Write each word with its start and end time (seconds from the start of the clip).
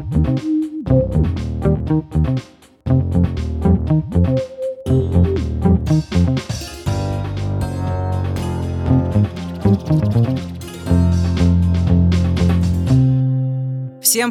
Música 0.00 0.71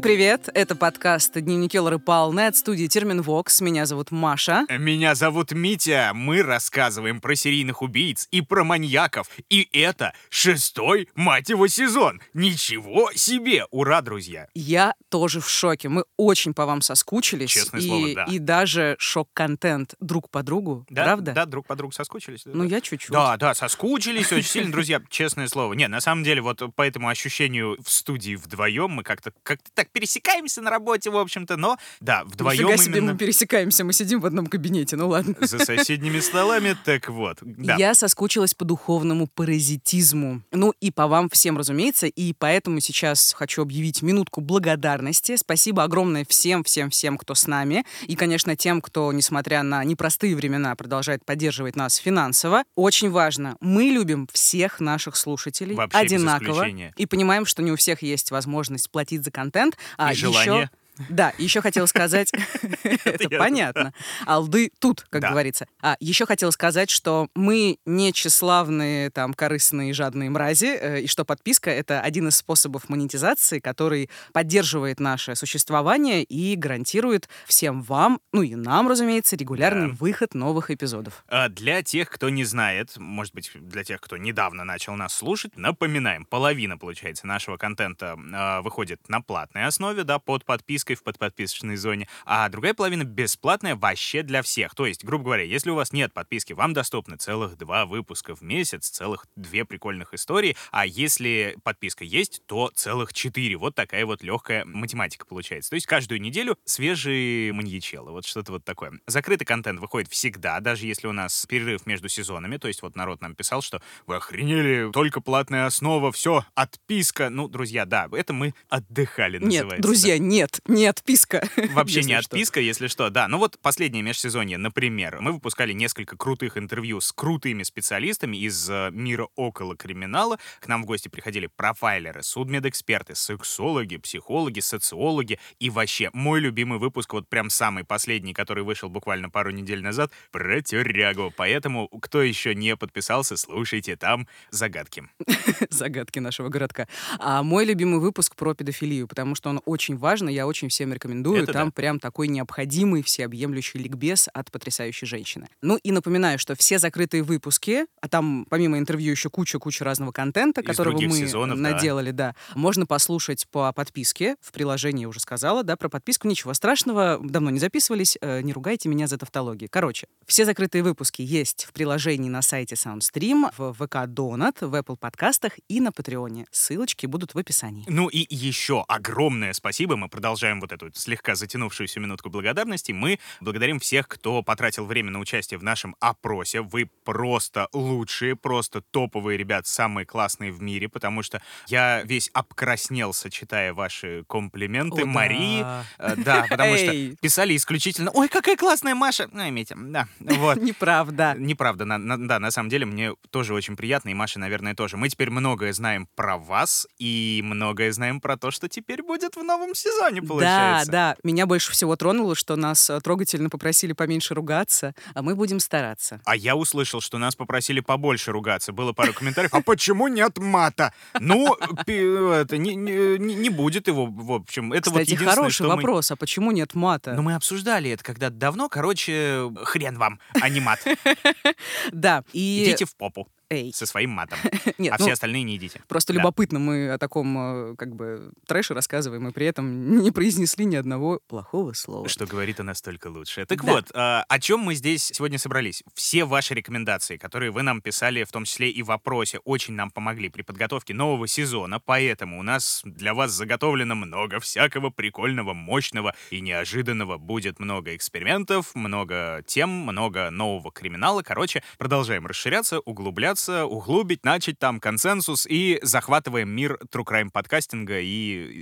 Всем 0.02 0.10
привет! 0.10 0.50
Это 0.56 0.76
подкаст 0.76 1.40
«Дневники 1.40 1.80
Лоры 1.80 2.00
Палны» 2.00 2.48
от 2.48 2.56
студии 2.56 2.88
Терминвокс. 2.88 3.62
Меня 3.62 3.86
зовут 3.86 4.10
Маша. 4.10 4.66
Меня 4.68 5.14
зовут 5.14 5.52
Митя. 5.52 6.10
Мы 6.16 6.42
рассказываем 6.42 7.22
про 7.22 7.36
серийных 7.36 7.84
убийц 7.84 8.28
и 8.32 8.42
про 8.42 8.64
маньяков. 8.64 9.28
И 9.52 9.70
это 9.72 10.14
шестой, 10.32 11.08
мать 11.14 11.50
его, 11.50 11.68
сезон. 11.68 12.20
Ничего 12.34 13.12
себе! 13.14 13.66
Ура, 13.70 14.02
друзья! 14.02 14.48
Я 14.56 14.96
тоже 15.10 15.40
в 15.40 15.48
шоке. 15.48 15.88
Мы 15.88 16.06
очень 16.18 16.56
по 16.56 16.66
вам 16.66 16.82
соскучились. 16.82 17.52
Честное 17.52 17.82
и, 17.82 17.88
слово, 17.88 18.16
да. 18.16 18.24
И 18.24 18.40
даже 18.40 18.96
шок-контент 18.98 19.94
друг 20.00 20.32
по 20.32 20.42
другу. 20.42 20.84
Да, 20.90 21.04
Правда? 21.04 21.34
Да, 21.34 21.46
друг 21.46 21.68
по 21.68 21.76
другу 21.76 21.94
соскучились. 21.94 22.42
Ну, 22.46 22.64
я 22.64 22.82
чуть-чуть. 22.82 23.12
Да, 23.12 23.38
да, 23.38 23.54
соскучились 23.54 24.32
очень 24.32 24.50
сильно, 24.50 24.72
друзья, 24.72 25.00
честное 25.12 25.48
слово. 25.48 25.74
Не, 25.74 25.88
на 25.88 26.02
самом 26.02 26.24
деле, 26.24 26.42
вот 26.42 26.64
по 26.76 26.82
этому 26.82 27.08
ощущению 27.08 27.78
в 27.84 27.92
студии 27.92 28.36
вдвоем 28.36 28.90
мы 28.90 29.04
как-то 29.04 29.32
как 29.44 29.60
так 29.76 29.91
пересекаемся 29.92 30.62
на 30.62 30.70
работе, 30.70 31.10
в 31.10 31.18
общем-то, 31.18 31.58
но 31.58 31.78
да, 32.00 32.24
вдвоем 32.26 32.68
Нифига 32.68 32.78
себе 32.78 32.98
именно 32.98 33.14
мы 33.14 33.18
пересекаемся, 33.18 33.84
мы 33.84 33.94
сидим 33.94 34.20
в 34.20 34.26
одном 34.26 34.48
кабинете, 34.48 34.96
ну 34.96 35.10
ладно. 35.10 35.36
за 35.40 35.60
соседними 35.60 36.20
столами, 36.20 36.76
так 36.84 37.10
вот. 37.10 37.38
Да. 37.42 37.76
Я 37.76 37.94
соскучилась 37.94 38.54
по 38.54 38.66
духовному 38.66 39.28
паразитизму. 39.28 40.42
Ну 40.52 40.74
и 40.80 40.92
по 40.92 41.08
вам 41.08 41.30
всем, 41.30 41.58
разумеется. 41.58 42.08
И 42.08 42.34
поэтому 42.34 42.80
сейчас 42.80 43.34
хочу 43.34 43.62
объявить 43.62 44.02
минутку 44.02 44.42
благодарности. 44.42 45.36
Спасибо 45.36 45.84
огромное 45.84 46.26
всем, 46.28 46.64
всем, 46.64 46.90
всем, 46.90 47.18
кто 47.18 47.36
с 47.36 47.48
нами. 47.48 47.86
И, 48.08 48.16
конечно, 48.16 48.56
тем, 48.56 48.82
кто, 48.82 49.12
несмотря 49.12 49.64
на 49.64 49.84
непростые 49.84 50.36
времена, 50.36 50.76
продолжает 50.76 51.26
поддерживать 51.26 51.76
нас 51.76 51.96
финансово. 51.96 52.64
Очень 52.76 53.12
важно, 53.12 53.58
мы 53.60 53.84
любим 53.84 54.28
всех 54.32 54.80
наших 54.80 55.16
слушателей 55.16 55.76
Вообще 55.76 55.98
одинаково. 55.98 56.68
И 56.98 57.06
понимаем, 57.06 57.46
что 57.46 57.62
не 57.62 57.72
у 57.72 57.76
всех 57.76 58.02
есть 58.02 58.32
возможность 58.32 58.90
платить 58.90 59.24
за 59.24 59.32
контент. 59.32 59.78
А 59.98 60.12
И 60.14 60.16
желание. 60.16 60.70
Да, 61.10 61.34
еще 61.38 61.62
хотела 61.62 61.86
сказать, 61.86 62.32
это 62.84 63.30
понятно, 63.38 63.94
алды 64.26 64.72
тут, 64.80 65.06
как 65.10 65.22
говорится. 65.24 65.68
А 65.82 65.96
еще 66.00 66.26
хотела 66.26 66.52
сказать, 66.52 66.90
что 66.90 67.28
мы 67.36 67.78
не 67.86 68.12
тщеславные, 68.14 69.10
там, 69.12 69.34
корыстные, 69.34 69.94
жадные 69.94 70.30
мрази, 70.30 70.78
э, 70.80 71.02
и 71.02 71.08
что 71.08 71.26
подписка— 71.26 71.70
это 71.72 72.02
один 72.02 72.28
из 72.28 72.38
способов 72.38 72.90
монетизации, 72.90 73.60
который 73.60 74.10
поддерживает 74.34 75.00
наше 75.00 75.36
существование 75.36 76.24
и 76.24 76.56
гарантирует 76.56 77.30
всем 77.46 77.82
вам, 77.84 78.20
ну 78.32 78.42
и 78.42 78.56
нам, 78.56 78.88
разумеется, 78.88 79.36
регулярный 79.36 79.90
Да. 79.90 79.96
выход 80.00 80.34
новых 80.34 80.72
эпизодов. 80.72 81.24
А 81.28 81.50
Для 81.50 81.84
тех, 81.84 82.10
кто 82.10 82.30
не 82.30 82.44
знает, 82.44 82.98
может 82.98 83.34
быть, 83.34 83.52
для 83.54 83.84
тех, 83.84 84.02
кто 84.02 84.18
недавно 84.18 84.64
начал 84.64 84.96
нас 84.96 85.14
слушать, 85.14 85.56
напоминаем, 85.58 86.26
половина, 86.26 86.78
получается, 86.78 87.28
нашего 87.28 87.58
контента 87.58 88.18
а, 88.34 88.62
выходит 88.62 89.08
на 89.10 89.22
платной 89.22 89.66
основе, 89.66 90.04
да, 90.04 90.20
под 90.20 90.46
подпиской 90.46 90.91
в 90.96 91.04
подподписочной 91.04 91.76
зоне, 91.76 92.08
а 92.26 92.48
другая 92.50 92.74
половина 92.74 93.04
бесплатная 93.04 93.76
вообще 93.76 94.24
для 94.24 94.42
всех. 94.42 94.76
То 94.76 94.86
есть, 94.86 95.04
грубо 95.04 95.26
говоря, 95.26 95.44
если 95.44 95.70
у 95.70 95.76
вас 95.76 95.94
нет 95.94 96.14
подписки, 96.14 96.54
вам 96.54 96.74
доступны 96.74 97.18
целых 97.18 97.58
два 97.58 97.86
выпуска 97.86 98.36
в 98.36 98.42
месяц, 98.42 98.90
целых 98.90 99.26
две 99.36 99.66
прикольных 99.66 100.14
истории, 100.14 100.56
а 100.72 100.86
если 100.86 101.58
подписка 101.64 102.04
есть, 102.04 102.42
то 102.46 102.72
целых 102.74 103.14
четыре. 103.14 103.58
Вот 103.58 103.76
такая 103.76 104.06
вот 104.06 104.24
легкая 104.24 104.66
математика 104.66 105.26
получается. 105.26 105.72
То 105.72 105.76
есть 105.76 105.88
каждую 105.88 106.22
неделю 106.22 106.58
свежие 106.66 107.54
маньячелы, 107.54 108.12
вот 108.12 108.26
что-то 108.26 108.54
вот 108.54 108.66
такое. 108.66 108.94
Закрытый 109.08 109.46
контент 109.46 109.80
выходит 109.80 110.10
всегда, 110.10 110.60
даже 110.60 110.86
если 110.86 111.08
у 111.08 111.12
нас 111.12 111.46
перерыв 111.46 111.86
между 111.86 112.10
сезонами. 112.10 112.58
То 112.58 112.68
есть 112.68 112.82
вот 112.82 112.96
народ 112.96 113.22
нам 113.22 113.36
писал, 113.36 113.62
что 113.62 113.82
вы 114.06 114.16
охренели, 114.16 114.92
только 114.92 115.22
платная 115.22 115.66
основа, 115.66 116.12
все, 116.12 116.46
отписка. 116.56 117.30
Ну, 117.30 117.48
друзья, 117.48 117.86
да, 117.86 118.08
это 118.12 118.34
мы 118.34 118.54
отдыхали, 118.70 119.38
называется. 119.38 119.76
Нет, 119.76 119.82
друзья, 119.82 120.18
нет, 120.18 120.60
не 120.72 120.88
отписка. 120.88 121.48
Вообще 121.74 122.04
не 122.04 122.20
что. 122.22 122.36
отписка, 122.36 122.60
если 122.60 122.88
что. 122.88 123.10
Да, 123.10 123.28
ну 123.28 123.38
вот 123.38 123.60
последнее 123.62 124.04
межсезонье, 124.04 124.58
например, 124.58 125.20
мы 125.22 125.34
выпускали 125.34 125.74
несколько 125.74 126.18
крутых 126.18 126.58
интервью 126.58 127.02
с 127.02 127.12
крутыми 127.12 127.64
специалистами 127.64 128.38
из 128.38 128.70
э, 128.70 128.90
мира 128.92 129.28
около 129.36 129.76
криминала. 129.76 130.38
К 130.60 130.68
нам 130.68 130.84
в 130.84 130.86
гости 130.86 131.08
приходили 131.08 131.48
профайлеры, 131.48 132.24
судмедэксперты, 132.24 133.16
сексологи, 133.16 133.98
психологи, 133.98 134.60
социологи. 134.60 135.40
И 135.60 135.70
вообще, 135.70 136.10
мой 136.14 136.40
любимый 136.40 136.80
выпуск, 136.80 137.14
вот 137.14 137.28
прям 137.28 137.50
самый 137.50 137.84
последний, 137.84 138.34
который 138.34 138.64
вышел 138.64 138.90
буквально 138.90 139.30
пару 139.30 139.52
недель 139.52 139.82
назад, 139.82 140.12
про 140.32 140.62
тюрягу. 140.62 141.34
Поэтому, 141.36 141.88
кто 141.88 142.22
еще 142.22 142.56
не 142.56 142.76
подписался, 142.76 143.38
слушайте, 143.38 143.96
там 143.96 144.28
загадки. 144.50 145.04
загадки 145.70 146.20
нашего 146.20 146.50
городка. 146.50 146.88
А 147.20 147.44
мой 147.44 147.66
любимый 147.66 148.00
выпуск 148.00 148.36
про 148.36 148.54
педофилию, 148.54 149.08
потому 149.08 149.36
что 149.36 149.50
он 149.50 149.62
очень 149.66 149.98
важный, 149.98 150.34
я 150.34 150.48
очень 150.48 150.61
всем 150.70 150.94
рекомендую. 150.94 151.44
Это 151.44 151.54
Там 151.54 151.68
да. 151.68 151.72
прям 151.72 152.00
такой 152.00 152.28
необходимый 152.28 153.04
всеобъемлющий 153.04 153.80
ликбез 153.80 154.30
от 154.34 154.52
потрясающей 154.52 155.08
женщины. 155.08 155.48
Ну 155.62 155.78
и 155.78 155.92
напоминаю, 155.92 156.40
что 156.40 156.56
все 156.56 156.80
закрытые 156.80 157.24
выпуски, 157.24 157.86
а 158.02 158.08
там 158.08 158.46
помимо 158.50 158.78
интервью 158.78 159.12
еще 159.12 159.30
куча-куча 159.30 159.84
разного 159.84 160.12
контента, 160.12 160.62
Из 160.62 160.68
которого 160.68 161.00
мы 161.00 161.18
сезонов, 161.18 161.60
да. 161.60 161.72
наделали, 161.72 162.12
да. 162.12 162.36
можно 162.56 162.86
послушать 162.86 163.48
по 163.52 163.72
подписке. 163.72 164.36
В 164.42 164.52
приложении 164.52 165.06
уже 165.06 165.20
сказала, 165.20 165.64
да, 165.64 165.76
про 165.78 165.90
подписку. 165.90 166.28
Ничего 166.28 166.54
страшного, 166.54 167.20
давно 167.24 167.50
не 167.50 167.60
записывались, 167.60 168.18
э, 168.22 168.42
не 168.42 168.54
ругайте 168.54 168.90
меня 168.90 169.08
за 169.08 169.18
тавтологию. 169.18 169.70
Короче, 169.72 170.08
все 170.26 170.46
закрытые 170.46 170.84
выпуски 170.84 171.22
есть 171.22 171.66
в 171.66 171.74
приложении 171.74 172.30
на 172.30 172.42
сайте 172.42 172.76
SoundStream, 172.76 173.52
в 173.58 173.74
ВК 173.74 174.08
Донат, 174.08 174.62
в 174.62 174.74
Apple 174.76 174.98
подкастах 174.98 175.54
и 175.68 175.80
на 175.80 175.92
Патреоне. 175.92 176.46
Ссылочки 176.52 177.06
будут 177.06 177.34
в 177.34 177.38
описании. 177.38 177.86
Ну 177.88 178.08
и 178.08 178.26
еще 178.30 178.84
огромное 178.88 179.54
спасибо. 179.54 179.96
Мы 179.96 180.10
продолжаем 180.10 180.51
вот 180.60 180.72
эту 180.72 180.92
слегка 180.94 181.36
затянувшуюся 181.36 182.00
минутку 182.00 182.30
благодарности. 182.30 182.92
Мы 182.92 183.20
благодарим 183.40 183.80
всех, 183.80 184.08
кто 184.08 184.44
потратил 184.44 184.86
время 184.86 185.12
на 185.12 185.20
участие 185.20 185.58
в 185.58 185.64
нашем 185.64 185.96
опросе. 186.00 186.62
Вы 186.62 186.90
просто 187.04 187.68
лучшие, 187.74 188.36
просто 188.36 188.82
топовые 188.82 189.38
ребят, 189.38 189.68
самые 189.68 190.06
классные 190.06 190.52
в 190.52 190.62
мире, 190.62 190.90
потому 190.90 191.24
что 191.24 191.42
я 191.68 192.02
весь 192.04 192.30
обкраснелся, 192.34 193.30
читая 193.30 193.74
ваши 193.74 194.24
комплименты 194.28 195.04
О, 195.04 195.06
Марии. 195.06 195.62
да. 195.62 195.84
Э, 195.98 196.16
Да, 196.18 196.46
потому 196.50 196.76
что 196.78 196.92
писали 197.22 197.56
исключительно 197.56 198.12
«Ой, 198.12 198.28
какая 198.28 198.56
классная 198.56 198.96
Маша!» 198.96 199.30
Ну, 199.32 199.48
имейте, 199.48 199.76
да, 199.78 200.08
вот. 200.20 200.58
Неправда. 200.62 201.36
Неправда, 201.38 201.86
на- 201.86 201.98
на- 201.98 202.18
да, 202.28 202.40
на 202.40 202.52
самом 202.52 202.70
деле 202.70 202.86
мне 202.86 203.14
тоже 203.30 203.54
очень 203.54 203.76
приятно, 203.76 204.10
и 204.10 204.14
Маше, 204.14 204.40
наверное, 204.40 204.76
тоже. 204.76 204.98
Мы 204.98 205.10
теперь 205.10 205.30
многое 205.30 205.74
знаем 205.74 206.08
про 206.16 206.38
вас, 206.38 206.88
и 207.00 207.42
многое 207.44 207.92
знаем 207.92 208.22
про 208.22 208.38
то, 208.38 208.52
что 208.52 208.68
теперь 208.70 209.02
будет 209.04 209.36
в 209.36 209.44
новом 209.44 209.76
сезоне, 209.76 210.22
Да, 210.22 210.28
получается. 210.46 210.92
да. 210.92 211.16
Меня 211.24 211.46
больше 211.46 211.72
всего 211.72 211.96
тронуло, 211.96 212.36
что 212.36 212.56
нас 212.56 212.90
э, 212.90 213.00
трогательно 213.02 213.50
попросили 213.50 213.94
поменьше 213.94 214.34
ругаться, 214.34 214.94
а 215.14 215.22
мы 215.22 215.36
будем 215.36 215.60
стараться. 215.60 216.22
А 216.26 216.36
я 216.36 216.56
услышал, 216.56 217.02
что 217.02 217.18
нас 217.18 217.36
попросили 217.36 217.80
побольше 217.80 218.32
ругаться. 218.32 218.72
Было 218.74 218.94
пару 218.94 219.14
комментариев. 219.14 219.54
А 219.54 219.62
почему 219.62 220.08
нет 220.08 220.38
мата? 220.38 220.94
Ну, 221.20 221.56
это, 221.56 222.58
не, 222.58 222.76
не- 222.76 223.18
не- 223.18 223.50
будет 223.50 223.88
его, 223.88 224.06
в 224.06 224.32
общем. 224.32 224.72
Это 224.74 224.90
вот 224.90 225.00
Кстати, 225.00 225.10
единственное, 225.12 225.36
хороший 225.36 225.62
мы- 225.64 225.76
вопрос, 225.76 226.12
а 226.12 226.16
почему 226.16 226.52
нет 226.52 226.74
мата? 226.74 227.14
Но 227.14 227.22
мы 227.22 227.36
обсуждали 227.36 227.90
это 227.92 228.04
когда-то 228.04 228.36
давно. 228.36 228.70
Короче, 228.70 229.52
хрен 229.64 229.98
вам, 229.98 230.20
а 230.42 230.50
не 230.50 230.60
мат. 230.62 230.80
Да, 231.92 232.24
и... 232.34 232.64
Идите 232.64 232.86
в 232.86 232.96
попу 232.96 233.28
Эй, 233.52 233.74
со 233.74 233.86
своим 233.86 234.12
матом. 234.12 234.40
нет, 234.78 234.94
А 234.94 234.96
ну, 234.98 235.04
все 235.06 235.12
остальные 235.14 235.44
не 235.44 235.58
идите. 235.58 235.82
Просто 235.90 236.14
Да. 236.14 236.20
любопытно, 236.20 236.58
мы 236.58 236.90
о 236.90 236.98
таком, 236.98 237.38
э, 237.72 237.76
как 237.76 237.94
бы, 237.94 238.32
трэше 238.48 238.74
рассказываем, 238.74 239.28
и 239.28 239.32
при 239.34 239.46
этом 239.46 239.98
не 240.04 240.12
произнесли 240.12 240.64
ни 240.64 240.78
одного 240.78 241.20
плохого 241.28 241.74
слова. 241.74 242.08
Что 242.08 242.26
говорит 242.26 242.62
о 242.62 242.64
нас 242.64 242.82
только 242.82 243.08
лучше. 243.08 243.46
Так 243.46 243.66
Да. 243.66 243.74
вот, 243.74 243.92
а, 243.94 244.24
о 244.30 244.40
чем 244.40 244.62
мы 244.62 244.74
здесь 244.76 245.04
сегодня 245.14 245.38
собрались? 245.38 245.84
Все 245.94 246.24
ваши 246.24 246.54
рекомендации, 246.54 247.18
которые 247.18 247.52
вы 247.52 247.62
нам 247.62 247.82
писали, 247.82 248.24
в 248.24 248.32
том 248.32 248.46
числе 248.46 248.70
и 248.70 248.82
в 248.84 248.86
вопросе, 248.86 249.40
очень 249.40 249.74
нам 249.74 249.92
помогли 249.92 250.30
при 250.30 250.44
подготовке 250.44 250.94
нового 250.94 251.28
сезона, 251.28 251.82
поэтому 251.82 252.40
у 252.40 252.44
нас 252.44 252.82
для 252.86 253.14
вас 253.14 253.32
заготовлено 253.32 253.96
много 253.96 254.40
всякого 254.40 254.92
прикольного, 254.92 255.54
мощного 255.54 256.16
и 256.30 256.40
неожиданного. 256.40 257.18
Будет 257.18 257.60
много 257.60 257.98
экспериментов, 257.98 258.76
много 258.76 259.44
тем, 259.46 259.70
много 259.70 260.30
нового 260.30 260.72
криминала. 260.72 261.22
Короче, 261.22 261.64
продолжаем 261.78 262.26
расширяться, 262.26 262.80
углубляться 262.80 263.41
разобраться, 263.42 263.66
углубить, 263.66 264.24
начать 264.24 264.60
там 264.60 264.80
консенсус 264.80 265.46
и 265.50 265.80
захватываем 265.82 266.50
мир 266.50 266.80
True 266.92 267.04
Crime 267.06 267.30
подкастинга 267.32 268.00
и 268.00 268.08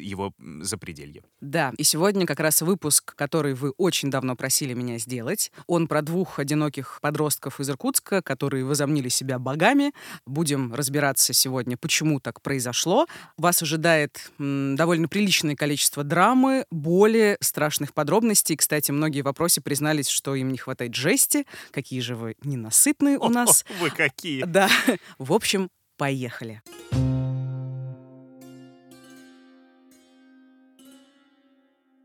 его 0.06 0.34
запределье. 0.62 1.24
Да, 1.42 1.74
и 1.78 1.84
сегодня 1.84 2.26
как 2.26 2.40
раз 2.40 2.62
выпуск, 2.62 3.16
который 3.16 3.54
вы 3.54 3.72
очень 3.78 4.10
давно 4.10 4.36
просили 4.36 4.74
меня 4.74 4.98
сделать. 4.98 5.52
Он 5.68 5.88
про 5.88 6.02
двух 6.02 6.40
одиноких 6.40 7.00
подростков 7.02 7.60
из 7.60 7.70
Иркутска, 7.70 8.22
которые 8.22 8.66
возомнили 8.66 9.10
себя 9.10 9.40
богами. 9.40 9.94
Будем 10.26 10.74
разбираться 10.74 11.34
сегодня, 11.34 11.78
почему 11.78 12.20
так 12.20 12.42
произошло. 12.42 13.08
Вас 13.38 13.62
ожидает 13.62 14.32
м, 14.40 14.76
довольно 14.76 15.08
приличное 15.08 15.56
количество 15.56 16.04
драмы, 16.04 16.66
боли, 16.72 17.38
страшных 17.42 17.94
подробностей. 17.94 18.56
Кстати, 18.56 18.92
многие 18.92 19.22
в 19.22 19.26
вопросе 19.26 19.62
признались, 19.62 20.08
что 20.08 20.36
им 20.36 20.50
не 20.52 20.58
хватает 20.58 20.96
жести. 20.96 21.46
Какие 21.72 22.00
же 22.02 22.16
вы 22.16 22.36
ненасытные 22.44 23.18
у 23.18 23.30
нас. 23.30 23.66
Вы 23.80 23.90
какие. 23.90 24.44
Да. 24.44 24.69
В 25.20 25.34
общем, 25.34 25.70
поехали. 25.98 26.62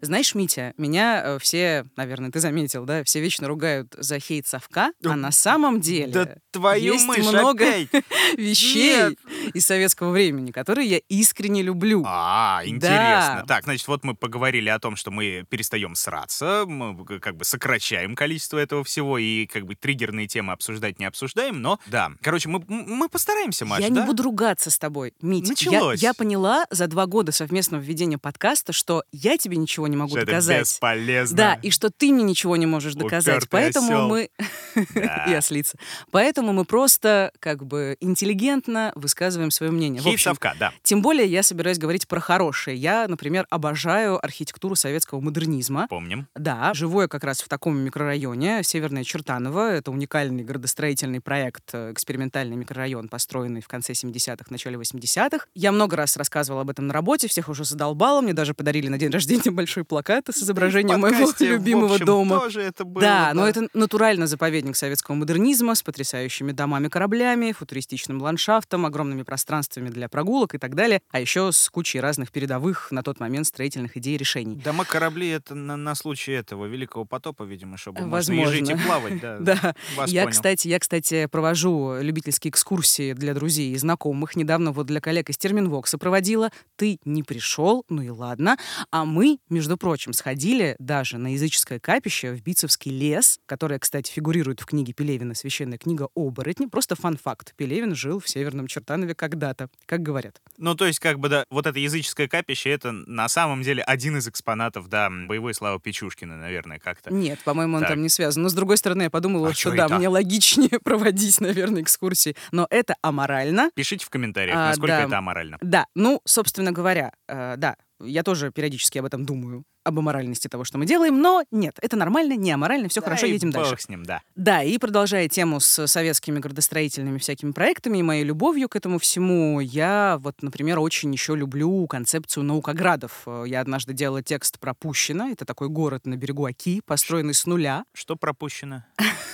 Знаешь, 0.05 0.35
Митя, 0.35 0.75
меня 0.77 1.23
э, 1.25 1.39
все, 1.41 1.85
наверное, 1.97 2.31
ты 2.31 2.41
заметил, 2.41 2.85
да, 2.85 3.05
все 3.05 3.21
вечно 3.21 3.49
ругают 3.49 3.95
за 3.99 4.19
хейт 4.19 4.47
совка, 4.47 4.93
а 5.05 5.17
на 5.17 5.31
самом 5.31 5.81
деле 5.81 6.13
Да 6.13 6.37
твою 6.55 6.95
есть 6.95 7.07
мышь 7.07 7.27
много 7.27 7.65
опять. 7.65 7.89
вещей 8.39 8.97
Нет. 8.97 9.19
из 9.55 9.67
советского 9.67 10.11
времени, 10.11 10.53
которые 10.53 10.89
я 10.89 10.99
искренне 11.09 11.63
люблю. 11.63 12.05
А, 12.07 12.63
интересно. 12.65 13.41
Да. 13.41 13.45
Так, 13.47 13.65
значит, 13.65 13.87
вот 13.89 14.05
мы 14.05 14.15
поговорили 14.15 14.69
о 14.69 14.79
том, 14.79 14.97
что 14.97 15.11
мы 15.11 15.45
перестаем 15.49 15.95
сраться, 15.95 16.65
мы 16.67 17.05
как 17.21 17.37
бы 17.37 17.45
сокращаем 17.45 18.15
количество 18.15 18.59
этого 18.59 18.85
всего 18.85 19.19
и 19.19 19.47
как 19.47 19.67
бы 19.67 19.75
триггерные 19.75 20.29
темы 20.29 20.53
обсуждать 20.53 20.99
не 20.99 21.05
обсуждаем, 21.05 21.61
но 21.61 21.81
да. 21.87 22.13
Короче, 22.23 22.49
мы, 22.49 22.63
мы 22.69 23.09
постараемся, 23.09 23.65
Маш, 23.65 23.81
я 23.81 23.91
да? 23.91 24.01
не 24.01 24.07
буду 24.07 24.23
ругаться 24.23 24.71
с 24.71 24.79
тобой, 24.79 25.13
Митя. 25.21 25.51
Началось. 25.51 26.01
Я, 26.01 26.09
я 26.09 26.15
поняла 26.15 26.67
за 26.71 26.87
два 26.87 27.07
года 27.07 27.33
совместного 27.33 27.83
ведения 27.83 28.19
подкаста, 28.19 28.73
что 28.73 29.03
я 29.13 29.37
тебе 29.37 29.57
ничего 29.57 29.89
не 29.89 29.94
могу 29.97 30.11
Что 30.11 30.21
это 30.21 30.27
доказать. 30.27 30.61
бесполезно. 30.61 31.37
Да, 31.37 31.55
и 31.63 31.71
что 31.71 31.91
ты 31.91 32.13
мне 32.13 32.23
ничего 32.23 32.57
не 32.57 32.67
можешь 32.67 32.95
доказать. 32.95 33.45
Упертый 33.45 33.49
Поэтому 33.51 33.87
осел. 33.87 34.09
мы... 34.09 34.29
Да. 34.95 35.25
И 35.29 35.35
ослица. 35.35 35.79
Поэтому 36.11 36.53
мы 36.53 36.65
просто 36.65 37.33
как 37.41 37.65
бы 37.65 37.97
интеллигентно 38.01 38.93
высказываем 38.95 39.51
свое 39.51 39.73
мнение. 39.73 40.01
Общем, 40.01 40.19
совка, 40.19 40.55
да. 40.59 40.73
Тем 40.83 41.03
более 41.03 41.27
я 41.27 41.43
собираюсь 41.43 41.79
говорить 41.79 42.09
про 42.09 42.21
хорошее. 42.21 42.77
Я, 42.77 43.07
например, 43.09 43.47
обожаю 43.51 44.25
архитектуру 44.25 44.75
советского 44.75 45.21
модернизма. 45.21 45.87
Помним. 45.89 46.27
Да, 46.35 46.73
живу 46.75 47.03
я 47.03 47.09
как 47.09 47.25
раз 47.25 47.41
в 47.41 47.49
таком 47.49 47.79
микрорайоне, 47.79 48.63
Северное 48.63 49.05
Чертаново. 49.05 49.73
Это 49.73 49.91
уникальный 49.91 50.45
градостроительный 50.45 51.21
проект, 51.21 51.71
э, 51.73 51.93
экспериментальный 51.93 52.57
микрорайон, 52.57 53.09
построенный 53.09 53.61
в 53.61 53.69
конце 53.69 53.93
70-х, 53.93 54.47
начале 54.51 54.77
80-х. 54.77 55.47
Я 55.55 55.73
много 55.73 55.97
раз 55.97 56.17
рассказывала 56.17 56.63
об 56.63 56.71
этом 56.71 56.87
на 56.87 56.95
работе, 56.95 57.29
всех 57.29 57.49
уже 57.49 57.65
задолбала. 57.65 58.21
Мне 58.21 58.33
даже 58.33 58.55
подарили 58.55 58.89
на 58.89 58.99
день 58.99 59.11
рождения 59.11 59.51
большой 59.51 59.84
плакат 59.85 60.29
с 60.29 60.43
изображением 60.43 61.01
моего 61.01 61.31
любимого 61.41 61.95
общем, 61.95 62.07
дома. 62.07 62.41
тоже 62.41 62.63
это 62.63 62.85
было, 62.85 63.01
Да, 63.01 63.31
но 63.35 63.47
это 63.47 63.69
натурально 63.75 64.27
заповедник 64.27 64.77
советского 64.77 65.15
модернизма 65.15 65.75
с 65.75 65.83
потрясающими 65.83 66.53
домами-кораблями, 66.53 67.53
футуристичным 67.53 68.21
ландшафтом, 68.21 68.87
огромными 68.87 69.23
пространствами 69.23 69.89
для 69.89 70.09
прогулок 70.09 70.55
и 70.55 70.59
так 70.59 70.75
далее, 70.75 71.01
а 71.11 71.21
еще 71.21 71.51
с 71.53 71.69
кучей 71.71 72.01
разных 72.01 72.31
передовых 72.31 72.91
на 72.91 73.03
тот 73.03 73.21
момент 73.21 73.47
строительных 73.47 73.97
идей 73.97 74.15
и 74.15 74.19
решений. 74.19 74.57
Дома 74.57 74.85
корабли 74.85 75.29
это 75.29 75.55
на, 75.55 75.77
на 75.77 75.95
случай 75.95 76.33
этого 76.33 76.67
великого 76.67 77.05
потопа, 77.05 77.45
видимо, 77.45 77.77
чтобы 77.77 78.03
можно 78.03 78.33
и 78.33 78.37
Возможно. 78.39 78.53
жить 78.53 78.71
и 78.71 78.75
плавать. 78.87 79.21
Да, 79.21 79.75
я, 80.07 80.23
понял. 80.23 80.31
кстати, 80.31 80.69
я, 80.69 80.79
кстати, 80.79 81.27
провожу 81.27 81.97
любительские 82.01 82.51
экскурсии 82.51 83.13
для 83.15 83.33
друзей 83.35 83.73
и 83.73 83.77
знакомых. 83.79 84.37
Недавно 84.37 84.73
вот 84.73 84.87
для 84.87 85.01
коллег 85.01 85.31
из 85.31 85.39
Терминвокса 85.39 85.97
проводила. 85.99 86.51
Ты 86.77 86.99
не 87.05 87.23
пришел, 87.23 87.85
ну 87.89 88.03
и 88.03 88.09
ладно. 88.11 88.57
А 88.91 89.05
мы, 89.05 89.39
между 89.49 89.64
прочим, 89.77 90.13
сходили 90.13 90.77
даже 90.79 91.19
на 91.19 91.33
языческое 91.33 91.79
капище 91.81 92.33
в 92.33 92.43
Бицевский 92.43 92.91
лес, 92.93 93.39
которое, 93.47 93.79
кстати, 93.79 94.11
фигурирует 94.11 94.61
в 94.61 94.67
книге 94.67 94.93
Пелевина 94.93 95.35
«Священная 95.35 95.79
книга 95.79 96.09
оборотни». 96.15 96.67
Просто 96.67 96.95
фан-факт. 96.97 97.55
Пелевин 97.57 97.95
жил 97.95 98.21
в 98.21 98.29
Северном 98.29 98.67
Чертанове 98.67 99.15
когда-то, 99.15 99.69
как 99.87 100.03
говорят. 100.03 100.41
Ну, 100.59 100.75
то 100.75 100.87
есть, 100.87 100.99
как 101.01 101.19
бы, 101.19 101.29
да, 101.29 101.45
вот 101.51 101.67
это 101.67 101.79
языческое 101.79 102.29
капище, 102.29 102.71
это 102.71 102.93
на 102.93 103.29
самом 103.29 103.63
деле 103.63 103.83
один 103.83 104.17
из 104.19 104.29
экспонатов, 104.29 104.89
да, 104.89 105.11
боевой 105.11 105.55
славы 105.55 105.81
Печушкина, 105.81 106.37
наверное, 106.37 106.79
как-то. 106.79 107.13
Нет, 107.13 107.39
по-моему, 107.45 107.77
он 107.77 107.83
Так. 107.83 107.91
там 107.91 108.03
не 108.03 108.09
связан. 108.09 108.43
Но, 108.43 108.49
с 108.49 108.55
другой 108.55 108.77
стороны, 108.77 109.03
я 109.03 109.11
подумала, 109.11 109.49
А 109.49 109.53
что 109.55 109.71
чё 109.71 109.77
да, 109.77 109.99
мне 109.99 110.09
логичнее 110.09 110.79
проводить, 110.85 111.41
наверное, 111.41 111.83
экскурсии. 111.83 112.37
Но 112.53 112.67
это 112.71 112.97
аморально. 113.03 113.71
Пишите 113.75 114.05
в 114.07 114.11
комментариях, 114.11 114.57
А, 114.57 114.69
насколько 114.69 114.89
да. 114.97 115.03
это 115.05 115.19
аморально. 115.19 115.59
Да, 115.61 115.87
ну, 115.95 116.21
собственно 116.25 116.73
говоря, 116.73 117.13
э, 117.29 117.55
да, 117.57 117.77
я 118.01 118.23
тоже 118.23 118.53
периодически 118.53 118.99
об 118.99 119.07
этом 119.07 119.25
думаю, 119.27 119.65
об 119.85 119.99
аморальности 119.99 120.49
того, 120.49 120.65
что 120.65 120.79
мы 120.79 120.87
делаем, 120.87 121.21
но 121.21 121.45
нет, 121.51 121.79
это 121.81 121.97
нормально, 121.97 122.35
не 122.35 122.51
аморально, 122.51 122.89
все 122.89 123.01
хорошо, 123.03 123.23
Да 123.23 123.29
и 123.29 123.33
едем 123.33 123.51
бог 123.51 123.69
дальше. 123.69 123.85
с 123.85 123.89
ним, 123.89 124.05
да. 124.05 124.23
Да, 124.35 124.63
и 124.63 124.79
продолжая 124.79 125.29
тему 125.29 125.61
с 125.61 125.87
советскими 125.87 126.39
градостроительными 126.39 127.19
всякими 127.19 127.53
проектами 127.53 127.99
и 127.99 128.03
моей 128.03 128.25
любовью 128.25 128.69
к 128.69 128.77
этому 128.77 128.99
всему, 128.99 129.61
я 129.61 130.19
вот, 130.21 130.43
например, 130.43 130.79
очень 130.79 131.13
еще 131.13 131.37
люблю 131.37 131.87
концепцию 131.87 132.45
наукоградов. 132.45 133.27
Я 133.47 133.61
однажды 133.61 133.93
делала 133.93 134.23
текст 134.23 134.59
про 134.59 134.75
Пущино, 134.75 135.31
это 135.31 135.45
такой 135.45 135.69
город 135.69 136.07
на 136.07 136.17
берегу 136.17 136.47
Оки, 136.47 136.81
построенный 136.85 137.35
с 137.35 137.47
нуля. 137.47 137.85
Что 137.93 138.17
пропущено? 138.17 138.85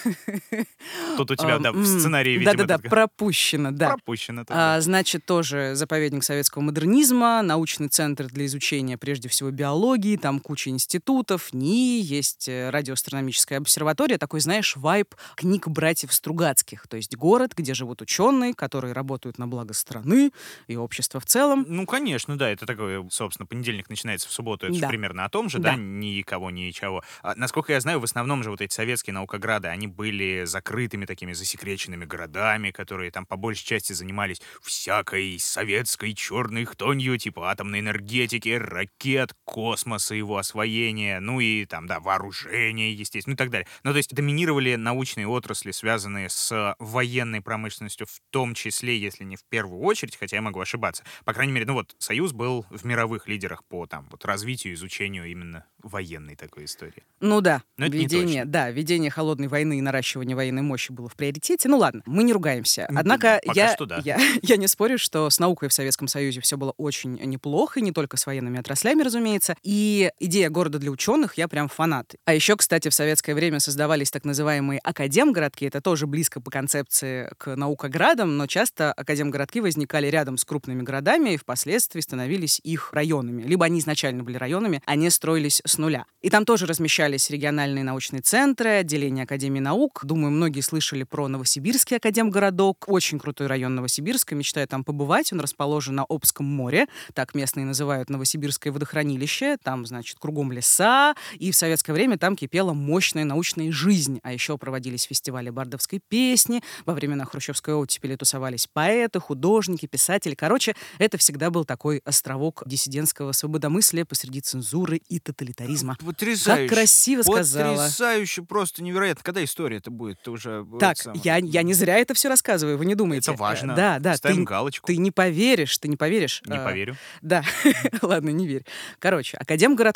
Тут 1.17 1.31
у 1.31 1.37
тебя, 1.37 1.59
да, 1.59 1.73
в 1.73 1.85
сценарии, 1.85 2.33
видимо, 2.33 2.53
Да-да-да, 2.57 2.79
пропущено, 2.79 3.71
да. 3.71 3.91
пропущено. 3.91 4.45
А, 4.49 4.81
значит, 4.81 5.25
тоже 5.27 5.73
заповедник 5.75 6.25
советского 6.25 6.63
модернизма, 6.63 7.43
научный 7.43 7.89
центр 7.89 8.27
для 8.27 8.47
изучения, 8.47 8.97
прежде 8.99 9.29
всего, 9.29 9.51
биологии, 9.51 10.17
там 10.17 10.40
куча 10.41 10.71
институтов, 10.71 11.53
НИИ, 11.53 12.01
есть 12.03 12.49
э, 12.49 12.71
радиоастрономическая 12.71 13.59
обсерватория, 13.59 14.19
такой, 14.19 14.41
знаешь, 14.41 14.77
вайб 14.77 15.15
книг 15.37 15.69
братьев 15.69 16.13
Стругацких, 16.13 16.87
то 16.89 16.97
есть 16.97 17.17
город, 17.17 17.53
где 17.57 17.75
живут 17.75 18.03
ученые, 18.03 18.55
которые 18.55 18.93
работают 18.93 19.39
на 19.39 19.47
благо 19.47 19.75
страны 19.75 20.33
и 20.67 20.77
общества 20.77 21.21
в 21.21 21.27
целом. 21.27 21.65
Ну, 21.69 21.87
конечно, 21.87 22.37
да, 22.37 22.51
это 22.51 22.67
такое, 22.67 23.07
собственно, 23.11 23.47
понедельник 23.47 23.89
начинается 23.89 24.29
в 24.29 24.33
субботу, 24.33 24.67
это 24.67 24.75
же 24.75 24.81
Да. 24.81 24.89
примерно 24.89 25.25
о 25.25 25.29
том 25.29 25.49
же, 25.49 25.59
да, 25.59 25.73
Да. 25.73 25.77
никого, 25.77 26.51
ничего. 26.51 27.03
А, 27.23 27.35
насколько 27.37 27.73
я 27.73 27.81
знаю, 27.81 28.01
в 28.01 28.05
основном 28.05 28.43
же 28.43 28.51
вот 28.51 28.61
эти 28.61 28.73
советские 28.75 29.15
наукограды, 29.15 29.69
они 29.69 29.87
были 29.87 30.45
закрытыми 30.45 31.05
такими 31.07 31.33
засекреченными 31.33 32.05
городами, 32.05 32.71
которые 32.71 33.11
там 33.11 33.27
по 33.27 33.37
большей 33.37 33.65
части 33.67 33.93
занимались 33.93 34.41
всякой 34.63 35.39
советской 35.39 36.15
черной 36.15 36.65
хтонью, 36.65 37.19
типа 37.19 37.51
атомной 37.51 37.81
энергетики, 37.81 38.51
ракет, 38.51 39.35
космоса, 39.45 40.15
его 40.31 40.39
освоения, 40.39 41.21
ну 41.21 41.41
и 41.41 41.65
там, 41.67 41.87
да, 41.87 42.01
вооружения, 42.01 42.93
естественно, 42.93 43.33
ну 43.33 43.35
и 43.35 43.37
так 43.37 43.51
далее. 43.51 43.67
Ну, 43.83 43.91
то 43.91 43.97
есть 43.97 44.15
доминировали 44.15 44.77
научные 44.77 45.27
отрасли, 45.27 45.73
связанные 45.73 46.29
с 46.29 46.75
военной 46.79 47.41
промышленностью, 47.41 48.07
в 48.07 48.21
том 48.31 48.55
числе, 48.55 48.99
если 48.99 49.25
не 49.25 49.37
в 49.37 49.45
первую 49.45 49.83
очередь, 49.83 50.17
хотя 50.17 50.37
я 50.37 50.43
могу 50.43 50.61
ошибаться. 50.61 51.05
По 51.25 51.33
крайней 51.33 51.53
мере, 51.53 51.67
ну 51.67 51.75
вот, 51.75 51.95
Союз 51.99 52.33
был 52.33 52.65
в 52.71 52.85
мировых 52.85 53.29
лидерах 53.29 53.65
по 53.65 53.87
там 53.87 54.07
вот 54.11 54.25
развитию, 54.25 54.75
изучению 54.75 55.27
именно 55.27 55.65
военной 55.83 56.37
такой 56.37 56.67
истории. 56.67 57.03
Ну 57.21 57.41
да, 57.41 57.63
Но 57.77 57.87
это 57.87 57.97
ведение, 57.97 58.45
да, 58.45 58.71
ведение 58.71 59.11
холодной 59.11 59.49
войны 59.49 59.79
и 59.79 59.81
наращивание 59.81 60.37
военной 60.37 60.63
мощи 60.63 60.93
было 60.93 61.09
в 61.09 61.17
приоритете. 61.17 61.69
Ну 61.69 61.79
ладно, 61.79 62.03
мы 62.07 62.23
не 62.23 62.33
ругаемся. 62.33 62.87
Однако 62.95 63.41
пока 63.45 63.61
я, 63.61 63.75
что 63.75 63.87
да. 63.87 64.01
я, 64.05 64.19
я 64.43 64.57
не 64.57 64.69
спорю, 64.69 64.99
что 64.99 65.29
с 65.29 65.39
наукой 65.39 65.69
в 65.69 65.73
Советском 65.73 66.09
Союзе 66.09 66.41
все 66.41 66.57
было 66.57 66.73
очень 66.77 67.15
неплохо, 67.15 67.81
и 67.81 67.83
не 67.83 67.93
только 67.93 68.17
с 68.17 68.27
военными 68.27 68.59
отраслями, 68.59 69.03
разумеется. 69.03 69.57
И 69.63 70.11
идея 70.21 70.51
города 70.51 70.79
для 70.79 70.91
ученых 70.91 71.35
я 71.39 71.49
прям 71.49 71.69
фанат. 71.69 72.15
А 72.25 72.35
еще, 72.35 72.57
кстати, 72.57 72.89
в 72.89 72.95
советское 72.95 73.35
время 73.35 73.59
создавались 73.59 74.11
так 74.11 74.25
называемые 74.25 74.79
академгородки. 74.85 75.65
Это 75.65 75.81
тоже 75.81 76.07
близко 76.07 76.41
по 76.41 76.51
концепции 76.51 77.33
к 77.39 77.57
наукоградам, 77.57 78.37
но 78.37 78.47
часто 78.47 78.93
академгородки 78.93 79.59
возникали 79.59 80.07
рядом 80.07 80.37
с 80.37 80.45
крупными 80.45 80.83
городами 80.83 81.31
и 81.31 81.37
впоследствии 81.37 82.01
становились 82.01 82.61
их 82.63 82.93
районами. 82.93 83.43
Либо 83.43 83.65
они 83.65 83.81
изначально 83.81 84.23
были 84.23 84.37
районами, 84.37 84.83
они 84.87 85.11
строились 85.11 85.63
с 85.65 85.79
нуля. 85.79 86.05
И 86.21 86.29
там 86.29 86.45
тоже 86.45 86.67
размещались 86.67 87.31
региональные 87.31 87.83
научные 87.83 88.21
центры, 88.21 88.71
отделения 88.71 89.23
Академии 89.23 89.61
наук. 89.61 90.01
Думаю, 90.05 90.33
многие 90.33 90.61
слышали 90.61 91.05
про 91.05 91.29
Новосибирский 91.29 91.97
академгородок. 91.97 92.89
Очень 92.89 93.19
крутой 93.19 93.47
район 93.47 93.75
Новосибирска. 93.75 94.35
Мечтаю 94.35 94.67
там 94.69 94.85
побывать. 94.85 95.33
Он 95.33 95.41
расположен 95.41 95.95
на 95.95 96.05
Обском 96.05 96.47
море. 96.47 96.89
Так 97.15 97.35
местные 97.35 97.65
называют 97.65 98.11
Новосибирское 98.11 98.73
водохранилище. 98.73 99.57
Там, 99.63 99.87
значит, 99.87 100.10
значит, 100.11 100.19
кругом 100.19 100.53
леса, 100.53 101.15
и 101.39 101.51
в 101.51 101.57
советское 101.57 101.93
время 101.93 102.19
там 102.19 102.37
кипела 102.37 102.73
мощная 102.73 103.25
научная 103.25 103.71
жизнь. 103.71 104.21
А 104.23 104.33
еще 104.33 104.59
проводились 104.59 105.05
фестивали 105.05 105.51
бардовской 105.51 106.01
песни, 106.09 106.63
во 106.85 106.95
времена 106.95 107.25
хрущевской 107.25 107.75
оттепели 107.75 108.17
тусовались 108.17 108.67
поэты, 108.67 109.21
художники, 109.21 109.87
писатели. 109.87 110.35
Короче, 110.35 110.75
это 110.99 111.19
всегда 111.19 111.51
был 111.51 111.65
такой 111.65 111.99
островок 112.05 112.63
диссидентского 112.67 113.33
свободомыслия 113.33 114.05
посреди 114.05 114.41
цензуры 114.41 115.01
и 115.09 115.19
тоталитаризма. 115.21 115.97
Потрясающе. 116.05 116.69
Как 116.69 116.77
красиво 116.77 117.23
сказала. 117.23 117.77
Потрясающе, 117.77 118.43
просто 118.43 118.83
невероятно. 118.83 119.23
Когда 119.23 119.45
история 119.45 119.77
это 119.77 119.91
будет? 119.91 120.21
Ты 120.23 120.31
уже... 120.31 120.67
Так, 120.79 120.97
я, 121.23 121.37
я 121.37 121.63
не 121.63 121.75
зря 121.75 121.99
это 121.99 122.15
все 122.15 122.29
рассказываю, 122.29 122.79
вы 122.79 122.87
не 122.87 122.95
думаете. 122.95 123.31
Это 123.31 123.41
важно. 123.41 123.75
Да, 123.75 123.99
да. 123.99 124.17
Ставим 124.17 124.39
ты, 124.39 124.43
галочку. 124.45 124.87
Ты 124.87 124.97
не 124.97 125.11
поверишь, 125.11 125.79
ты 125.79 125.89
не 125.89 125.97
поверишь. 125.97 126.43
Не 126.47 126.57
А, 126.57 126.65
поверю. 126.65 126.97
Да, 127.23 127.45
ладно, 128.03 128.31
не 128.31 128.47
верь. 128.47 128.65
Короче, 128.99 129.37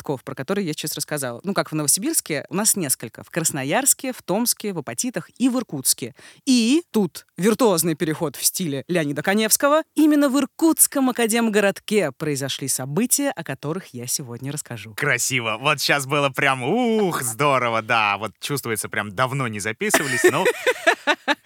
Академгородков, 0.05 0.23
про 0.23 0.35
которые 0.35 0.67
я 0.67 0.73
сейчас 0.73 0.95
рассказала. 0.95 1.41
Ну, 1.43 1.53
как 1.53 1.71
в 1.71 1.75
Новосибирске, 1.75 2.45
у 2.49 2.55
нас 2.55 2.75
несколько. 2.75 3.23
В 3.23 3.29
Красноярске, 3.29 4.13
в 4.13 4.21
Томске, 4.21 4.73
в 4.73 4.79
Апатитах 4.79 5.29
и 5.37 5.49
в 5.49 5.57
Иркутске. 5.57 6.15
И 6.45 6.83
тут 6.91 7.25
виртуозный 7.37 7.95
переход 7.95 8.35
в 8.35 8.43
стиле 8.43 8.83
Леонида 8.87 9.23
Коневского. 9.23 9.83
Именно 9.95 10.29
в 10.29 10.37
Иркутском 10.39 11.09
Академгородке 11.09 12.11
произошли 12.11 12.67
события, 12.67 13.31
о 13.31 13.43
которых 13.43 13.93
я 13.93 14.07
сегодня 14.07 14.51
расскажу. 14.51 14.93
Красиво. 14.95 15.57
Вот 15.59 15.79
сейчас 15.79 16.05
было 16.05 16.29
прям, 16.29 16.63
ух, 16.63 17.21
здорово, 17.21 17.81
да. 17.81 18.17
Вот 18.17 18.31
чувствуется, 18.39 18.89
прям 18.89 19.11
давно 19.11 19.47
не 19.47 19.59
записывались, 19.59 20.23
но... 20.31 20.45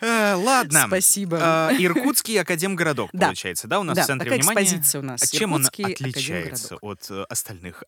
Э, 0.02 0.36
Ладно. 0.36 0.86
Спасибо. 0.88 1.70
Э, 1.72 1.76
Иркутский 1.78 2.40
академгородок, 2.40 3.12
получается, 3.20 3.68
да, 3.68 3.82
у 3.82 3.84
нас 3.84 3.98
в 3.98 4.06
центре 4.06 4.32
внимания. 4.32 4.62
экспозиция 4.64 5.02
у 5.02 5.04
нас. 5.04 5.22
А 5.22 5.28
чем 5.28 5.52
он 5.52 5.66
отличается 5.66 6.78
от 6.78 7.12
остальных? 7.28 7.84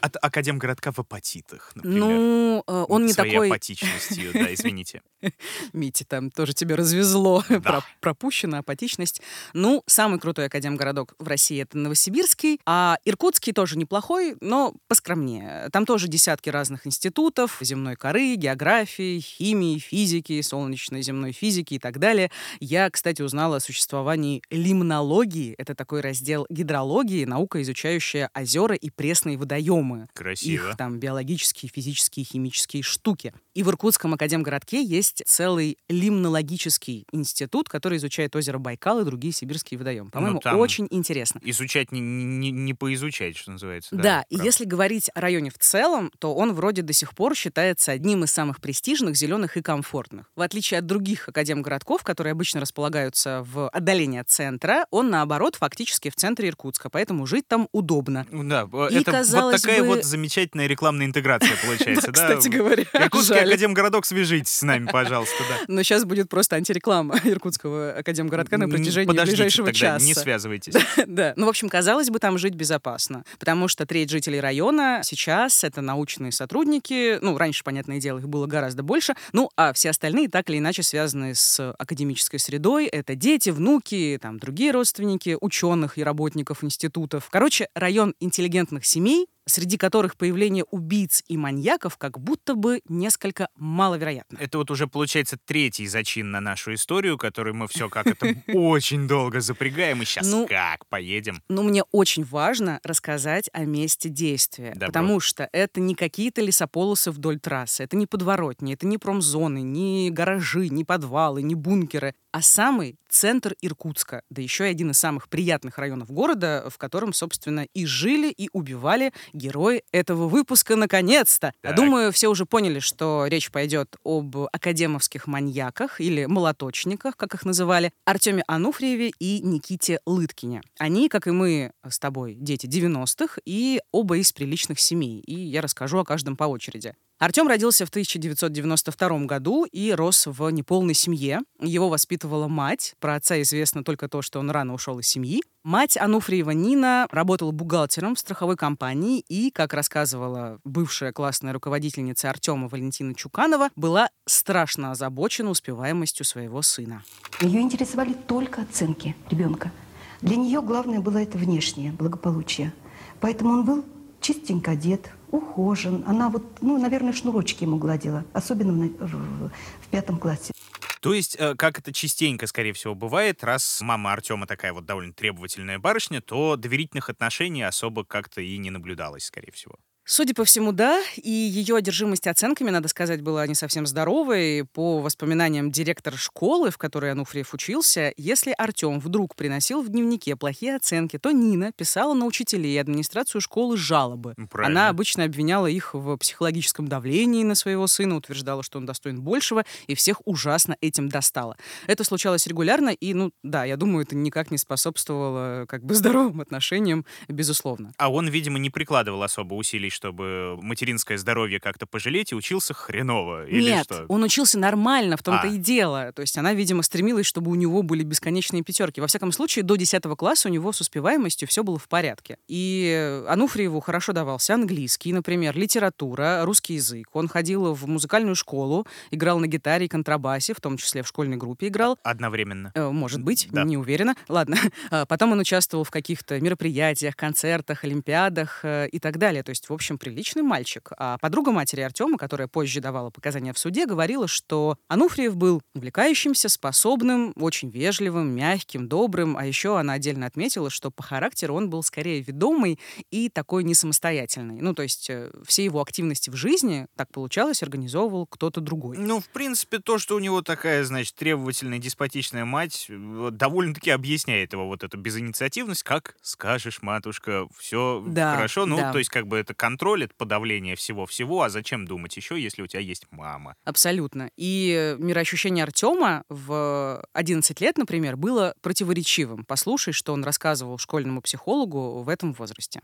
От, 0.00 0.16
академгородка 0.20 0.92
в 0.92 0.98
апатитах, 0.98 1.72
например? 1.74 1.98
Ну, 2.00 2.64
э, 2.66 2.84
он 2.88 3.06
не 3.06 3.12
Своей 3.12 3.32
такой... 3.32 3.48
апатичностью, 3.48 4.32
да, 4.32 4.52
извините. 4.52 5.02
Мити, 5.72 6.04
там 6.04 6.30
тоже 6.30 6.54
тебе 6.54 6.74
развезло. 6.74 7.44
Да. 7.56 7.60
Про- 7.60 7.84
пропущена 8.00 8.58
апатичность. 8.58 9.22
Ну, 9.54 9.82
самый 9.86 10.18
крутой 10.20 10.46
академгородок 10.46 11.14
в 11.18 11.26
России— 11.26 11.62
это 11.62 11.78
Новосибирский, 11.78 12.60
а 12.66 12.98
Иркутский 13.04 13.52
тоже 13.52 13.78
неплохой, 13.78 14.36
но 14.40 14.74
поскромнее. 14.88 15.68
Там 15.72 15.86
тоже 15.86 16.08
десятки 16.08 16.50
разных 16.50 16.86
институтов, 16.86 17.56
земной 17.60 17.96
коры, 17.96 18.34
географии, 18.34 19.20
химии, 19.20 19.78
физики, 19.78 20.40
солнечной 20.42 21.02
земной 21.02 21.32
физики 21.32 21.74
и 21.74 21.78
так 21.78 21.98
далее. 21.98 22.30
Я, 22.60 22.90
кстати, 22.90 23.22
узнала 23.22 23.56
о 23.56 23.60
существовании 23.60 24.42
лимнологии. 24.50 25.54
Это 25.56 25.74
такой 25.74 26.00
раздел 26.02 26.46
гидрологии, 26.50 27.24
наука, 27.24 27.62
изучающая 27.62 28.30
озера 28.34 28.74
и 28.74 28.90
пресные 28.90 29.38
водоемы 29.38 29.85
Красиво. 30.14 30.70
их 30.70 30.76
там 30.76 30.98
биологические, 30.98 31.70
физические, 31.72 32.24
химические 32.24 32.82
штуки. 32.82 33.32
И 33.54 33.62
в 33.62 33.70
Иркутском 33.70 34.14
академгородке 34.14 34.82
есть 34.82 35.22
целый 35.26 35.78
лимнологический 35.88 37.06
институт, 37.12 37.68
который 37.68 37.98
изучает 37.98 38.34
озеро 38.36 38.58
Байкал 38.58 39.00
и 39.00 39.04
другие 39.04 39.32
сибирские 39.32 39.78
водоемы. 39.78 40.10
По-моему, 40.10 40.36
Ну, 40.36 40.40
там 40.40 40.58
очень 40.58 40.86
интересно. 40.90 41.40
Изучать 41.44 41.92
не, 41.92 42.00
не, 42.00 42.50
не 42.50 42.74
поизучать, 42.74 43.36
что 43.36 43.52
называется. 43.52 43.96
Да, 43.96 44.24
и 44.28 44.36
прав. 44.36 44.46
если 44.46 44.64
говорить 44.64 45.10
о 45.14 45.20
районе 45.20 45.50
в 45.50 45.58
целом, 45.58 46.10
то 46.18 46.34
он 46.34 46.52
вроде 46.52 46.82
до 46.82 46.92
сих 46.92 47.14
пор 47.14 47.34
считается 47.34 47.92
одним 47.92 48.24
из 48.24 48.32
самых 48.32 48.60
престижных, 48.60 49.16
зеленых 49.16 49.56
и 49.56 49.62
комфортных. 49.62 50.30
В 50.36 50.42
отличие 50.42 50.78
от 50.78 50.86
других 50.86 51.28
академгородков, 51.28 52.02
которые 52.02 52.32
обычно 52.32 52.60
располагаются 52.60 53.42
в 53.46 53.68
отдалении 53.68 54.20
от 54.20 54.28
центра, 54.28 54.86
он, 54.90 55.10
наоборот, 55.10 55.56
фактически 55.56 56.10
в 56.10 56.16
центре 56.16 56.48
Иркутска, 56.48 56.90
поэтому 56.90 57.26
жить 57.26 57.46
там 57.48 57.68
удобно. 57.72 58.26
Да, 58.30 58.68
э, 58.72 58.88
И, 58.90 58.96
это 58.96 59.10
вот 59.10 59.18
казалось 59.18 59.62
такая 59.76 59.90
бы- 59.90 59.96
вот 59.96 60.04
замечательная 60.04 60.66
рекламная 60.66 61.06
интеграция 61.06 61.56
получается, 61.66 62.12
да? 62.12 62.36
Кстати 62.36 62.48
говоря, 62.48 62.84
Иркутский 62.92 63.40
академгородок, 63.40 64.04
свяжитесь 64.06 64.52
с 64.52 64.62
нами, 64.62 64.86
пожалуйста, 64.86 65.36
да. 65.48 65.64
Но 65.68 65.82
сейчас 65.82 66.04
будет 66.04 66.28
просто 66.28 66.56
антиреклама 66.56 67.18
Иркутского 67.24 67.92
академгородка 67.92 68.58
на 68.58 68.68
протяжении 68.68 69.10
ближайшего 69.12 69.72
часа. 69.72 70.04
не 70.04 70.14
связывайтесь. 70.14 70.74
Да, 71.06 71.32
ну, 71.36 71.46
в 71.46 71.48
общем, 71.48 71.68
казалось 71.68 72.10
бы, 72.10 72.18
там 72.18 72.38
жить 72.38 72.54
безопасно, 72.54 73.24
потому 73.38 73.68
что 73.68 73.86
треть 73.86 74.10
жителей 74.10 74.40
района 74.40 75.00
сейчас 75.04 75.64
это 75.64 75.80
научные 75.80 76.32
сотрудники, 76.32 77.18
ну, 77.22 77.36
раньше, 77.38 77.64
понятное 77.64 77.98
дело, 77.98 78.18
их 78.18 78.28
было 78.28 78.46
гораздо 78.46 78.82
больше, 78.82 79.14
ну, 79.32 79.50
а 79.56 79.72
все 79.72 79.90
остальные 79.90 80.28
так 80.28 80.48
или 80.50 80.58
иначе 80.58 80.82
связаны 80.82 81.34
с 81.34 81.72
академической 81.78 82.38
средой, 82.38 82.86
это 82.86 83.14
дети, 83.14 83.50
внуки, 83.50 84.18
там, 84.20 84.38
другие 84.38 84.70
родственники 84.72 85.36
ученых 85.40 85.98
и 85.98 86.02
работников 86.02 86.64
институтов. 86.64 87.28
Короче, 87.30 87.68
район 87.74 88.14
интеллигентных 88.20 88.84
семей, 88.84 89.26
среди 89.46 89.76
которых 89.76 90.16
появление 90.16 90.64
убийц 90.64 91.22
и 91.28 91.36
маньяков 91.36 91.96
как 91.96 92.18
будто 92.18 92.54
бы 92.54 92.80
несколько 92.88 93.48
маловероятно. 93.56 94.38
Это 94.38 94.58
вот 94.58 94.70
уже 94.70 94.86
получается 94.88 95.38
третий 95.44 95.86
зачин 95.86 96.30
на 96.30 96.40
нашу 96.40 96.74
историю, 96.74 97.16
который 97.16 97.52
мы 97.52 97.68
все 97.68 97.88
как 97.88 98.06
это 98.06 98.34
очень 98.52 99.06
долго 99.06 99.40
запрягаем, 99.40 100.02
и 100.02 100.04
сейчас 100.04 100.30
Ну, 100.30 100.46
как 100.48 100.86
поедем. 100.86 101.42
Но 101.48 101.62
мне 101.62 101.84
очень 101.92 102.24
важно 102.24 102.80
рассказать 102.82 103.48
о 103.52 103.64
месте 103.64 104.08
действия, 104.08 104.72
Добро. 104.72 104.88
потому 104.88 105.20
что 105.20 105.48
это 105.52 105.80
не 105.80 105.94
какие-то 105.94 106.40
лесополосы 106.40 107.10
вдоль 107.10 107.38
трассы, 107.38 107.84
это 107.84 107.96
не 107.96 108.06
подворотни, 108.06 108.74
это 108.74 108.86
не 108.86 108.98
промзоны, 108.98 109.62
не 109.62 110.10
гаражи, 110.10 110.68
не 110.68 110.84
подвалы, 110.84 111.42
не 111.42 111.54
бункеры, 111.54 112.14
а 112.32 112.42
самый 112.42 112.98
центр 113.08 113.54
Иркутска, 113.62 114.22
да 114.28 114.42
еще 114.42 114.64
и 114.64 114.70
один 114.70 114.90
из 114.90 114.98
самых 114.98 115.28
приятных 115.28 115.78
районов 115.78 116.10
города, 116.10 116.68
в 116.68 116.76
котором, 116.76 117.12
собственно, 117.12 117.66
и 117.72 117.86
жили, 117.86 118.30
и 118.30 118.50
убивали 118.52 119.12
герои 119.36 119.82
этого 119.92 120.28
выпуска 120.28 120.76
наконец-то. 120.76 121.52
Я 121.62 121.70
Так. 121.70 121.76
думаю, 121.76 122.12
все 122.12 122.28
уже 122.28 122.46
поняли, 122.46 122.78
что 122.80 123.26
речь 123.26 123.50
пойдет 123.50 123.96
об 124.04 124.36
академовских 124.52 125.26
маньяках 125.26 126.00
или 126.00 126.24
молоточниках, 126.26 127.16
как 127.16 127.34
их 127.34 127.44
называли, 127.44 127.92
Артеме 128.04 128.42
Ануфриеве 128.46 129.12
и 129.18 129.40
Никите 129.40 130.00
Лыткине. 130.06 130.62
Они, 130.78 131.08
как 131.08 131.26
и 131.26 131.30
мы 131.30 131.72
с 131.88 131.98
тобой, 131.98 132.34
дети 132.34 132.66
90-х, 132.66 133.40
и 133.44 133.80
оба 133.92 134.18
из 134.18 134.32
приличных 134.32 134.80
семей. 134.80 135.20
И 135.20 135.34
я 135.34 135.60
расскажу 135.60 135.98
о 135.98 136.04
каждом 136.04 136.36
по 136.36 136.44
очереди. 136.44 136.94
Артем 137.18 137.48
родился 137.48 137.86
в 137.86 137.88
1992 137.88 139.20
году 139.20 139.64
и 139.64 139.90
рос 139.92 140.26
в 140.26 140.50
неполной 140.50 140.92
семье. 140.92 141.40
Его 141.58 141.88
воспитывала 141.88 142.46
мать. 142.46 142.94
Про 143.00 143.14
отца 143.14 143.40
известно 143.40 143.82
только 143.82 144.06
то, 144.06 144.20
что 144.20 144.38
он 144.38 144.50
рано 144.50 144.74
ушел 144.74 144.98
из 144.98 145.06
семьи. 145.06 145.42
Мать 145.64 145.96
Ануфриева 145.96 146.50
Нина 146.50 147.08
работала 147.10 147.52
бухгалтером 147.52 148.16
в 148.16 148.18
страховой 148.18 148.56
компании 148.56 149.24
и, 149.28 149.50
как 149.50 149.72
рассказывала 149.72 150.60
бывшая 150.64 151.12
классная 151.12 151.54
руководительница 151.54 152.28
Артема 152.28 152.68
Валентина 152.68 153.14
Чуканова, 153.14 153.70
была 153.76 154.10
страшно 154.26 154.90
озабочена 154.90 155.48
успеваемостью 155.48 156.26
своего 156.26 156.60
сына. 156.60 157.02
Ее 157.40 157.62
интересовали 157.62 158.12
только 158.12 158.60
оценки 158.60 159.16
ребенка. 159.30 159.72
Для 160.20 160.36
нее 160.36 160.60
главное 160.60 161.00
было 161.00 161.16
это 161.16 161.38
внешнее 161.38 161.92
благополучие. 161.92 162.74
Поэтому 163.20 163.52
он 163.52 163.64
был 163.64 163.84
чистенько 164.20 164.72
одет, 164.72 165.10
ухожен. 165.30 166.04
Она 166.06 166.28
вот, 166.28 166.44
ну, 166.62 166.78
наверное, 166.78 167.12
шнурочки 167.12 167.64
ему 167.64 167.76
гладила, 167.78 168.24
особенно 168.32 168.72
в, 168.72 168.88
в- 168.98 169.50
в 169.80 169.86
пятом 169.90 170.18
классе. 170.18 170.52
То 171.00 171.12
есть, 171.12 171.36
э, 171.38 171.54
как 171.54 171.78
это 171.78 171.92
частенько, 171.92 172.46
скорее 172.46 172.72
всего, 172.72 172.94
бывает, 172.94 173.44
раз 173.44 173.80
мама 173.80 174.12
Артема 174.12 174.46
такая 174.46 174.72
вот 174.72 174.86
довольно 174.86 175.12
требовательная 175.12 175.78
барышня, 175.78 176.20
то 176.20 176.56
доверительных 176.56 177.10
отношений 177.10 177.62
особо 177.62 178.04
как-то 178.04 178.40
и 178.40 178.56
не 178.58 178.70
наблюдалось, 178.70 179.24
скорее 179.24 179.52
всего. 179.52 179.76
Судя 180.08 180.34
по 180.34 180.44
всему, 180.44 180.70
да. 180.70 181.02
И 181.16 181.30
ее 181.30 181.74
одержимость 181.74 182.28
оценками, 182.28 182.70
надо 182.70 182.86
сказать, 182.86 183.22
была 183.22 183.44
не 183.48 183.56
совсем 183.56 183.86
здоровой. 183.86 184.64
По 184.72 185.00
воспоминаниям 185.00 185.72
директора 185.72 186.16
школы, 186.16 186.70
в 186.70 186.78
которой 186.78 187.10
Ануфриев 187.10 187.52
учился, 187.52 188.12
если 188.16 188.54
Артем 188.56 189.00
вдруг 189.00 189.34
приносил 189.34 189.82
в 189.82 189.88
дневнике 189.88 190.36
плохие 190.36 190.76
оценки, 190.76 191.18
то 191.18 191.32
Нина 191.32 191.72
писала 191.72 192.14
на 192.14 192.24
учителей 192.24 192.76
и 192.76 192.78
администрацию 192.78 193.40
школы 193.40 193.76
жалобы. 193.76 194.34
Ну, 194.36 194.46
правильно. 194.46 194.80
Она 194.82 194.88
обычно 194.90 195.24
обвиняла 195.24 195.66
их 195.66 195.92
в 195.92 196.16
психологическом 196.18 196.86
давлении 196.86 197.42
на 197.42 197.56
своего 197.56 197.88
сына, 197.88 198.14
утверждала, 198.14 198.62
что 198.62 198.78
он 198.78 198.86
достоин 198.86 199.20
большего, 199.20 199.64
и 199.88 199.96
всех 199.96 200.20
ужасно 200.24 200.76
этим 200.80 201.08
достало. 201.08 201.56
Это 201.88 202.04
случалось 202.04 202.46
регулярно, 202.46 202.90
и, 202.90 203.12
ну, 203.12 203.32
да, 203.42 203.64
я 203.64 203.76
думаю, 203.76 204.04
это 204.04 204.14
никак 204.14 204.52
не 204.52 204.58
способствовало 204.58 205.66
как 205.66 205.84
бы 205.84 205.94
здоровым 205.96 206.40
отношениям, 206.42 207.04
безусловно. 207.26 207.92
А 207.98 208.08
он, 208.08 208.28
видимо, 208.28 208.60
не 208.60 208.70
прикладывал 208.70 209.24
особо 209.24 209.54
усилий, 209.54 209.90
чтобы 209.96 210.56
материнское 210.62 211.16
здоровье 211.18 211.58
как-то 211.58 211.86
пожалеть, 211.86 212.32
и 212.32 212.34
учился 212.34 212.74
хреново. 212.74 213.46
Или 213.46 213.70
Нет, 213.70 213.84
что? 213.86 214.04
он 214.08 214.22
учился 214.22 214.58
нормально, 214.58 215.16
в 215.16 215.22
том-то 215.22 215.48
А. 215.48 215.50
и 215.50 215.56
дело. 215.56 216.12
То 216.14 216.20
есть 216.22 216.36
она, 216.38 216.52
видимо, 216.54 216.82
стремилась, 216.82 217.26
чтобы 217.26 217.50
у 217.50 217.54
него 217.54 217.82
были 217.82 218.02
бесконечные 218.04 218.62
пятерки. 218.62 219.00
Во 219.00 219.06
всяком 219.06 219.32
случае, 219.32 219.64
до 219.64 219.76
10 219.76 220.02
класса 220.16 220.48
у 220.48 220.52
него 220.52 220.72
с 220.72 220.80
успеваемостью 220.80 221.48
все 221.48 221.64
было 221.64 221.78
в 221.78 221.88
порядке. 221.88 222.36
И 222.46 223.22
Ануфриеву 223.28 223.80
хорошо 223.80 224.12
давался 224.12 224.54
английский, 224.54 225.12
например, 225.12 225.56
литература, 225.56 226.42
русский 226.44 226.74
язык. 226.74 227.08
Он 227.14 227.28
ходил 227.28 227.72
в 227.74 227.86
музыкальную 227.88 228.34
школу, 228.36 228.86
играл 229.10 229.38
на 229.38 229.46
гитаре 229.46 229.86
и 229.86 229.88
контрабасе, 229.88 230.52
в 230.54 230.60
том 230.60 230.76
числе 230.76 231.02
в 231.02 231.08
школьной 231.08 231.36
группе 231.38 231.68
играл. 231.68 231.98
Одновременно. 232.02 232.72
Э, 232.74 232.90
Может 232.90 233.22
быть, 233.22 233.48
Да. 233.50 233.64
не 233.64 233.76
уверена. 233.76 234.14
Ладно. 234.28 234.56
А 234.90 235.06
Потом 235.06 235.32
он 235.32 235.40
участвовал 235.40 235.84
в 235.84 235.90
каких-то 235.90 236.38
мероприятиях, 236.40 237.16
концертах, 237.16 237.84
олимпиадах 237.84 238.60
э, 238.64 238.88
и 238.88 238.98
так 238.98 239.18
далее. 239.18 239.42
То 239.42 239.50
есть, 239.50 239.68
в 239.68 239.72
общем, 239.72 239.85
общем, 239.86 239.98
приличный 239.98 240.42
мальчик. 240.42 240.90
А 240.98 241.16
подруга 241.18 241.52
матери 241.52 241.80
Артема, 241.80 242.18
которая 242.18 242.48
позже 242.48 242.80
давала 242.80 243.10
показания 243.10 243.52
в 243.52 243.58
суде, 243.58 243.86
говорила, 243.86 244.26
что 244.26 244.76
Ануфриев 244.88 245.36
был 245.36 245.62
увлекающимся, 245.74 246.48
способным, 246.48 247.32
очень 247.36 247.70
вежливым, 247.70 248.34
мягким, 248.34 248.88
добрым, 248.88 249.36
а 249.36 249.46
еще 249.46 249.78
она 249.78 249.92
отдельно 249.92 250.26
отметила, 250.26 250.70
что 250.70 250.90
по 250.90 251.04
характеру 251.04 251.54
он 251.54 251.70
был 251.70 251.84
скорее 251.84 252.20
ведомый 252.20 252.80
и 253.12 253.28
такой 253.28 253.62
не 253.62 253.74
самостоятельный. 253.74 254.60
Ну, 254.60 254.74
то 254.74 254.82
есть 254.82 255.08
э, 255.08 255.30
все 255.46 255.64
его 255.64 255.80
активности 255.80 256.30
в 256.30 256.34
жизни, 256.34 256.88
так 256.96 257.12
получалось, 257.12 257.62
организовывал 257.62 258.26
кто-то 258.26 258.60
другой. 258.60 258.98
Ну, 258.98 259.20
в 259.20 259.28
принципе, 259.28 259.78
то, 259.78 259.98
что 259.98 260.16
у 260.16 260.18
него 260.18 260.42
такая, 260.42 260.82
значит, 260.84 261.14
требовательная, 261.14 261.78
деспотичная 261.78 262.44
мать, 262.44 262.86
довольно-таки 262.88 263.90
объясняет 263.90 264.52
его 264.52 264.66
вот 264.66 264.82
эту 264.82 264.98
безинициативность, 264.98 265.84
как 265.84 266.16
скажешь, 266.22 266.82
матушка, 266.82 267.46
все 267.56 268.02
Да, 268.04 268.34
хорошо. 268.34 268.66
Ну, 268.66 268.78
да. 268.78 268.90
то 268.90 268.98
есть, 268.98 269.10
как 269.10 269.28
бы 269.28 269.36
это 269.36 269.54
контроль, 269.54 269.75
это 269.76 270.14
подавление 270.16 270.76
всего-всего, 270.76 271.42
а 271.42 271.48
зачем 271.48 271.86
думать 271.86 272.16
еще, 272.16 272.40
если 272.40 272.62
у 272.62 272.66
тебя 272.66 272.80
есть 272.80 273.06
мама? 273.10 273.54
Абсолютно. 273.64 274.30
И 274.36 274.96
мироощущение 274.98 275.64
Артема 275.64 276.24
в 276.28 277.02
11 277.12 277.60
лет, 277.60 277.78
например, 277.78 278.16
было 278.16 278.54
противоречивым. 278.62 279.44
Послушай, 279.44 279.92
что 279.92 280.12
он 280.12 280.24
рассказывал 280.24 280.78
школьному 280.78 281.20
психологу 281.20 282.02
в 282.02 282.08
этом 282.08 282.32
возрасте. 282.32 282.80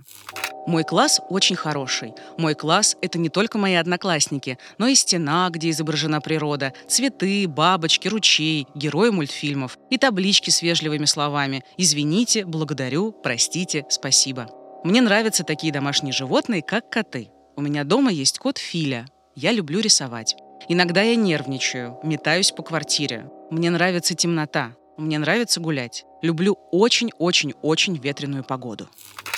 Мой 0.67 0.85
класс 0.85 1.21
очень 1.29 1.57
хороший. 1.57 2.13
Мой 2.39 2.55
класс— 2.55 2.97
это 3.03 3.19
не 3.19 3.29
только 3.29 3.59
мои 3.59 3.75
одноклассники, 3.75 4.59
но 4.79 4.87
и 4.87 4.95
стена, 4.95 5.49
где 5.51 5.71
изображена 5.71 6.21
природа, 6.21 6.73
цветы, 6.89 7.49
бабочки, 7.49 8.09
ручей, 8.09 8.67
герои 8.75 9.11
мультфильмов 9.11 9.79
и 9.91 9.99
таблички 9.99 10.51
с 10.51 10.63
вежливыми 10.63 11.07
словами 11.07 11.65
«Извините», 11.77 12.45
«Благодарю», 12.45 13.13
«Простите», 13.13 13.85
«Спасибо». 13.89 14.62
Мне 14.85 15.01
нравятся 15.01 15.45
такие 15.45 15.73
домашние 15.73 16.13
животные, 16.13 16.63
как 16.63 16.91
коты. 16.91 17.31
У 17.57 17.61
меня 17.61 17.85
дома 17.85 18.11
есть 18.11 18.39
кот 18.39 18.59
Филя. 18.59 19.07
Я 19.37 19.53
люблю 19.53 19.81
рисовать. 19.81 20.37
Иногда 20.69 21.03
я 21.03 21.15
нервничаю, 21.15 21.99
метаюсь 22.03 22.51
по 22.51 22.63
квартире. 22.63 23.31
Мне 23.51 23.71
нравится 23.71 24.15
темнота. 24.15 24.75
Мне 24.97 25.19
нравится 25.19 25.61
гулять. 25.61 26.05
Люблю 26.23 26.57
очень-очень-очень 26.71 27.97
ветреную 27.99 28.45
погоду. 28.45 28.89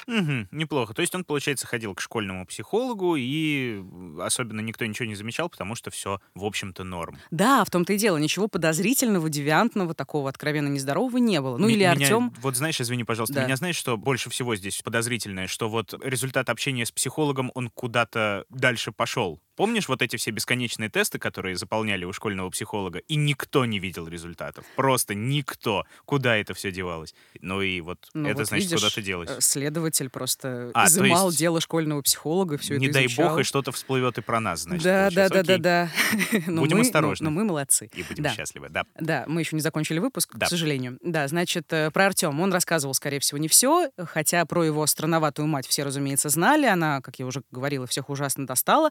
Угу, 0.06 0.48
неплохо. 0.52 0.92
То 0.92 1.00
есть 1.00 1.14
он, 1.14 1.24
получается, 1.24 1.66
ходил 1.66 1.94
к 1.94 2.00
школьному 2.02 2.44
психологу, 2.46 3.16
и 3.16 3.82
особенно 4.20 4.60
никто 4.60 4.84
ничего 4.84 5.06
не 5.06 5.14
замечал, 5.14 5.48
потому 5.48 5.74
что 5.74 5.90
все, 5.90 6.20
в 6.34 6.44
общем-то, 6.44 6.84
норм. 6.84 7.18
Да, 7.30 7.64
в 7.64 7.70
том-то 7.70 7.94
и 7.94 7.96
дело. 7.96 8.18
Ничего 8.18 8.46
подозрительного, 8.46 9.30
девиантного, 9.30 9.94
такого 9.94 10.28
откровенно 10.28 10.68
нездорового 10.68 11.16
не 11.16 11.40
было. 11.40 11.56
Ну 11.56 11.68
М- 11.68 11.72
или 11.72 11.84
Артем... 11.84 12.34
Вот 12.42 12.54
знаешь, 12.56 12.80
извини, 12.80 13.04
пожалуйста, 13.04 13.36
Да. 13.36 13.44
меня 13.44 13.56
знаешь, 13.56 13.76
что 13.76 13.96
больше 13.96 14.28
всего 14.28 14.54
здесь 14.56 14.82
подозрительное, 14.82 15.46
что 15.46 15.70
вот 15.70 15.94
результат 16.04 16.50
общения 16.50 16.84
с 16.84 16.92
психологом, 16.92 17.50
он 17.54 17.70
куда-то 17.70 18.44
дальше 18.50 18.92
пошел. 18.92 19.40
Помнишь 19.56 19.88
вот 19.88 20.02
эти 20.02 20.16
все 20.16 20.30
бесконечные 20.30 20.88
тесты, 20.90 21.18
которые 21.18 21.56
заполняли 21.56 22.04
у 22.04 22.12
школьного 22.12 22.50
психолога, 22.50 22.98
и 22.98 23.14
никто 23.16 23.64
не 23.64 23.78
видел 23.78 24.08
результатов? 24.08 24.64
Просто 24.76 25.14
никто. 25.14 25.84
Куда 26.04 26.36
это 26.36 26.54
все 26.54 26.72
девалось? 26.72 27.14
Ну 27.40 27.62
и 27.62 27.80
вот 27.80 27.98
Ну 28.14 28.28
это 28.28 28.38
вот 28.38 28.48
значит, 28.48 28.66
видишь, 28.70 28.80
куда-то 28.80 29.02
делось. 29.02 29.30
э, 29.30 29.40
Следователь 29.40 30.10
просто 30.10 30.70
А, 30.74 30.86
изымал 30.86 31.26
есть 31.28 31.38
дело 31.38 31.60
школьного 31.60 32.02
психолога, 32.02 32.58
все 32.58 32.76
Не 32.78 32.86
это 32.86 32.94
дай 32.94 33.06
изучал. 33.06 33.30
бог, 33.30 33.40
и 33.40 33.42
что-то 33.44 33.72
всплывет 33.72 34.18
и 34.18 34.22
про 34.22 34.40
нас, 34.40 34.60
значит. 34.62 34.84
да, 34.84 35.10
да, 35.10 35.28
да, 35.28 35.42
да, 35.42 35.58
да. 35.58 35.90
Но 36.46 36.62
Будем 36.62 36.76
мы- 36.78 36.82
но- 36.82 36.86
осторожны. 36.88 37.24
Но 37.24 37.30
мы 37.30 37.44
молодцы. 37.44 37.90
И 37.94 38.02
будем 38.02 38.24
Да. 38.24 38.30
счастливы, 38.34 38.68
да. 38.70 38.84
Да, 38.98 39.24
мы 39.28 39.40
еще 39.40 39.54
не 39.56 39.62
закончили 39.62 39.98
выпуск, 40.00 40.30
Да. 40.34 40.46
к 40.46 40.48
сожалению. 40.48 40.98
Да, 41.02 41.28
значит, 41.28 41.72
э, 41.72 41.90
про 41.92 42.06
Артема. 42.06 42.42
Он 42.42 42.52
рассказывал, 42.52 42.94
скорее 42.94 43.20
всего, 43.20 43.38
не 43.38 43.48
все, 43.48 43.90
хотя 43.98 44.44
про 44.46 44.64
его 44.64 44.86
странноватую 44.86 45.46
мать 45.46 45.66
все, 45.66 45.84
разумеется, 45.84 46.28
знали. 46.28 46.66
Она, 46.66 47.00
как 47.00 47.18
я 47.18 47.26
уже 47.26 47.42
говорила, 47.50 47.86
всех 47.86 48.10
ужасно 48.10 48.46
достала 48.46 48.90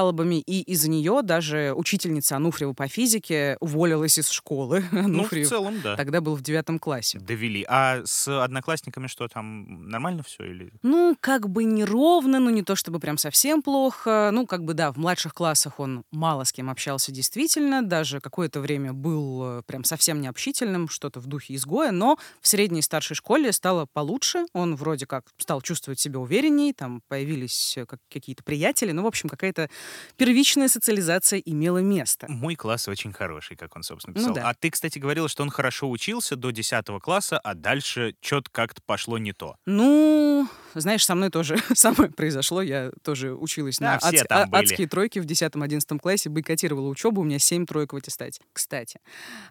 жалобами, 0.00 0.40
и 0.40 0.62
из-за 0.62 0.88
нее 0.88 1.20
даже 1.22 1.72
учительница 1.76 2.36
Ануфриева 2.36 2.72
по 2.72 2.88
физике 2.88 3.56
уволилась 3.60 4.18
из 4.18 4.30
школы. 4.30 4.84
Ну, 5.00 5.02
в 5.02 5.04
Ануфриев 5.06 5.48
целом, 5.48 5.80
да. 5.82 5.96
тогда 5.96 6.20
был 6.20 6.34
в 6.36 6.42
девятом 6.42 6.78
классе. 6.78 7.18
Довели. 7.18 7.64
А 7.68 8.02
с 8.04 8.28
одноклассниками 8.28 9.06
что 9.06 9.28
там? 9.28 9.88
Нормально 9.88 10.22
все 10.22 10.44
или? 10.44 10.72
Ну, 10.82 11.16
как 11.20 11.48
бы 11.48 11.64
неровно, 11.64 12.38
ну 12.38 12.50
не 12.50 12.62
то 12.62 12.76
чтобы 12.76 13.00
прям 13.00 13.18
совсем 13.18 13.62
плохо. 13.62 14.30
Ну, 14.32 14.46
как 14.46 14.64
бы 14.64 14.74
да, 14.74 14.92
в 14.92 14.98
младших 14.98 15.32
классах 15.32 15.80
он 15.80 16.04
мало 16.10 16.44
с 16.44 16.52
кем 16.52 16.70
общался 16.70 17.12
действительно, 17.12 17.82
даже 17.82 18.20
какое-то 18.20 18.60
время 18.60 18.92
был 18.92 19.42
э, 19.44 19.62
прям 19.66 19.84
совсем 19.84 20.20
необщительным, 20.20 20.88
что-то 20.88 21.20
в 21.20 21.26
духе 21.26 21.54
изгоя, 21.54 21.92
но 21.92 22.18
в 22.40 22.48
средней 22.48 22.80
и 22.80 22.82
старшей 22.82 23.14
школе 23.14 23.52
стало 23.52 23.86
получше. 23.92 24.44
Он 24.52 24.76
вроде 24.76 25.06
как 25.06 25.24
стал 25.38 25.62
чувствовать 25.62 25.98
себя 25.98 26.18
уверенней, 26.18 26.72
там 26.72 27.02
появились 27.08 27.76
э, 27.78 27.86
как- 27.86 28.00
какие-то 28.12 28.44
приятели, 28.44 28.92
ну, 28.92 29.02
в 29.02 29.06
общем, 29.06 29.28
какая-то 29.28 29.70
первичная 30.16 30.68
социализация 30.68 31.38
имела 31.38 31.78
место. 31.78 32.26
Мой 32.28 32.54
класс 32.56 32.88
очень 32.88 33.12
хороший, 33.12 33.56
как 33.56 33.74
он, 33.76 33.82
собственно, 33.82 34.14
Ну 34.14 34.20
писал. 34.20 34.34
да. 34.34 34.48
А 34.50 34.54
ты, 34.54 34.70
кстати, 34.70 34.98
говорила, 34.98 35.28
что 35.28 35.42
он 35.42 35.50
хорошо 35.50 35.90
учился 35.90 36.36
до 36.36 36.50
10 36.50 36.86
класса, 37.00 37.38
а 37.38 37.54
дальше 37.54 38.14
что-то 38.20 38.50
как-то 38.50 38.80
пошло 38.84 39.18
не 39.18 39.32
то. 39.32 39.56
Ну, 39.66 40.48
знаешь, 40.74 41.04
со 41.04 41.14
мной 41.14 41.30
тоже 41.30 41.56
самое 41.74 42.10
произошло. 42.10 42.62
Я 42.62 42.90
тоже 43.02 43.34
училась 43.34 43.78
Да, 43.78 43.98
на 44.02 44.12
там 44.24 44.48
а- 44.52 44.58
адские 44.58 44.88
тройки 44.88 45.18
в 45.18 45.26
10-11 45.26 45.98
классе, 45.98 46.28
бойкотировала 46.28 46.88
учебу, 46.88 47.20
у 47.20 47.24
меня 47.24 47.38
7 47.38 47.66
троек 47.66 47.92
в 47.92 47.96
аттестате. 47.96 48.42
Кстати, 48.52 48.98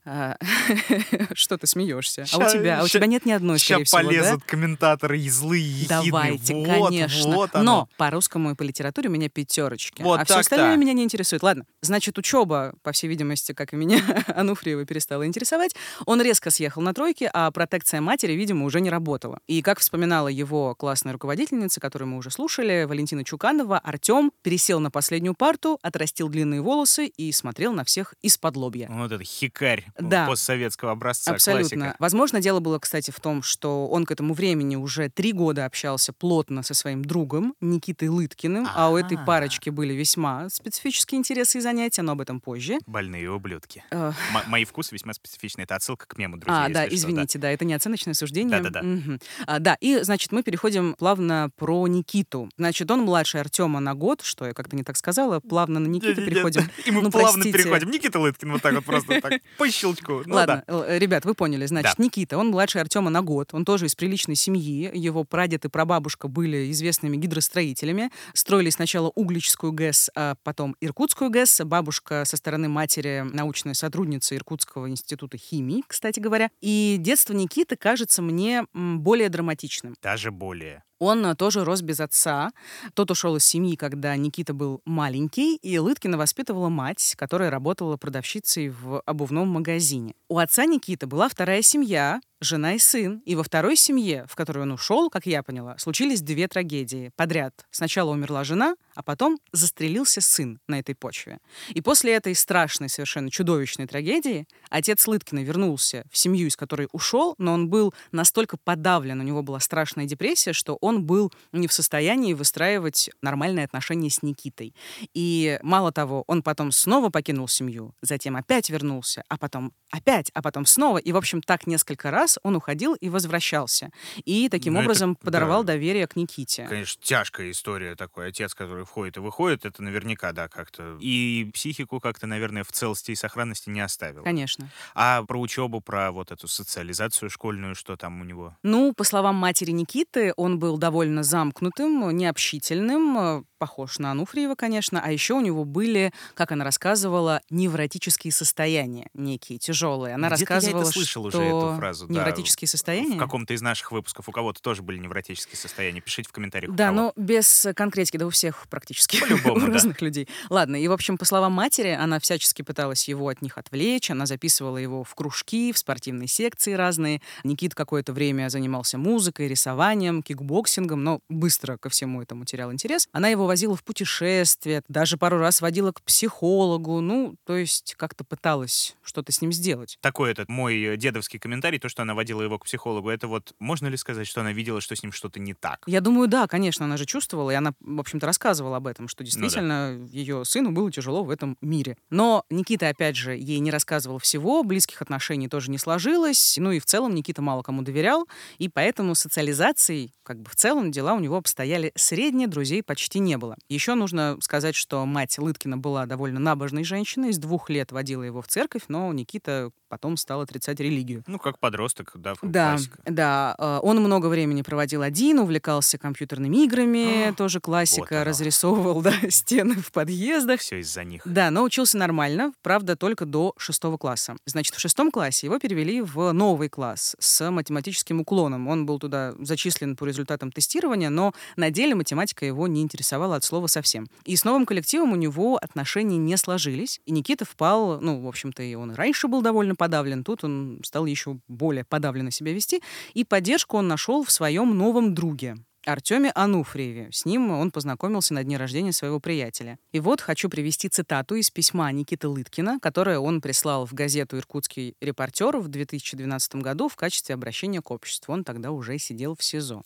а, 0.05 0.37
что 1.33 1.57
ты 1.57 1.67
смеешься? 1.67 2.25
А 2.33 2.37
у 2.37 2.49
тебя? 2.49 2.79
А 2.79 2.83
у 2.83 2.87
тебя 2.87 3.05
нет 3.05 3.25
ни 3.25 3.31
одной, 3.31 3.59
скорее 3.59 3.85
всего, 3.85 4.01
полезут 4.01 4.43
комментаторы 4.43 5.19
и 5.19 5.29
злые, 5.29 5.63
ехидные. 5.63 6.11
Давайте, 6.11 6.53
конечно. 6.65 7.49
Но 7.61 7.89
по 7.97 8.09
русскому 8.09 8.51
и 8.51 8.55
по 8.55 8.63
литературе 8.63 9.09
у 9.09 9.11
меня 9.11 9.29
пятерочки. 9.29 10.03
А 10.05 10.25
все 10.25 10.39
остальное 10.39 10.77
меня 10.77 10.93
не 10.93 11.03
интересует. 11.03 11.43
Ладно, 11.43 11.65
значит, 11.81 12.17
учеба, 12.17 12.73
по 12.83 12.91
всей 12.91 13.07
видимости, 13.07 13.53
как 13.53 13.73
и 13.73 13.75
меня, 13.75 13.99
Ануфриева 14.27 14.85
перестала 14.85 15.25
интересовать. 15.25 15.75
Он 16.05 16.21
резко 16.21 16.51
съехал 16.51 16.81
на 16.81 16.93
тройки, 16.93 17.29
а 17.31 17.51
протекция 17.51 18.01
матери, 18.01 18.33
видимо, 18.33 18.65
уже 18.65 18.81
не 18.81 18.89
работала. 18.89 19.39
И 19.47 19.61
как 19.61 19.79
вспоминала 19.79 20.27
его 20.27 20.75
классная 20.75 21.08
руководительница, 21.13 21.79
которую 21.79 22.09
мы 22.09 22.17
уже 22.17 22.31
слушали, 22.31 22.85
Валентина 22.87 23.23
Чуканова, 23.23 23.77
Артем 23.79 24.31
пересел 24.41 24.79
на 24.79 24.91
последнюю 24.91 25.33
парту, 25.35 25.79
отрастил 25.81 26.29
длинные 26.29 26.61
волосы 26.61 27.07
и 27.07 27.31
смотрел 27.31 27.73
на 27.73 27.83
всех 27.83 28.13
из-под 28.21 28.55
лобья. 28.57 28.87
Вот 28.91 29.11
это 29.11 29.23
хикарь 29.23 29.85
Да. 29.99 30.27
постсоветского 30.27 30.91
образца, 30.91 31.31
Абсолютно. 31.31 31.69
классика. 31.77 31.95
Возможно, 31.99 32.41
дело 32.41 32.59
было, 32.59 32.79
кстати, 32.79 33.11
в 33.11 33.19
том, 33.19 33.41
что 33.43 33.87
он 33.87 34.05
к 34.05 34.11
этому 34.11 34.33
времени 34.33 34.75
уже 34.75 35.09
три 35.09 35.31
года 35.33 35.65
общался 35.65 36.13
плотно 36.13 36.63
со 36.63 36.73
своим 36.73 37.03
другом 37.03 37.55
Никитой 37.61 38.09
Лыткиным, 38.09 38.67
а 38.75 38.89
у 38.91 38.97
этой 38.97 39.17
А. 39.17 39.25
парочки 39.25 39.69
были 39.69 39.93
весьма 39.93 40.49
специфические 40.49 41.19
интересы 41.19 41.57
и 41.59 41.61
занятия, 41.61 42.01
но 42.01 42.13
об 42.13 42.21
этом 42.21 42.39
позже. 42.41 42.77
Больные 42.87 43.29
ублюдки. 43.31 43.83
Э, 43.91 44.11
М- 44.33 44.49
мои 44.49 44.65
вкусы 44.65 44.93
весьма 44.95 45.13
специфичны. 45.13 45.61
Это 45.63 45.75
отсылка 45.75 46.05
к 46.07 46.17
мему, 46.17 46.37
друзья, 46.37 46.65
А, 46.65 46.69
да, 46.69 46.83
если 46.83 46.97
что, 46.97 47.05
да. 47.07 47.11
извините, 47.11 47.39
да. 47.39 47.51
это 47.51 47.65
не 47.65 47.73
оценочное 47.73 48.13
суждение. 48.13 48.57
Да-да-да. 48.59 48.81
Мгм. 48.83 49.19
А, 49.47 49.59
да, 49.59 49.77
и, 49.79 49.99
значит, 50.03 50.31
мы 50.31 50.43
переходим 50.43 50.95
плавно 50.99 51.49
про 51.55 51.87
Никиту. 51.87 52.49
Значит, 52.57 52.91
он 52.91 53.01
младше 53.01 53.37
Артема 53.39 53.79
на 53.79 53.95
год, 53.95 54.21
что 54.21 54.45
я 54.45 54.53
как-то 54.53 54.75
не 54.75 54.83
так 54.83 54.97
сказала, 54.97 55.39
плавно 55.39 55.79
на 55.79 55.87
Никиту 55.87 56.15
переходим. 56.23 56.69
И 56.85 56.91
мы 56.91 57.01
Ну, 57.01 57.09
плавно 57.11 57.41
простите. 57.43 57.57
переходим. 57.57 57.89
Никита 57.91 58.19
Лыткин 58.19 58.51
вот 58.51 58.61
так 58.61 58.73
вот 58.75 58.85
просто 58.85 59.21
так, 59.21 59.33
по 59.57 59.69
щелчку. 59.69 60.21
Ну 60.25 60.35
Ладно, 60.35 60.63
да. 60.67 60.99
ребят, 60.99 61.25
вы 61.25 61.33
поняли. 61.33 61.65
Значит, 61.65 61.95
Да. 61.97 62.03
Никита, 62.03 62.37
он 62.37 62.49
младше 62.49 62.79
Артема 62.79 63.09
на 63.09 63.21
год. 63.21 63.53
Он 63.53 63.65
тоже 63.65 63.85
из 63.85 63.95
приличной 63.95 64.35
семьи. 64.35 64.89
Его 64.93 65.23
прадед 65.23 65.65
и 65.65 65.69
прабабушка 65.69 66.27
были 66.27 66.69
известными 66.71 67.15
гидростроителями. 67.17 68.11
Строили 68.33 68.69
сначала 68.69 69.09
Угличскую 69.15 69.71
ГЭС, 69.71 70.09
а 70.15 70.35
потом 70.43 70.75
Иркутскую 70.81 71.29
ГЭС. 71.31 71.61
Бабушка 71.63 72.23
со 72.25 72.35
стороны 72.37 72.67
матери 72.67 73.25
научная 73.31 73.73
сотрудница 73.73 74.35
Иркутского 74.35 74.89
института 74.89 75.37
химии, 75.37 75.83
кстати 75.87 76.19
говоря. 76.19 76.49
И 76.59 76.97
детство 76.99 77.33
Никиты 77.33 77.77
кажется 77.77 78.21
мне 78.21 78.65
более 78.73 79.29
драматичным. 79.29 79.95
Даже 80.01 80.31
более. 80.31 80.83
Он 80.99 81.25
э, 81.25 81.35
тоже 81.35 81.63
рос 81.63 81.81
без 81.81 81.99
отца. 81.99 82.51
Тот 82.93 83.09
ушел 83.11 83.37
из 83.37 83.45
семьи, 83.45 83.75
когда 83.75 84.15
Никита 84.15 84.53
был 84.53 84.81
маленький, 84.85 85.55
и 85.55 85.79
Лыткина 85.79 86.17
воспитывала 86.17 86.69
мать, 86.69 87.15
которая 87.17 87.49
работала 87.49 87.97
продавщицей 87.97 88.69
в 88.69 89.01
обувном 89.05 89.47
магазине. 89.47 90.13
У 90.27 90.37
отца 90.37 90.65
Никиты 90.65 91.07
была 91.07 91.29
вторая 91.29 91.61
семья, 91.61 92.21
жена 92.41 92.73
и 92.73 92.79
сын. 92.79 93.21
И 93.25 93.35
во 93.35 93.43
второй 93.43 93.75
семье, 93.75 94.25
в 94.29 94.35
которую 94.35 94.63
он 94.63 94.71
ушел, 94.71 95.09
как 95.09 95.25
я 95.25 95.43
поняла, 95.43 95.77
случились 95.77 96.21
две 96.21 96.47
трагедии 96.47 97.11
подряд. 97.15 97.65
Сначала 97.71 98.11
умерла 98.11 98.43
жена, 98.43 98.75
а 98.95 99.03
потом 99.03 99.39
застрелился 99.51 100.21
сын 100.21 100.59
на 100.67 100.79
этой 100.79 100.95
почве. 100.95 101.39
И 101.69 101.81
после 101.81 102.13
этой 102.13 102.35
страшной, 102.35 102.89
совершенно 102.89 103.31
чудовищной 103.31 103.87
трагедии 103.87 104.47
отец 104.69 105.07
Лыткина 105.07 105.39
вернулся 105.39 106.05
в 106.11 106.17
семью, 106.17 106.47
из 106.47 106.55
которой 106.55 106.87
ушел, 106.91 107.35
но 107.37 107.53
он 107.53 107.69
был 107.69 107.93
настолько 108.11 108.57
подавлен, 108.57 109.19
у 109.19 109.23
него 109.23 109.41
была 109.41 109.59
страшная 109.59 110.05
депрессия, 110.05 110.53
что 110.53 110.77
он 110.81 111.03
был 111.03 111.31
не 111.51 111.67
в 111.67 111.73
состоянии 111.73 112.33
выстраивать 112.33 113.09
нормальные 113.21 113.65
отношения 113.65 114.09
с 114.09 114.21
Никитой. 114.21 114.75
И 115.13 115.59
мало 115.61 115.91
того, 115.91 116.23
он 116.27 116.43
потом 116.43 116.71
снова 116.71 117.09
покинул 117.09 117.47
семью, 117.47 117.95
затем 118.01 118.35
опять 118.35 118.69
вернулся, 118.69 119.23
а 119.29 119.37
потом 119.37 119.73
опять, 119.91 120.31
а 120.33 120.41
потом 120.41 120.65
снова. 120.65 120.97
И, 120.97 121.11
в 121.11 121.17
общем, 121.17 121.41
так 121.41 121.67
несколько 121.67 122.11
раз 122.11 122.28
класс, 122.29 122.39
он 122.43 122.55
уходил 122.55 122.93
и 122.95 123.09
возвращался. 123.09 123.89
И 124.25 124.49
таким 124.49 124.73
Ну, 124.73 124.79
это- 124.79 124.87
образом 124.87 125.15
подорвал 125.15 125.63
да. 125.63 125.73
доверие 125.73 126.07
к 126.07 126.15
Никите. 126.15 126.65
Конечно, 126.67 127.01
тяжкая 127.03 127.51
история 127.51 127.95
такой. 127.95 128.27
Отец, 128.27 128.53
который 128.53 128.85
входит 128.85 129.17
и 129.17 129.19
выходит, 129.19 129.65
это 129.65 129.81
наверняка, 129.83 130.31
да, 130.31 130.47
как-то. 130.47 130.97
И 131.01 131.49
психику 131.53 131.99
как-то, 131.99 132.27
наверное, 132.27 132.63
в 132.63 132.71
целости 132.71 133.11
и 133.11 133.15
сохранности 133.15 133.69
не 133.69 133.81
оставил. 133.81 134.23
Конечно. 134.23 134.69
А 134.95 135.23
про 135.23 135.39
учебу, 135.39 135.81
про 135.81 136.11
вот 136.11 136.31
эту 136.31 136.47
социализацию 136.47 137.29
школьную, 137.29 137.75
что 137.75 137.95
там 137.95 138.21
у 138.21 138.23
него? 138.23 138.55
Ну, 138.63 138.93
по 138.93 139.03
словам 139.03 139.35
матери 139.35 139.71
Никиты, 139.71 140.33
он 140.37 140.59
был 140.59 140.77
довольно 140.77 141.23
замкнутым, 141.23 142.15
необщительным, 142.15 143.17
э, 143.17 143.43
похож 143.59 143.99
на 143.99 144.11
Ануфриева, 144.11 144.55
конечно, 144.55 145.01
а 145.03 145.11
еще 145.11 145.35
у 145.35 145.41
него 145.41 145.65
были, 145.65 146.11
как 146.33 146.51
она 146.51 146.63
рассказывала, 146.63 147.41
невротические 147.49 148.33
состояния 148.33 149.09
некие, 149.13 149.59
тяжелые. 149.59 150.15
Она 150.15 150.29
Где-то 150.29 150.39
я 150.39 150.45
это 150.45 150.53
рассказывала, 150.55 150.91
слышал 150.91 151.29
что 151.29 151.39
уже, 151.39 151.47
эту 151.47 151.75
фразу, 151.77 152.07
да. 152.07 152.13
невротические 152.13 152.67
состояния. 152.67 153.15
В 153.15 153.19
каком-то 153.19 153.53
из 153.53 153.61
наших 153.61 153.91
выпусков 153.91 154.27
у 154.29 154.31
кого-то 154.31 154.61
тоже 154.61 154.81
были 154.81 154.97
невротические 154.97 155.57
состояния. 155.57 156.01
Пишите 156.01 156.29
в 156.29 156.31
комментариях. 156.31 156.73
Да, 156.73 156.91
но 156.91 157.13
без 157.15 157.67
конкретики, 157.75 158.17
да 158.17 158.25
у 158.25 158.29
всех 158.29 158.67
практически, 158.69 159.19
По-любому, 159.21 159.65
у 159.65 159.67
да. 159.67 159.73
разных 159.73 160.01
людей. 160.01 160.27
Ладно, 160.49 160.81
и, 160.81 160.87
в 160.87 160.91
общем, 160.91 161.17
по 161.17 161.25
словам 161.25 161.51
матери, 161.53 161.89
она 161.89 162.19
всячески 162.19 162.61
пыталась 162.61 163.07
его 163.07 163.27
от 163.27 163.41
них 163.41 163.57
отвлечь, 163.57 164.09
она 164.09 164.25
записывала 164.25 164.77
его 164.77 165.03
в 165.03 165.13
кружки, 165.15 165.73
в 165.73 165.77
спортивные 165.77 166.27
секции 166.27 166.73
разные. 166.73 167.21
Никит 167.43 167.75
какое-то 167.75 168.13
время 168.13 168.49
занимался 168.49 168.97
музыкой, 168.97 169.47
рисованием, 169.47 170.23
кикбоксингом, 170.23 171.03
но 171.03 171.19
быстро 171.29 171.77
ко 171.77 171.89
всему 171.89 172.21
этому 172.21 172.45
терял 172.45 172.71
интерес. 172.71 173.07
Она 173.11 173.27
его 173.27 173.47
возила 173.49 173.75
в 173.75 173.83
путешествия, 173.83 174.83
даже 174.87 175.17
пару 175.17 175.39
раз 175.39 175.59
водила 175.59 175.91
к 175.91 176.03
психологу, 176.03 177.01
ну, 177.01 177.35
то 177.45 177.57
есть 177.57 177.95
как-то 177.97 178.23
пыталась 178.23 178.95
что-то 179.01 179.31
с 179.31 179.41
ним 179.41 179.51
сделать. 179.51 179.97
Такой 180.01 180.31
этот 180.31 180.49
мой 180.49 180.79
э, 180.79 180.97
дедовский 180.97 181.39
комментарий, 181.39 181.79
то, 181.79 181.89
что 181.89 182.03
она 182.03 182.13
водила 182.13 182.43
его 182.43 182.59
к 182.59 182.65
психологу, 182.65 183.09
это 183.09 183.27
вот 183.27 183.53
можно 183.57 183.87
ли 183.87 183.97
сказать, 183.97 184.27
что 184.27 184.41
она 184.41 184.53
видела, 184.53 184.81
что 184.81 184.95
с 184.95 185.01
ним 185.01 185.11
что-то 185.11 185.39
не 185.39 185.55
так? 185.55 185.79
Я 185.87 185.99
думаю, 185.99 186.27
да, 186.27 186.45
конечно, 186.45 186.85
она 186.85 186.95
же 186.95 187.05
чувствовала, 187.05 187.49
и 187.49 187.55
она, 187.55 187.73
в 187.79 187.99
общем-то, 187.99 188.27
рассказывала 188.27 188.77
об 188.77 188.85
этом, 188.85 189.05
Ну 189.05 189.07
что 189.07 189.23
действительно 189.23 189.99
ее 190.11 190.45
сыну 190.45 190.71
было 190.71 190.91
тяжело 190.91 191.23
в 191.23 191.31
этом 191.31 191.57
мире. 191.59 191.97
Но 192.11 192.45
Никита, 192.51 192.89
опять 192.89 193.15
же, 193.15 193.35
ей 193.35 193.57
не 193.59 193.71
рассказывал 193.71 194.19
всего, 194.19 194.63
близких 194.63 195.01
отношений 195.01 195.47
тоже 195.47 195.71
не 195.71 195.79
сложилось, 195.79 196.57
ну 196.59 196.71
и 196.71 196.79
в 196.79 196.85
целом 196.85 197.15
Никита 197.15 197.41
мало 197.41 197.63
кому 197.63 197.81
доверял, 197.81 198.27
и 198.59 198.69
поэтому 198.69 199.15
социализацией, 199.15 200.13
как 200.21 200.39
бы 200.39 200.51
в 200.51 200.55
целом, 200.55 200.91
дела 200.91 201.15
у 201.15 201.19
него 201.19 201.37
обстояли 201.37 201.91
средние, 201.95 202.47
друзей 202.47 202.83
почти 202.83 203.17
не 203.17 203.38
было. 203.39 203.57
Еще 203.69 203.95
нужно 203.95 204.37
сказать, 204.41 204.75
что 204.75 205.05
мать 205.05 205.37
Лыткина 205.39 205.77
была 205.77 206.05
довольно 206.05 206.39
набожной 206.39 206.83
женщиной, 206.83 207.33
с 207.33 207.37
двух 207.37 207.69
лет 207.69 207.91
водила 207.91 208.23
его 208.23 208.41
в 208.41 208.47
церковь, 208.47 208.83
но 208.87 209.11
Никита 209.13 209.71
потом 209.89 210.15
стал 210.17 210.41
отрицать 210.41 210.79
религию. 210.79 211.23
Ну, 211.27 211.39
как 211.39 211.59
подросток, 211.59 212.11
да, 212.15 212.35
Да, 212.41 212.71
классика. 212.71 212.99
да. 213.05 213.55
э, 213.57 213.79
Он 213.83 213.99
много 213.99 214.27
времени 214.27 214.61
проводил 214.61 215.01
один, 215.01 215.39
увлекался 215.39 215.97
компьютерными 215.97 216.63
играми, 216.63 217.29
А, 217.29 217.33
тоже 217.33 217.59
классика, 217.59 218.01
вот 218.01 218.11
оно. 218.21 218.23
разрисовывал 218.25 219.01
да, 219.01 219.13
стены 219.29 219.75
в 219.75 219.91
подъездах. 219.91 220.59
Все 220.61 220.79
из-за 220.79 221.03
них. 221.03 221.21
Да, 221.25 221.51
но 221.51 221.63
учился 221.63 221.97
нормально, 221.97 222.53
правда, 222.61 222.95
только 222.95 223.25
до 223.25 223.53
шестого 223.57 223.97
класса. 223.97 224.35
Значит, 224.45 224.75
в 224.75 224.79
шестом 224.79 225.11
классе 225.11 225.47
его 225.47 225.59
перевели 225.59 226.01
в 226.01 226.31
новый 226.31 226.69
класс 226.69 227.15
с 227.19 227.49
математическим 227.51 228.21
уклоном. 228.21 228.67
Он 228.67 228.85
был 228.85 228.99
туда 228.99 229.33
зачислен 229.39 229.95
по 229.95 230.05
результатам 230.05 230.51
тестирования, 230.51 231.09
но 231.09 231.33
на 231.55 231.71
деле 231.71 231.95
математика 231.95 232.45
его 232.45 232.67
не 232.67 232.81
интересовала 232.81 233.35
от 233.35 233.43
слова 233.43 233.67
совсем. 233.67 234.07
И 234.25 234.35
с 234.35 234.43
новым 234.45 234.65
коллективом 234.65 235.13
у 235.13 235.15
него 235.15 235.57
отношения 235.57 236.17
не 236.17 236.37
сложились, 236.37 237.01
и 237.05 237.11
Никита 237.11 237.45
впал, 237.45 237.99
ну, 237.99 238.21
в 238.21 238.27
общем-то, 238.27 238.61
и 238.61 238.75
он 238.75 238.91
и 238.91 238.95
раньше 238.95 239.27
был 239.27 239.41
довольно 239.41 239.75
подавлен, 239.79 240.23
тут 240.23 240.43
он 240.43 240.79
стал 240.83 241.07
еще 241.07 241.39
более 241.47 241.83
подавленно 241.83 242.29
себя 242.29 242.53
вести, 242.53 242.81
и 243.15 243.23
поддержку 243.23 243.77
он 243.77 243.87
нашел 243.87 244.23
в 244.23 244.31
своем 244.31 244.77
новом 244.77 245.15
друге. 245.15 245.55
Артеме 245.91 246.31
Ануфриеве. 246.35 247.09
С 247.11 247.25
ним 247.25 247.51
он 247.51 247.71
познакомился 247.71 248.33
на 248.33 248.43
дне 248.43 248.57
рождения 248.57 248.93
своего 248.93 249.19
приятеля. 249.19 249.77
И 249.91 249.99
вот 249.99 250.21
хочу 250.21 250.49
привести 250.49 250.87
цитату 250.87 251.35
из 251.35 251.49
письма 251.49 251.91
Никиты 251.91 252.27
Лыткина, 252.27 252.79
которое 252.79 253.19
он 253.19 253.41
прислал 253.41 253.85
в 253.85 253.93
газету 253.93 254.37
«Иркутский 254.37 254.95
репортер» 255.01 255.57
в 255.57 255.67
2012 255.67 256.55
году 256.55 256.87
в 256.87 256.95
качестве 256.95 257.35
обращения 257.35 257.81
к 257.81 257.91
обществу. 257.91 258.33
Он 258.33 258.43
тогда 258.43 258.71
уже 258.71 258.97
сидел 258.99 259.35
в 259.35 259.43
СИЗО. 259.43 259.83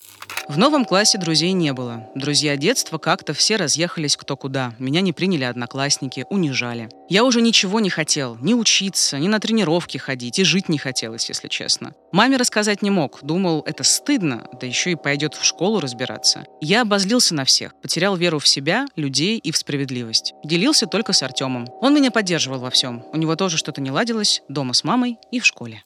В 0.49 0.57
новом 0.57 0.83
классе 0.83 1.17
друзей 1.17 1.53
не 1.53 1.71
было. 1.71 2.09
Друзья 2.15 2.57
детства 2.57 2.97
как-то 2.97 3.33
все 3.33 3.55
разъехались 3.55 4.17
кто 4.17 4.35
куда. 4.35 4.75
Меня 4.77 4.99
не 4.99 5.13
приняли 5.13 5.45
одноклассники, 5.45 6.25
унижали. 6.29 6.89
Я 7.09 7.23
уже 7.23 7.41
ничего 7.41 7.79
не 7.79 7.89
хотел. 7.89 8.37
Ни 8.41 8.53
учиться, 8.53 9.17
ни 9.19 9.29
на 9.29 9.39
тренировки 9.39 9.97
ходить. 9.97 10.39
И 10.39 10.43
жить 10.43 10.67
не 10.67 10.77
хотелось, 10.77 11.29
если 11.29 11.47
честно. 11.47 11.93
Маме 12.11 12.35
рассказать 12.35 12.81
не 12.81 12.89
мог. 12.89 13.19
Думал, 13.21 13.63
это 13.65 13.83
стыдно, 13.83 14.49
да 14.59 14.67
еще 14.67 14.91
и 14.91 14.95
пойдет 14.95 15.35
в 15.35 15.45
школу 15.45 15.79
разбираться. 15.79 15.92
Я 16.61 16.81
обозлился 16.81 17.35
на 17.35 17.45
всех. 17.45 17.73
Потерял 17.81 18.15
веру 18.15 18.39
в 18.39 18.47
себя, 18.47 18.85
людей 18.95 19.37
и 19.37 19.51
в 19.51 19.57
справедливость. 19.57 20.33
Делился 20.43 20.87
только 20.87 21.13
с 21.13 21.23
Артемом. 21.23 21.67
Он 21.81 21.93
меня 21.93 22.11
поддерживал 22.11 22.59
во 22.59 22.69
всем. 22.69 23.03
У 23.11 23.17
него 23.17 23.35
тоже 23.35 23.57
что-то 23.57 23.81
не 23.81 23.91
ладилось. 23.91 24.41
Дома 24.49 24.73
с 24.73 24.83
мамой 24.83 25.17
и 25.31 25.39
в 25.39 25.45
школе. 25.45 25.83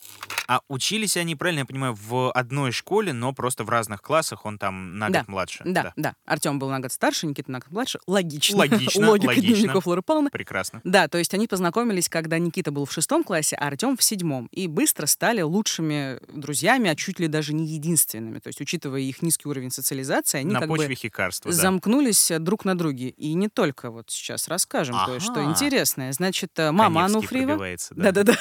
А 0.48 0.62
учились 0.70 1.18
они, 1.18 1.36
правильно 1.36 1.60
я 1.60 1.66
понимаю, 1.66 1.98
в 2.08 2.32
одной 2.32 2.72
школе, 2.72 3.14
но 3.14 3.34
просто 3.34 3.64
в 3.64 3.70
разных 3.70 4.02
классах, 4.02 4.46
он 4.46 4.58
там 4.58 4.98
на 4.98 5.10
Да. 5.10 5.20
год 5.20 5.28
младше. 5.28 5.62
Да, 5.66 5.92
да. 5.96 6.16
Артем 6.26 6.58
был 6.60 6.70
на 6.70 6.80
год 6.80 6.92
старше, 6.92 7.28
Никита 7.28 7.52
на 7.52 7.60
год 7.60 7.70
младше. 7.72 8.00
Логично. 8.08 8.58
Логично, 8.58 9.08
Логика 9.10 9.28
логично. 9.30 9.56
дневников 9.56 9.86
Лоры 9.88 10.02
Павловны. 10.02 10.30
Прекрасно. 10.30 10.82
Да, 10.84 11.08
то 11.08 11.18
есть 11.18 11.34
они 11.34 11.48
познакомились, 11.48 12.08
когда 12.10 12.40
Никита 12.40 12.72
был 12.72 12.86
в 12.86 12.92
шестом 12.92 13.24
классе, 13.24 13.56
а 13.58 13.68
Артем 13.68 13.98
в 13.98 14.04
седьмом. 14.04 14.48
И 14.52 14.68
быстро 14.68 15.06
стали 15.06 15.42
лучшими 15.42 16.20
друзьями, 16.34 16.90
а 16.90 16.96
чуть 16.96 17.20
ли 17.20 17.28
даже 17.28 17.54
не 17.54 17.66
единственными. 17.66 18.40
То 18.40 18.48
есть, 18.48 18.62
учитывая 18.62 19.02
их 19.02 19.22
низкий 19.22 19.48
уровень 19.50 19.72
социализации, 19.72 20.40
они 20.40 20.54
на 20.54 20.60
как 20.62 20.70
почве 20.70 20.88
бы 20.88 20.96
хикарства, 20.96 21.52
да. 21.52 21.58
замкнулись 21.58 22.32
э, 22.32 22.40
друг 22.40 22.64
на 22.66 22.78
друге. 22.78 23.10
И 23.10 23.34
не 23.34 23.50
только 23.50 23.92
вот 23.92 24.10
сейчас 24.10 24.48
расскажем 24.48 24.96
кое-что 25.06 25.42
Ага. 25.42 25.44
интересное. 25.52 26.12
Значит, 26.14 26.52
э, 26.58 26.72
мама 26.72 27.08
Каневский 27.08 27.42
Ануфриева... 27.44 27.78
да. 27.92 28.12
Да-да-да. 28.12 28.38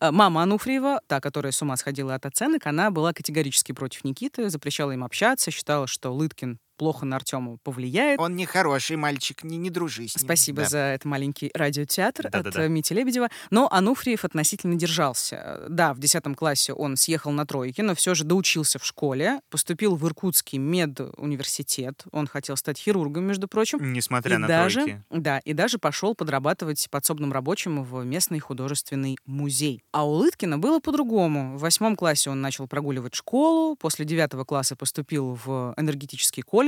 Мама 0.12 0.42
Ануфриева, 0.42 0.97
та, 1.06 1.20
которая 1.20 1.52
с 1.52 1.62
ума 1.62 1.76
сходила 1.76 2.14
от 2.14 2.26
оценок, 2.26 2.66
она 2.66 2.90
была 2.90 3.12
категорически 3.12 3.72
против 3.72 4.04
Никиты, 4.04 4.50
запрещала 4.50 4.92
им 4.92 5.04
общаться, 5.04 5.50
считала, 5.50 5.86
что 5.86 6.12
Лыткин 6.12 6.58
плохо 6.78 7.04
на 7.04 7.16
Артему 7.16 7.58
повлияет. 7.62 8.18
Он 8.20 8.34
не 8.36 8.46
хороший 8.46 8.96
мальчик, 8.96 9.44
не, 9.44 9.58
не 9.58 9.68
дружи 9.68 10.08
с 10.08 10.16
ним. 10.16 10.24
Спасибо 10.24 10.62
Да. 10.62 10.68
за 10.68 10.78
этот 10.78 11.04
маленький 11.04 11.50
радиотеатр 11.52 12.28
от 12.28 12.32
Да-да-да. 12.32 12.64
э, 12.64 12.68
Мити 12.68 12.92
Лебедева. 12.94 13.28
Но 13.50 13.68
Ануфриев 13.70 14.24
относительно 14.24 14.76
держался. 14.76 15.66
Да, 15.68 15.92
в 15.92 15.98
10 15.98 16.34
классе 16.36 16.72
он 16.72 16.96
съехал 16.96 17.32
на 17.32 17.44
тройке, 17.44 17.82
но 17.82 17.94
все 17.94 18.14
же 18.14 18.24
доучился 18.24 18.78
в 18.78 18.84
школе, 18.86 19.40
поступил 19.50 19.96
в 19.96 20.06
Иркутский 20.06 20.58
медуниверситет. 20.58 22.04
Он 22.12 22.26
хотел 22.26 22.56
стать 22.56 22.78
хирургом, 22.78 23.24
между 23.24 23.48
прочим. 23.48 23.92
Несмотря 23.92 24.36
и 24.36 24.38
на 24.38 24.46
даже, 24.48 24.80
тройки. 24.80 25.02
Да, 25.10 25.38
и 25.40 25.52
даже 25.52 25.78
пошел 25.78 26.14
подрабатывать 26.14 26.88
подсобным 26.90 27.32
рабочим 27.32 27.82
в 27.82 28.04
местный 28.04 28.38
художественный 28.38 29.18
музей. 29.26 29.82
А 29.92 30.06
у 30.06 30.12
Лыткина 30.12 30.58
было 30.58 30.80
по-другому. 30.80 31.56
В 31.56 31.60
восьмом 31.60 31.96
классе 31.96 32.30
он 32.30 32.40
начал 32.40 32.66
прогуливать 32.68 33.14
школу, 33.14 33.76
после 33.76 34.04
девятого 34.04 34.44
класса 34.44 34.76
поступил 34.76 35.38
в 35.44 35.74
энергетический 35.76 36.42
колледж, 36.42 36.67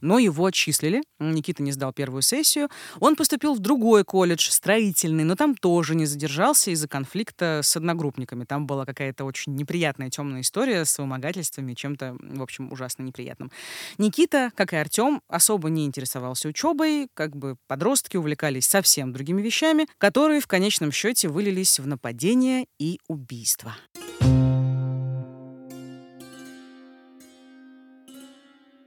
но 0.00 0.18
его 0.18 0.46
отчислили. 0.46 1.02
Никита 1.18 1.62
не 1.62 1.72
сдал 1.72 1.92
первую 1.92 2.22
сессию. 2.22 2.68
Он 3.00 3.16
поступил 3.16 3.54
в 3.54 3.58
другой 3.58 4.04
колледж, 4.04 4.48
строительный, 4.50 5.24
но 5.24 5.36
там 5.36 5.54
тоже 5.54 5.94
не 5.94 6.06
задержался 6.06 6.70
из-за 6.70 6.88
конфликта 6.88 7.60
с 7.62 7.76
одногруппниками. 7.76 8.44
Там 8.44 8.66
была 8.66 8.84
какая-то 8.84 9.24
очень 9.24 9.54
неприятная 9.54 10.10
темная 10.10 10.40
история 10.40 10.84
с 10.84 10.98
вымогательствами, 10.98 11.74
чем-то, 11.74 12.16
в 12.20 12.42
общем, 12.42 12.72
ужасно 12.72 13.02
неприятным. 13.02 13.50
Никита, 13.98 14.50
как 14.54 14.72
и 14.72 14.76
Артем, 14.76 15.22
особо 15.28 15.70
не 15.70 15.84
интересовался 15.84 16.48
учебой, 16.48 17.08
как 17.14 17.36
бы 17.36 17.56
подростки 17.66 18.16
увлекались 18.16 18.66
совсем 18.66 19.12
другими 19.12 19.42
вещами, 19.42 19.86
которые 19.98 20.40
в 20.40 20.46
конечном 20.46 20.92
счете 20.92 21.28
вылились 21.28 21.78
в 21.78 21.86
нападение 21.86 22.66
и 22.78 22.98
убийство. 23.08 23.74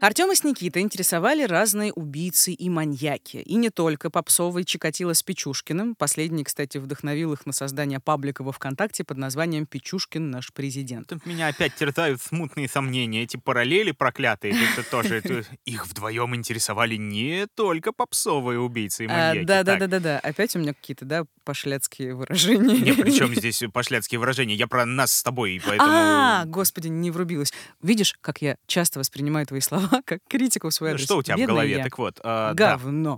Артема 0.04 0.36
с 0.36 0.44
Никитой 0.44 0.82
интересовали 0.82 1.44
разные 1.44 1.94
убийцы 1.94 2.52
и 2.52 2.70
маньяки. 2.70 3.38
И 3.38 3.56
не 3.56 3.70
только 3.70 4.10
попсовый 4.10 4.66
Чикатило 4.66 5.14
с 5.14 5.24
Печушкиным. 5.24 5.96
Последний, 5.96 6.44
кстати, 6.44 6.78
вдохновил 6.78 7.32
их 7.32 7.46
на 7.46 7.54
создание 7.54 8.02
паблика 8.02 8.44
во 8.44 8.52
ВКонтакте 8.52 9.06
под 9.06 9.18
названием 9.18 9.66
«Печушкин 9.66 10.30
наш 10.30 10.52
президент». 10.52 11.08
Тут 11.08 11.26
меня 11.26 11.48
опять 11.48 11.76
терзают 11.76 12.22
смутные 12.22 12.68
сомнения. 12.68 13.24
Эти 13.24 13.38
параллели 13.38 13.94
проклятые, 13.94 14.54
это 14.74 14.84
тоже 14.84 15.16
это- 15.16 15.46
их 15.64 15.88
вдвоем 15.88 16.36
интересовали 16.36 16.98
не 16.98 17.48
только 17.56 17.94
попсовые 17.94 18.60
убийцы 18.60 19.06
и 19.06 19.08
маньяки. 19.08 19.46
да, 19.46 19.64
да, 19.64 19.72
Так. 19.72 19.80
да, 19.80 19.88
да, 19.88 20.00
да. 20.02 20.20
Опять 20.20 20.54
у 20.58 20.60
меня 20.60 20.74
какие-то, 20.74 21.06
да, 21.06 21.24
пошляцкие 21.46 22.14
выражения. 22.14 22.78
Не, 22.78 22.92
причем 22.92 23.34
здесь 23.36 23.64
пошляцкие 23.72 24.20
выражения. 24.20 24.56
Я 24.56 24.68
про 24.68 24.86
нас 24.86 25.14
с 25.14 25.24
тобой, 25.24 25.62
поэтому... 25.66 25.90
А, 25.90 26.44
господи, 26.46 26.90
не 26.90 27.10
врубилась. 27.10 27.54
Видишь, 27.82 28.18
как 28.20 28.42
я 28.42 28.58
часто 28.68 29.00
воспринимаю 29.00 29.46
твои 29.48 29.62
слова 29.62 29.93
как 30.06 30.20
критику 30.30 30.70
в 30.70 30.74
свой 30.74 30.90
Ну, 30.90 30.96
адрес. 30.96 31.06
Что 31.06 31.18
у 31.18 31.24
тебя 31.24 31.36
в 31.36 31.40
Бедная 31.40 31.56
голове? 31.56 31.78
я. 31.78 31.84
Так 31.84 31.98
вот, 31.98 32.20
да. 32.24 32.54
Говно. 32.54 33.18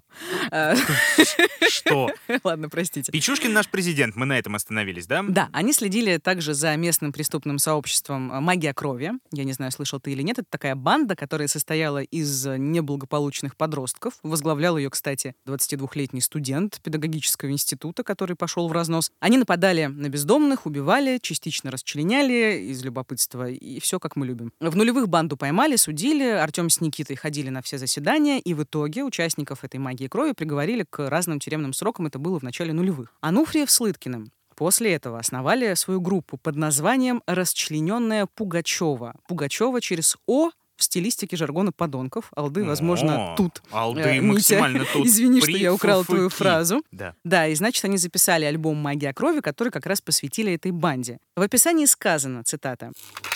А, 0.51 0.75
Что? 1.69 2.09
Ладно, 2.43 2.69
простите. 2.69 3.11
Пичушкин 3.11 3.53
наш 3.53 3.67
президент, 3.67 4.15
мы 4.15 4.25
на 4.25 4.37
этом 4.37 4.55
остановились, 4.55 5.07
да? 5.07 5.23
Да, 5.27 5.49
они 5.51 5.73
следили 5.73 6.17
также 6.17 6.53
за 6.53 6.75
местным 6.75 7.11
преступным 7.11 7.59
сообществом 7.59 8.31
э, 8.31 8.39
«Магия 8.39 8.73
крови». 8.73 9.13
Я 9.31 9.43
не 9.43 9.53
знаю, 9.53 9.71
слышал 9.71 9.99
ты 9.99 10.11
или 10.11 10.21
нет. 10.21 10.39
Это 10.39 10.47
такая 10.49 10.75
банда, 10.75 11.15
которая 11.15 11.47
состояла 11.47 12.01
из 12.01 12.45
э, 12.47 12.57
неблагополучных 12.57 13.55
подростков. 13.55 14.13
Возглавлял 14.23 14.77
ее, 14.77 14.89
кстати, 14.89 15.35
22-летний 15.47 16.21
студент 16.21 16.79
педагогического 16.81 17.49
института, 17.51 18.03
который 18.03 18.35
пошел 18.35 18.67
в 18.67 18.71
разнос. 18.71 19.11
Они 19.19 19.37
нападали 19.37 19.85
на 19.85 20.09
бездомных, 20.09 20.65
убивали, 20.65 21.19
частично 21.21 21.71
расчленяли 21.71 22.59
из 22.71 22.83
любопытства. 22.83 23.49
И 23.49 23.79
все, 23.79 23.99
как 23.99 24.15
мы 24.15 24.25
любим. 24.25 24.51
В 24.59 24.75
нулевых 24.75 25.07
банду 25.09 25.37
поймали, 25.37 25.75
судили. 25.75 26.23
Артем 26.25 26.64
с 26.69 26.81
Никитой 26.81 27.15
ходили 27.15 27.49
на 27.49 27.61
все 27.61 27.77
заседания. 27.77 28.39
И 28.39 28.53
в 28.53 28.63
итоге 28.63 29.03
участников 29.03 29.63
этой 29.63 29.77
«Магии 29.79 30.07
крови» 30.07 30.33
приговорили 30.33 30.85
к 30.89 31.09
разным 31.09 31.39
тюремным 31.39 31.73
срокам. 31.73 32.07
Это 32.07 32.19
было 32.19 32.39
в 32.39 32.43
начале 32.43 32.73
нулевых. 32.73 33.13
Ануфриев 33.21 33.69
с 33.69 33.79
Лыткиным 33.79 34.31
После 34.55 34.93
этого 34.93 35.19
основали 35.19 35.73
свою 35.73 35.99
группу 35.99 36.37
под 36.37 36.55
названием 36.55 37.21
«Расчлененная 37.27 38.25
Пугачева». 38.25 39.15
Пугачева 39.27 39.81
через 39.81 40.15
«О» 40.27 40.51
в 40.77 40.83
стилистике 40.83 41.37
жаргона 41.37 41.71
подонков. 41.71 42.31
Алды, 42.35 42.63
возможно, 42.63 43.33
О, 43.33 43.35
тут. 43.37 43.61
Алды 43.71 44.01
Э, 44.01 44.13
Митя, 44.19 44.23
максимально 44.25 44.85
тут. 44.91 45.05
Извини, 45.05 45.41
что 45.41 45.51
я 45.51 45.73
украла 45.73 46.03
твою 46.03 46.23
Прифуфуки. 46.29 46.43
фразу. 46.43 46.83
Да. 46.91 47.13
Да, 47.23 47.47
и 47.47 47.55
значит, 47.55 47.83
они 47.85 47.97
записали 47.97 48.45
альбом 48.45 48.77
«Магия 48.77 49.13
крови», 49.13 49.39
который 49.39 49.69
как 49.69 49.85
раз 49.85 50.01
посвятили 50.01 50.53
этой 50.53 50.71
банде. 50.71 51.17
В 51.35 51.41
описании 51.41 51.85
сказано, 51.85 52.43
цитата, 52.43 52.91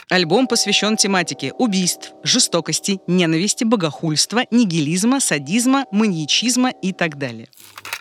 Альбом 0.10 0.48
посвящен 0.48 0.98
тематике 0.98 1.54
убийств, 1.54 2.14
жестокости, 2.24 3.00
ненависти, 3.06 3.64
богохульства, 3.64 4.42
нигилизма, 4.50 5.20
садизма, 5.20 5.86
маньячизма 5.92 6.72
и 6.72 6.94
так 6.94 7.18
далее. 7.20 7.48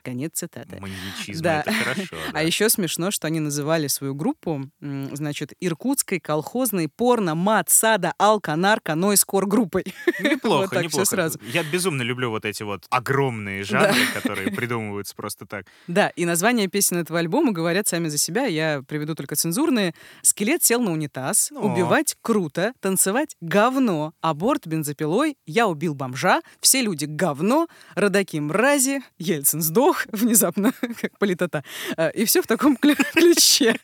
Конец 0.03 0.33
цитаты. 0.37 0.79
Маньячизм, 0.81 1.43
Да. 1.43 1.61
это 1.61 1.73
хорошо. 1.73 2.17
А 2.31 2.33
да. 2.33 2.41
еще 2.41 2.71
смешно, 2.71 3.11
что 3.11 3.27
они 3.27 3.41
называли 3.41 3.89
свою 3.89 4.15
группу, 4.15 4.71
значит, 4.81 5.53
Иркутской 5.61 6.19
колхозной 6.19 6.89
порно, 6.89 7.35
мат, 7.35 7.69
сада, 7.69 8.15
алка, 8.19 8.57
нарко, 8.57 8.95
нойскор 8.95 9.28
группой. 9.33 9.85
Неплохо, 10.21 10.63
Вот 10.63 10.71
так 10.71 10.85
неплохо. 10.85 11.05
сразу. 11.07 11.39
Я 11.53 11.63
безумно 11.63 12.03
люблю 12.03 12.31
вот 12.31 12.45
эти 12.45 12.63
вот 12.63 12.85
огромные 12.91 13.63
жанры, 13.63 13.95
которые 14.15 14.51
придумываются 14.51 15.15
просто 15.15 15.47
так. 15.47 15.67
Да, 15.87 16.09
и 16.11 16.25
названия 16.25 16.69
песен 16.69 16.97
этого 16.99 17.19
альбома 17.19 17.53
говорят 17.53 17.87
сами 17.89 18.09
за 18.09 18.19
себя. 18.19 18.47
Я 18.47 18.83
приведу 18.87 19.15
только 19.15 19.37
цензурные. 19.37 19.95
«Скелет 20.23 20.63
сел 20.63 20.81
на 20.81 20.93
унитаз», 20.93 21.51
О. 21.53 21.61
«Убивать 21.61 22.17
круто», 22.23 22.73
«Танцевать 22.81 23.37
говно», 23.41 24.13
«Аборт 24.21 24.67
бензопилой», 24.67 25.37
«Я 25.47 25.67
убил 25.69 25.95
бомжа», 25.95 26.41
«Все 26.61 26.81
люди 26.83 27.05
говно», 27.05 27.69
«Родаки 27.95 28.39
мрази», 28.39 29.03
«Ельцин 29.19 29.61
сдох», 29.63 30.07
внезапно, 30.13 30.73
как 31.01 31.19
политота. 31.19 31.65
А, 31.97 32.09
И 32.09 32.25
все 32.25 32.43
в 32.43 32.47
таком 32.47 32.77
клю- 32.77 32.97
ключе. 33.13 33.75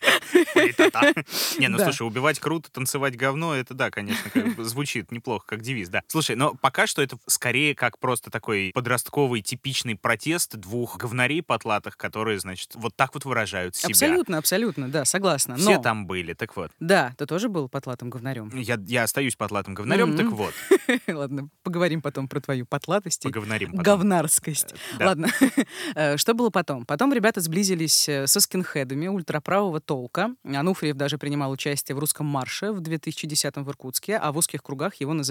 Политота. 0.53 1.13
Не, 1.57 1.67
ну 1.67 1.77
Да. 1.77 1.85
слушай, 1.85 2.03
убивать 2.07 2.39
круто, 2.39 2.71
танцевать 2.71 3.15
говно, 3.17 3.53
это 3.55 3.73
да, 3.73 3.91
конечно, 3.91 4.31
звучит 4.63 5.11
неплохо, 5.11 5.34
как 5.45 5.61
девиз, 5.61 5.89
да. 5.89 6.03
Слушай, 6.07 6.35
но 6.35 6.53
пока 6.53 6.87
что 6.87 7.01
это 7.01 7.17
скорее 7.27 7.73
как 7.75 7.97
просто 7.99 8.29
такой 8.31 8.71
подростковый 8.73 9.41
типичный 9.41 9.95
протест 9.95 10.55
двух 10.55 10.97
говнарей 10.97 11.41
потлатых, 11.41 11.97
которые, 11.97 12.39
значит, 12.39 12.71
вот 12.75 12.95
так 12.95 13.13
вот 13.13 13.25
выражают 13.25 13.75
себя. 13.75 13.89
Абсолютно, 13.89 14.37
абсолютно, 14.37 14.89
да, 14.89 15.05
согласна. 15.05 15.55
Все 15.55 15.75
Но, 15.77 15.81
там 15.81 16.05
были, 16.07 16.33
так 16.33 16.55
вот. 16.55 16.71
да, 16.79 17.13
ты 17.17 17.25
тоже 17.25 17.49
был 17.49 17.67
потлатым 17.67 18.09
говнарем. 18.09 18.49
Я, 18.55 18.77
я 18.87 19.03
остаюсь 19.03 19.35
потлатым 19.35 19.73
говнарем, 19.73 20.15
так 20.15 20.27
Мгм. 20.27 20.35
вот, 20.35 20.53
Ладно, 21.07 21.49
поговорим 21.63 22.01
потом 22.01 22.27
про 22.27 22.39
твою 22.39 22.65
потлатость. 22.65 23.23
поговорим 23.23 23.71
потом. 23.71 23.83
Говнарскость. 23.83 24.73
Да. 24.99 25.07
Ладно. 25.07 25.27
Э, 25.95 26.17
Что 26.17 26.33
было 26.33 26.49
потом? 26.49 26.85
Потом 26.85 27.13
ребята 27.13 27.41
сблизились 27.41 28.07
э, 28.09 28.27
со 28.27 28.39
скинхедами 28.39 29.07
ультраправого 29.07 29.79
толка. 29.79 30.35
Ануфриев 30.43 30.95
даже 30.95 31.17
принимал 31.17 31.51
участие 31.51 31.95
в 31.95 31.99
русском 31.99 32.25
марше 32.25 32.71
в 32.71 32.79
2010 32.81 33.55
в 33.57 33.69
Иркутске, 33.69 34.17
а 34.17 34.31
в 34.31 34.37
узких 34.37 34.61
кругах 34.63 34.95
его 34.95 35.13
называли 35.13 35.24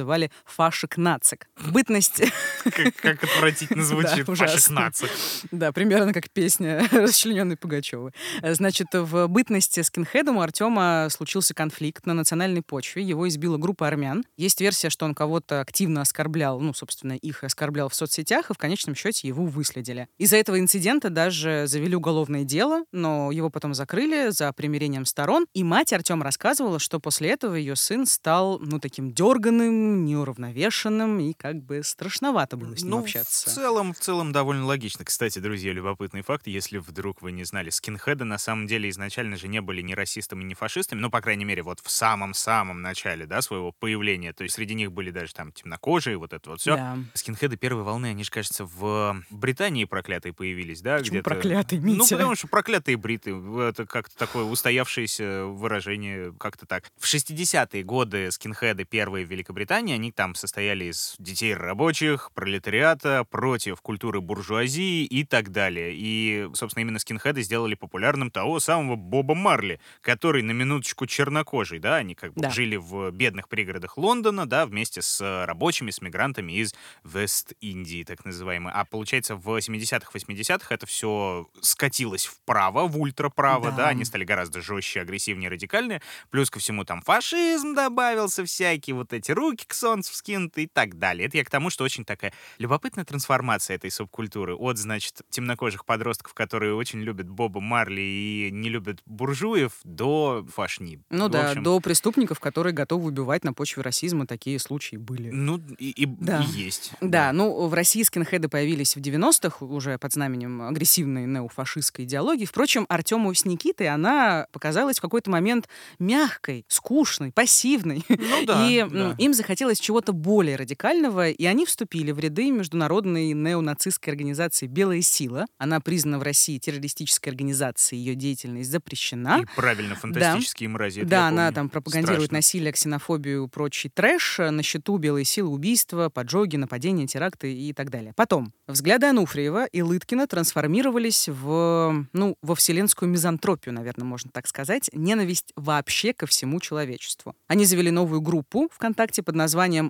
фашик-нацик. 0.45 1.49
Бытность... 1.71 2.23
Как, 2.65 2.95
как 2.97 3.25
отвратительно 3.25 3.85
звучит, 3.85 4.27
Да, 4.27 4.35
фашик-нацик. 4.35 5.11
Да, 5.51 5.73
примерно 5.73 6.13
как 6.13 6.31
песня 6.31 6.87
расчлененной 6.91 7.57
Пугачевой. 7.57 8.13
Значит, 8.43 8.89
в 8.93 9.27
бытности 9.29 9.81
скинхедом 9.81 10.39
у 10.39 10.41
Артема 10.41 11.09
случился 11.11 11.55
конфликт 11.55 12.07
на 12.07 12.15
национальной 12.15 12.63
почве. 12.63 13.03
Его 13.03 13.29
избила 13.29 13.59
группа 13.59 13.87
армян. 13.87 14.25
Есть 14.37 14.61
версия, 14.61 14.91
что 14.91 15.05
он 15.05 15.15
кого-то 15.15 15.61
активно 15.61 16.01
оскорблял, 16.01 16.61
ну, 16.61 16.75
собственно, 16.75 17.13
их 17.13 17.45
оскорблял 17.45 17.89
в 17.89 17.95
соцсетях, 17.95 18.51
и 18.51 18.55
в 18.55 18.59
конечном 18.59 18.95
счете 18.95 19.29
его 19.29 19.45
выследили. 19.45 20.09
Из-за 20.19 20.37
этого 20.37 20.59
инцидента 20.59 21.11
даже 21.11 21.65
завели 21.67 21.97
уголовное 21.97 22.45
дело, 22.45 22.85
но 22.93 23.31
его 23.31 23.51
потом 23.51 23.75
закрыли 23.75 24.31
за 24.31 24.53
примирением 24.53 25.05
сторон. 25.05 25.47
И 25.55 25.63
мать 25.65 25.93
Артема 25.93 26.25
рассказывала, 26.25 26.79
что 26.79 27.01
после 27.01 27.31
этого 27.31 27.55
ее 27.55 27.77
сын 27.77 28.07
стал, 28.07 28.59
ну, 28.61 28.81
таким 28.81 29.13
дерганым, 29.13 29.84
неуравновешенным, 29.85 31.21
и 31.21 31.33
как 31.33 31.63
бы 31.63 31.83
страшновато 31.83 32.57
было 32.57 32.77
с 32.77 32.83
ним 32.83 32.91
Ну, 32.91 32.99
общаться. 33.01 33.51
в 33.51 33.53
целом, 33.53 33.93
в 33.95 33.99
целом 33.99 34.33
довольно 34.33 34.65
логично. 34.67 35.05
Кстати, 35.05 35.39
друзья, 35.39 35.73
любопытный 35.73 36.23
факт, 36.23 36.47
если 36.47 36.79
вдруг 36.79 37.23
вы 37.23 37.33
не 37.33 37.45
знали, 37.45 37.71
скинхеды 37.71 38.25
на 38.25 38.39
самом 38.39 38.67
деле 38.67 38.89
изначально 38.91 39.37
же 39.37 39.49
не 39.49 39.61
были 39.61 39.83
ни 39.83 39.93
расистами, 39.95 40.45
ни 40.45 40.55
фашистами, 40.55 41.01
ну, 41.01 41.11
по 41.11 41.21
крайней 41.21 41.45
мере, 41.45 41.63
вот 41.63 41.81
в 41.81 41.91
самом-самом 41.91 42.83
начале, 42.83 43.27
да, 43.27 43.43
своего 43.43 43.73
появления. 43.73 44.33
То 44.33 44.45
есть 44.45 44.55
среди 44.57 44.75
них 44.75 44.93
были 44.93 45.11
даже 45.11 45.33
там 45.35 45.53
темнокожие, 45.53 46.17
вот 46.17 46.33
это 46.33 46.51
вот 46.51 46.61
все. 46.61 46.77
Да. 46.77 46.99
Скинхеды 47.15 47.57
первой 47.57 47.83
волны, 47.83 48.07
они 48.07 48.25
же, 48.25 48.31
кажется, 48.31 48.65
в 48.65 49.23
Британии 49.31 49.85
проклятые 49.85 50.33
появились, 50.33 50.81
да? 50.81 50.99
Почему 50.99 51.15
где-то? 51.21 51.31
проклятые, 51.31 51.81
Ну, 51.81 51.87
Митя? 51.95 52.17
потому 52.17 52.35
что 52.35 52.49
проклятые 52.49 52.97
бриты. 52.97 53.31
Это 53.35 53.87
как-то 53.87 54.17
такое 54.17 54.45
устоявшееся 54.45 55.45
выражение, 55.47 56.33
как-то 56.39 56.67
так. 56.67 56.85
В 56.99 57.07
60-е 57.07 57.83
годы 57.83 58.31
скинхеды 58.31 58.85
первые 58.85 59.25
в 59.27 59.31
Великобритании, 59.31 59.74
они 59.77 60.13
там 60.13 60.35
состояли 60.35 60.87
из 60.87 61.15
детей 61.19 61.55
рабочих, 61.55 62.31
пролетариата, 62.35 63.25
против 63.25 63.81
культуры 63.81 64.21
буржуазии 64.21 65.05
и 65.05 65.25
так 65.25 65.51
далее. 65.51 65.93
И, 65.95 66.49
собственно, 66.55 66.83
именно 66.83 66.99
скинхеды 66.99 67.43
сделали 67.43 67.75
популярным 67.75 68.31
того 68.31 68.61
самого 68.61 68.97
Боба 68.97 69.35
Марли, 69.35 69.81
который 70.01 70.43
на 70.43 70.53
минуточку 70.53 71.07
чернокожий, 71.07 71.79
да, 71.79 71.97
они 71.97 72.15
как 72.15 72.33
бы 72.35 72.43
Да. 72.43 72.51
жили 72.51 72.77
в 72.77 73.11
бедных 73.11 73.49
пригородах 73.49 73.97
Лондона, 73.99 74.47
да, 74.47 74.67
вместе 74.67 75.03
с 75.03 75.21
э, 75.21 75.45
рабочими, 75.45 75.91
с 75.91 76.01
мигрантами 76.01 76.53
из 76.53 76.75
Вест-Индии, 77.05 78.05
так 78.05 78.25
называемой. 78.25 78.73
А 78.75 78.85
получается, 78.85 79.35
в 79.37 79.49
70-х, 79.49 80.11
80-х 80.15 80.75
это 80.75 80.87
все 80.87 81.47
скатилось 81.61 82.27
вправо, 82.27 82.87
в 82.87 82.99
ультраправо, 83.01 83.71
да. 83.71 83.77
Да. 83.77 83.89
они 83.89 84.05
стали 84.05 84.25
гораздо 84.25 84.61
жестче, 84.61 85.01
агрессивнее, 85.01 85.51
радикальнее. 85.51 86.01
Плюс 86.31 86.49
ко 86.51 86.59
всему 86.59 86.85
там 86.85 87.03
фашизм 87.03 87.75
добавился 87.75 88.45
всякий, 88.45 88.93
вот 88.93 89.13
эти 89.13 89.33
руки 89.33 89.64
к 89.67 89.75
солнцу 89.75 90.13
вскинуты 90.13 90.65
и 90.65 90.67
так 90.67 90.99
далее. 90.99 91.27
Это 91.29 91.37
я 91.39 91.45
к 91.45 91.51
тому, 91.51 91.71
что 91.71 91.85
очень 91.85 92.05
такая 92.05 92.33
любопытная 92.59 93.05
трансформация 93.05 93.77
этой 93.77 93.91
субкультуры 93.91 94.55
от, 94.55 94.79
значит, 94.79 95.23
темнокожих 95.31 95.85
подростков, 95.85 96.35
которые 96.35 96.75
очень 96.75 97.01
любят 97.01 97.29
Боба 97.29 97.61
Марли 97.61 98.01
и 98.01 98.51
не 98.53 98.69
любят 98.69 99.01
буржуев, 99.07 99.73
до 99.85 100.47
фашни. 100.53 101.01
Ну 101.11 101.27
В 101.29 101.31
да, 101.31 101.51
общем, 101.51 101.63
до 101.63 101.81
преступников, 101.81 102.41
которые 102.41 102.73
готовы 102.73 103.09
убивать 103.09 103.45
на 103.45 103.53
почве 103.53 103.83
расизма, 103.83 104.27
такие 104.27 104.59
случаи 104.59 104.97
были. 104.97 105.31
Ну, 105.31 105.61
и, 105.79 105.91
и- 105.91 106.07
Да. 106.07 106.43
и 106.43 106.47
есть. 106.47 106.93
Да, 107.01 107.33
ну 107.33 107.67
в 107.67 107.75
России 107.75 108.03
скинхеды 108.03 108.49
появились 108.49 108.97
в 108.97 109.01
90-х 109.01 109.65
уже 109.65 109.99
под 109.99 110.13
знаменем 110.13 110.63
агрессивной 110.63 111.27
неофашистской 111.27 112.05
идеологии. 112.05 112.45
Впрочем, 112.45 112.87
Артему 112.89 113.33
с 113.35 113.45
Никитой 113.45 113.89
она 113.89 114.47
показалась 114.53 114.99
в 114.99 115.01
какой-то 115.03 115.31
момент 115.31 115.69
мягкой, 115.99 116.65
скучной, 116.69 117.33
пассивной. 117.33 118.05
Ну 118.09 118.47
да, 118.47 118.69
и 118.69 118.85
да. 118.89 119.15
им 119.19 119.33
захотелось 119.35 119.54
чего-то 119.57 120.13
более 120.13 120.57
радикального, 120.57 121.31
и 121.31 121.45
они 121.45 121.67
вступили 121.67 122.11
в 122.13 122.19
ряды 122.19 122.51
международной 122.51 123.33
неонацистской 123.33 124.13
организации 124.13 124.67
«Белая 124.67 125.03
сила». 125.03 125.47
Она 125.59 125.81
признана 125.81 126.19
в 126.19 126.23
России 126.23 126.59
террористической 126.59 127.31
организацией, 127.33 128.01
ее 128.01 128.15
деятельность 128.15 128.71
запрещена. 128.71 129.41
И 129.43 129.47
правильно, 129.57 129.95
фантастические 129.95 130.69
мрази. 130.69 131.01
это 131.01 131.09
Да, 131.09 131.17
я 131.17 131.29
она 131.29 131.43
помню. 131.45 131.55
там 131.55 131.69
пропагандирует 131.71 132.23
Страшно. 132.23 132.39
насилие, 132.39 132.73
ксенофобию, 132.73 133.49
прочий 133.49 133.91
трэш. 133.91 134.39
На 134.39 134.63
счету 134.63 134.97
белые 134.99 135.25
силы 135.25 135.51
убийства, 135.51 136.09
поджоги, 136.09 136.57
нападения, 136.57 137.07
теракты 137.07 137.55
и 137.55 137.73
так 137.73 137.91
далее. 137.91 138.13
Потом. 138.17 138.53
Взгляды 138.67 139.07
Ануфриева 139.07 139.67
и 139.67 139.83
Лыткина 139.83 140.27
трансформировались 140.27 141.29
в, 141.29 142.07
ну, 142.13 142.37
во 142.43 142.55
вселенскую 142.55 143.11
мизантропию, 143.11 143.75
наверное, 143.75 144.05
можно 144.07 144.31
так 144.33 144.47
сказать, 144.47 144.91
ненависть 144.93 145.53
вообще 145.57 146.13
ко 146.13 146.27
всему 146.27 146.61
человечеству. 146.61 147.35
Они 147.47 147.65
завели 147.65 147.91
новую 147.91 148.21
группу 148.21 148.69
ВКонтакте 148.73 149.23
под 149.23 149.35
названием 149.35 149.44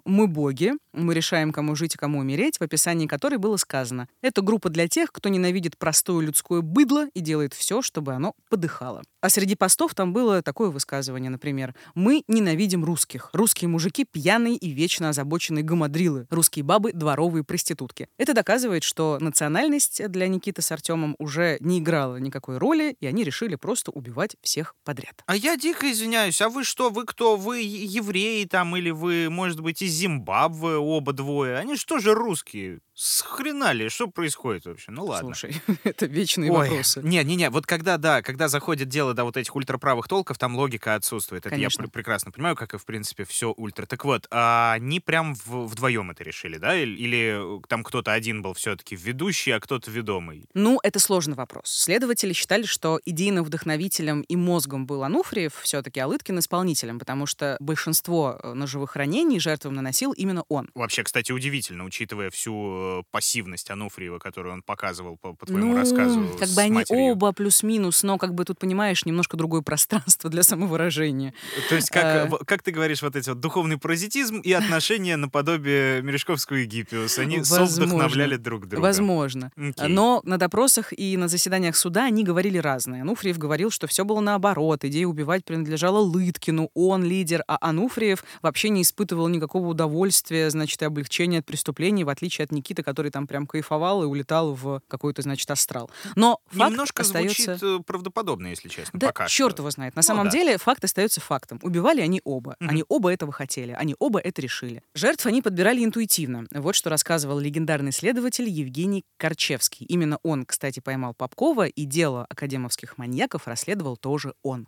«Мы 0.05 0.27
боги», 0.27 0.73
мы 0.95 1.13
решаем, 1.15 1.53
кому 1.53 1.75
жить 1.75 1.95
и 1.95 1.99
кому 1.99 2.21
умереть, 2.21 2.59
в 2.59 2.63
описании 2.63 3.07
которой 3.07 3.37
было 3.37 3.57
сказано 3.57 4.09
«Это 4.23 4.43
группа 4.43 4.71
для 4.71 4.89
тех, 4.89 5.11
кто 5.13 5.29
ненавидит 5.29 5.77
простое 5.77 6.25
людское 6.25 6.61
быдло 6.61 7.09
и 7.15 7.21
делает 7.21 7.53
все, 7.53 7.83
чтобы 7.83 8.15
оно 8.15 8.35
подыхало». 8.49 9.03
А 9.21 9.31
среди 9.31 9.57
постов 9.57 9.95
там 9.95 10.13
было 10.13 10.43
такое 10.43 10.69
высказывание, 10.71 11.31
например, 11.31 11.75
«Мы 11.95 12.23
ненавидим 12.29 12.85
русских. 12.85 13.31
Русские 13.33 13.69
мужики 13.69 14.05
пьяные 14.05 14.57
и 14.57 14.71
вечно 14.71 15.09
озабоченные 15.09 15.65
гамадрилы. 15.65 16.27
Русские 16.31 16.63
бабы— 16.63 16.93
дворовые 16.95 17.43
проститутки». 17.43 18.09
Это 18.19 18.35
доказывает, 18.35 18.83
что 18.85 19.19
национальность 19.21 20.07
для 20.09 20.29
Никиты 20.29 20.63
с 20.63 20.71
Артемом 20.71 21.17
уже 21.19 21.57
не 21.61 21.79
играла 21.79 22.17
никакой 22.17 22.59
роли, 22.59 22.97
и 23.01 23.07
они 23.07 23.25
решили 23.25 23.57
просто 23.57 23.91
убивать 23.91 24.37
всех 24.43 24.75
подряд. 24.85 25.23
А 25.27 25.35
я 25.35 25.57
дико 25.57 25.91
извиняюсь, 25.91 26.41
а 26.41 26.49
вы 26.49 26.65
что, 26.65 26.91
вы 26.91 27.05
кто? 27.05 27.37
Вы 27.37 27.61
евреи 27.63 28.45
там 28.45 28.77
или 28.77 28.91
вы, 28.91 29.29
может 29.35 29.61
быть, 29.61 29.83
из 29.83 29.93
Зимбабве 29.93 30.77
оба 30.77 31.13
двое? 31.13 31.59
Они 31.59 31.77
что 31.77 31.99
же 31.99 32.15
русские? 32.15 32.81
С 32.97 33.23
хрена 33.23 33.73
ли? 33.73 33.89
Что 33.89 34.07
происходит 34.07 34.67
вообще? 34.67 34.93
Ну 34.93 35.07
ладно. 35.07 35.35
Слушай, 35.35 35.61
это 35.85 36.07
вечные 36.07 36.53
Ой, 36.53 36.69
вопросы. 36.69 37.01
Не, 37.03 37.25
не, 37.25 37.35
не. 37.35 37.51
Вот 37.51 37.67
когда, 37.67 37.99
да, 37.99 38.23
когда 38.23 38.47
заходит 38.47 38.89
дело 38.89 39.15
до 39.15 39.25
вот 39.25 39.37
этих 39.37 39.57
ультраправых 39.57 40.07
толков, 40.07 40.39
там 40.39 40.55
логика 40.55 40.95
отсутствует. 40.95 41.45
Это 41.45 41.51
Конечно. 41.51 41.83
я 41.83 41.89
пр- 41.89 41.93
прекрасно 41.93 42.31
понимаю, 42.31 42.55
как 42.55 42.73
и, 42.73 42.79
в 42.79 42.85
принципе, 42.85 43.25
все 43.25 43.53
ультра. 43.57 43.87
Так 43.87 44.05
вот, 44.05 44.29
а 44.31 44.75
они 44.75 45.01
прям 45.01 45.35
в- 45.35 45.67
вдвоем 45.67 46.13
это 46.13 46.23
решили, 46.23 46.57
да? 46.57 46.77
Или, 46.79 46.97
или 46.97 47.61
там 47.69 47.83
кто-то 47.83 48.13
один 48.13 48.43
был 48.43 48.55
все-таки 48.55 48.95
ведущий, 48.95 49.51
а 49.51 49.59
кто-то 49.59 49.91
ведомый? 49.91 50.45
Ну, 50.55 50.79
это 50.85 51.01
сложный 51.01 51.35
вопрос. 51.35 51.65
Следователи 51.67 52.33
считали, 52.33 52.63
что 52.63 53.01
идейным 53.05 53.43
вдохновителем 53.43 54.21
и 54.21 54.37
мозгом 54.37 54.87
был 54.87 55.03
Ануфриев, 55.03 55.55
все-таки 55.63 55.99
а 55.99 56.07
Лыткин 56.07 56.39
исполнителем, 56.39 57.01
потому 57.01 57.27
что 57.27 57.57
большинство 57.59 58.39
э, 58.41 58.53
ножевых 58.53 58.95
ранений 58.95 59.41
жертвам 59.41 59.75
наносил 59.75 60.13
именно 60.13 60.45
он. 60.49 60.71
Вообще, 60.77 61.03
кстати, 61.03 61.33
удивительно, 61.33 61.85
учитывая 61.85 62.31
всю 62.31 62.53
э, 62.53 62.84
пассивность 63.11 63.71
Ануфриева, 63.71 64.19
которую 64.19 64.55
он 64.55 64.63
показывал 64.63 65.17
по, 65.17 65.33
по 65.35 65.47
твоему 65.47 65.73
ну, 65.73 65.77
рассказу. 65.77 66.29
как 66.39 66.49
с 66.49 66.55
бы 66.55 66.63
они 66.63 66.73
матерью. 66.73 67.03
оба 67.13 67.33
плюс-минус, 67.33 68.03
но 68.03 68.19
как 68.19 68.35
бы 68.35 68.45
тут, 68.45 68.59
понимаешь, 68.59 69.05
немножко 69.05 69.37
другое 69.37 69.63
пространство 69.63 70.31
для 70.31 70.43
самовыражения. 70.43 71.35
То 71.69 71.75
есть, 71.77 71.91
как, 71.91 72.05
Э. 72.05 72.27
в- 72.29 72.45
как 72.45 72.63
ты 72.63 72.71
говоришь, 72.73 73.03
вот 73.03 73.17
эти 73.17 73.29
вот 73.29 73.41
духовный 73.41 73.79
паразитизм 73.79 74.41
и 74.41 74.53
отношения 74.53 75.17
наподобие 75.17 76.03
Мережковского 76.03 76.57
и 76.59 76.65
Гиппиуса, 76.65 77.23
они 77.23 77.39
Возможно. 77.39 77.67
совдохновляли 77.67 78.37
друг 78.37 78.67
друга. 78.67 78.83
Возможно. 78.83 79.51
Окей. 79.57 79.89
Но 79.89 80.21
на 80.25 80.39
допросах 80.39 80.93
и 80.97 81.17
на 81.17 81.29
заседаниях 81.29 81.77
суда 81.77 82.05
они 82.05 82.25
говорили 82.25 82.59
разное. 82.59 83.03
Ануфриев 83.03 83.39
говорил, 83.39 83.71
что 83.71 83.87
все 83.87 84.05
было 84.05 84.21
наоборот. 84.21 84.85
Идея 84.85 85.07
убивать 85.07 85.45
принадлежала 85.45 85.99
Лыткину, 85.99 86.71
он 86.75 87.05
лидер, 87.05 87.43
а 87.49 87.59
Ануфриев 87.61 88.25
вообще 88.43 88.69
не 88.71 88.83
испытывал 88.83 89.29
никакого 89.29 89.69
удовольствия, 89.69 90.51
значит, 90.51 90.83
и 90.83 90.85
облегчения 90.85 91.39
от 91.39 91.47
преступлений, 91.47 92.05
в 92.05 92.09
отличие 92.09 92.45
от 92.45 92.53
Никиты, 92.53 92.74
который 92.83 93.11
там 93.11 93.27
прям 93.27 93.47
кайфовал 93.47 94.03
и 94.03 94.07
улетал 94.07 94.55
в 94.55 94.81
какой-то, 94.89 95.23
значит, 95.23 95.51
астрал. 95.51 95.91
Но 96.17 96.39
факт 96.47 96.71
Немножко 96.71 97.03
остается... 97.03 97.57
звучит 97.57 97.63
э, 97.63 97.83
правдоподобно, 97.85 98.49
если 98.49 98.69
честно, 98.69 98.99
Да 98.99 99.09
пока 99.09 99.27
черт 99.27 99.53
что. 99.53 99.63
его 99.63 99.71
знает. 99.71 99.95
На 99.97 100.01
Ну 100.01 100.03
самом 100.03 100.25
да. 100.27 100.31
деле 100.33 100.59
факт 100.59 100.83
остается 100.85 101.21
фактом. 101.21 101.59
Убивали 101.63 102.01
они 102.01 102.21
оба. 102.25 102.57
Мгм. 102.61 102.71
Они 102.71 102.85
оба 102.89 103.13
этого 103.13 103.33
хотели. 103.33 103.73
Они 103.73 103.95
оба 103.99 104.19
это 104.19 104.41
решили. 104.43 104.83
Жертв 104.95 105.27
они 105.27 105.43
подбирали 105.43 105.85
интуитивно. 105.85 106.47
Вот 106.53 106.75
что 106.75 106.91
рассказывал 106.91 107.39
легендарный 107.39 107.93
следователь 107.93 108.49
Евгений 108.49 109.05
Корчевский. 109.17 109.87
Именно 109.87 110.19
он, 110.23 110.45
кстати, 110.47 110.81
поймал 110.81 111.15
Попкова, 111.15 111.67
и 111.67 111.85
дело 111.85 112.27
академовских 112.29 112.99
маньяков 112.99 113.47
расследовал 113.47 113.97
тоже 113.97 114.35
он. 114.43 114.67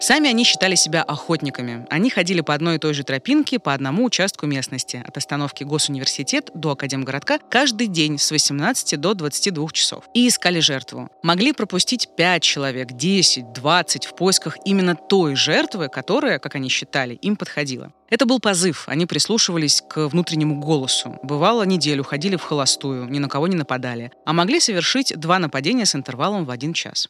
Сами 0.00 0.28
они 0.28 0.44
считали 0.44 0.74
себя 0.74 1.02
охотниками. 1.02 1.86
Они 1.90 2.10
ходили 2.10 2.40
по 2.40 2.54
одной 2.54 2.76
и 2.76 2.78
той 2.78 2.94
же 2.94 3.04
тропинке 3.04 3.58
по 3.58 3.72
одному 3.74 4.04
участку 4.04 4.46
местности, 4.46 5.02
от 5.06 5.16
остановки 5.16 5.64
Госуниверситет 5.64 6.50
до 6.54 6.72
Академгородка, 6.72 7.38
каждый 7.50 7.86
день 7.86 8.18
с 8.18 8.30
18 8.30 9.00
до 9.00 9.14
22 9.14 9.68
часов. 9.70 10.04
И 10.14 10.28
искали 10.28 10.60
жертву. 10.60 11.10
Могли 11.22 11.52
пропустить 11.52 12.08
5 12.16 12.42
человек, 12.42 12.92
10, 12.92 13.52
20 13.52 14.06
в 14.06 14.14
поисках 14.14 14.56
именно 14.64 14.94
той 14.94 15.34
жертвы, 15.34 15.88
которая, 15.88 16.38
как 16.38 16.54
они 16.54 16.68
считали, 16.68 17.14
им 17.14 17.36
подходила. 17.36 17.92
Это 18.08 18.26
был 18.26 18.40
позыв, 18.40 18.88
они 18.88 19.06
прислушивались 19.06 19.82
к 19.88 20.08
внутреннему 20.08 20.60
голосу. 20.60 21.18
Бывало, 21.22 21.62
неделю 21.62 22.04
ходили 22.04 22.36
в 22.36 22.42
холостую, 22.42 23.08
ни 23.08 23.18
на 23.18 23.28
кого 23.28 23.48
не 23.48 23.56
нападали. 23.56 24.12
А 24.26 24.34
могли 24.34 24.60
совершить 24.60 25.18
два 25.18 25.38
нападения 25.38 25.86
с 25.86 25.94
интервалом 25.94 26.44
в 26.44 26.50
один 26.50 26.74
час. 26.74 27.08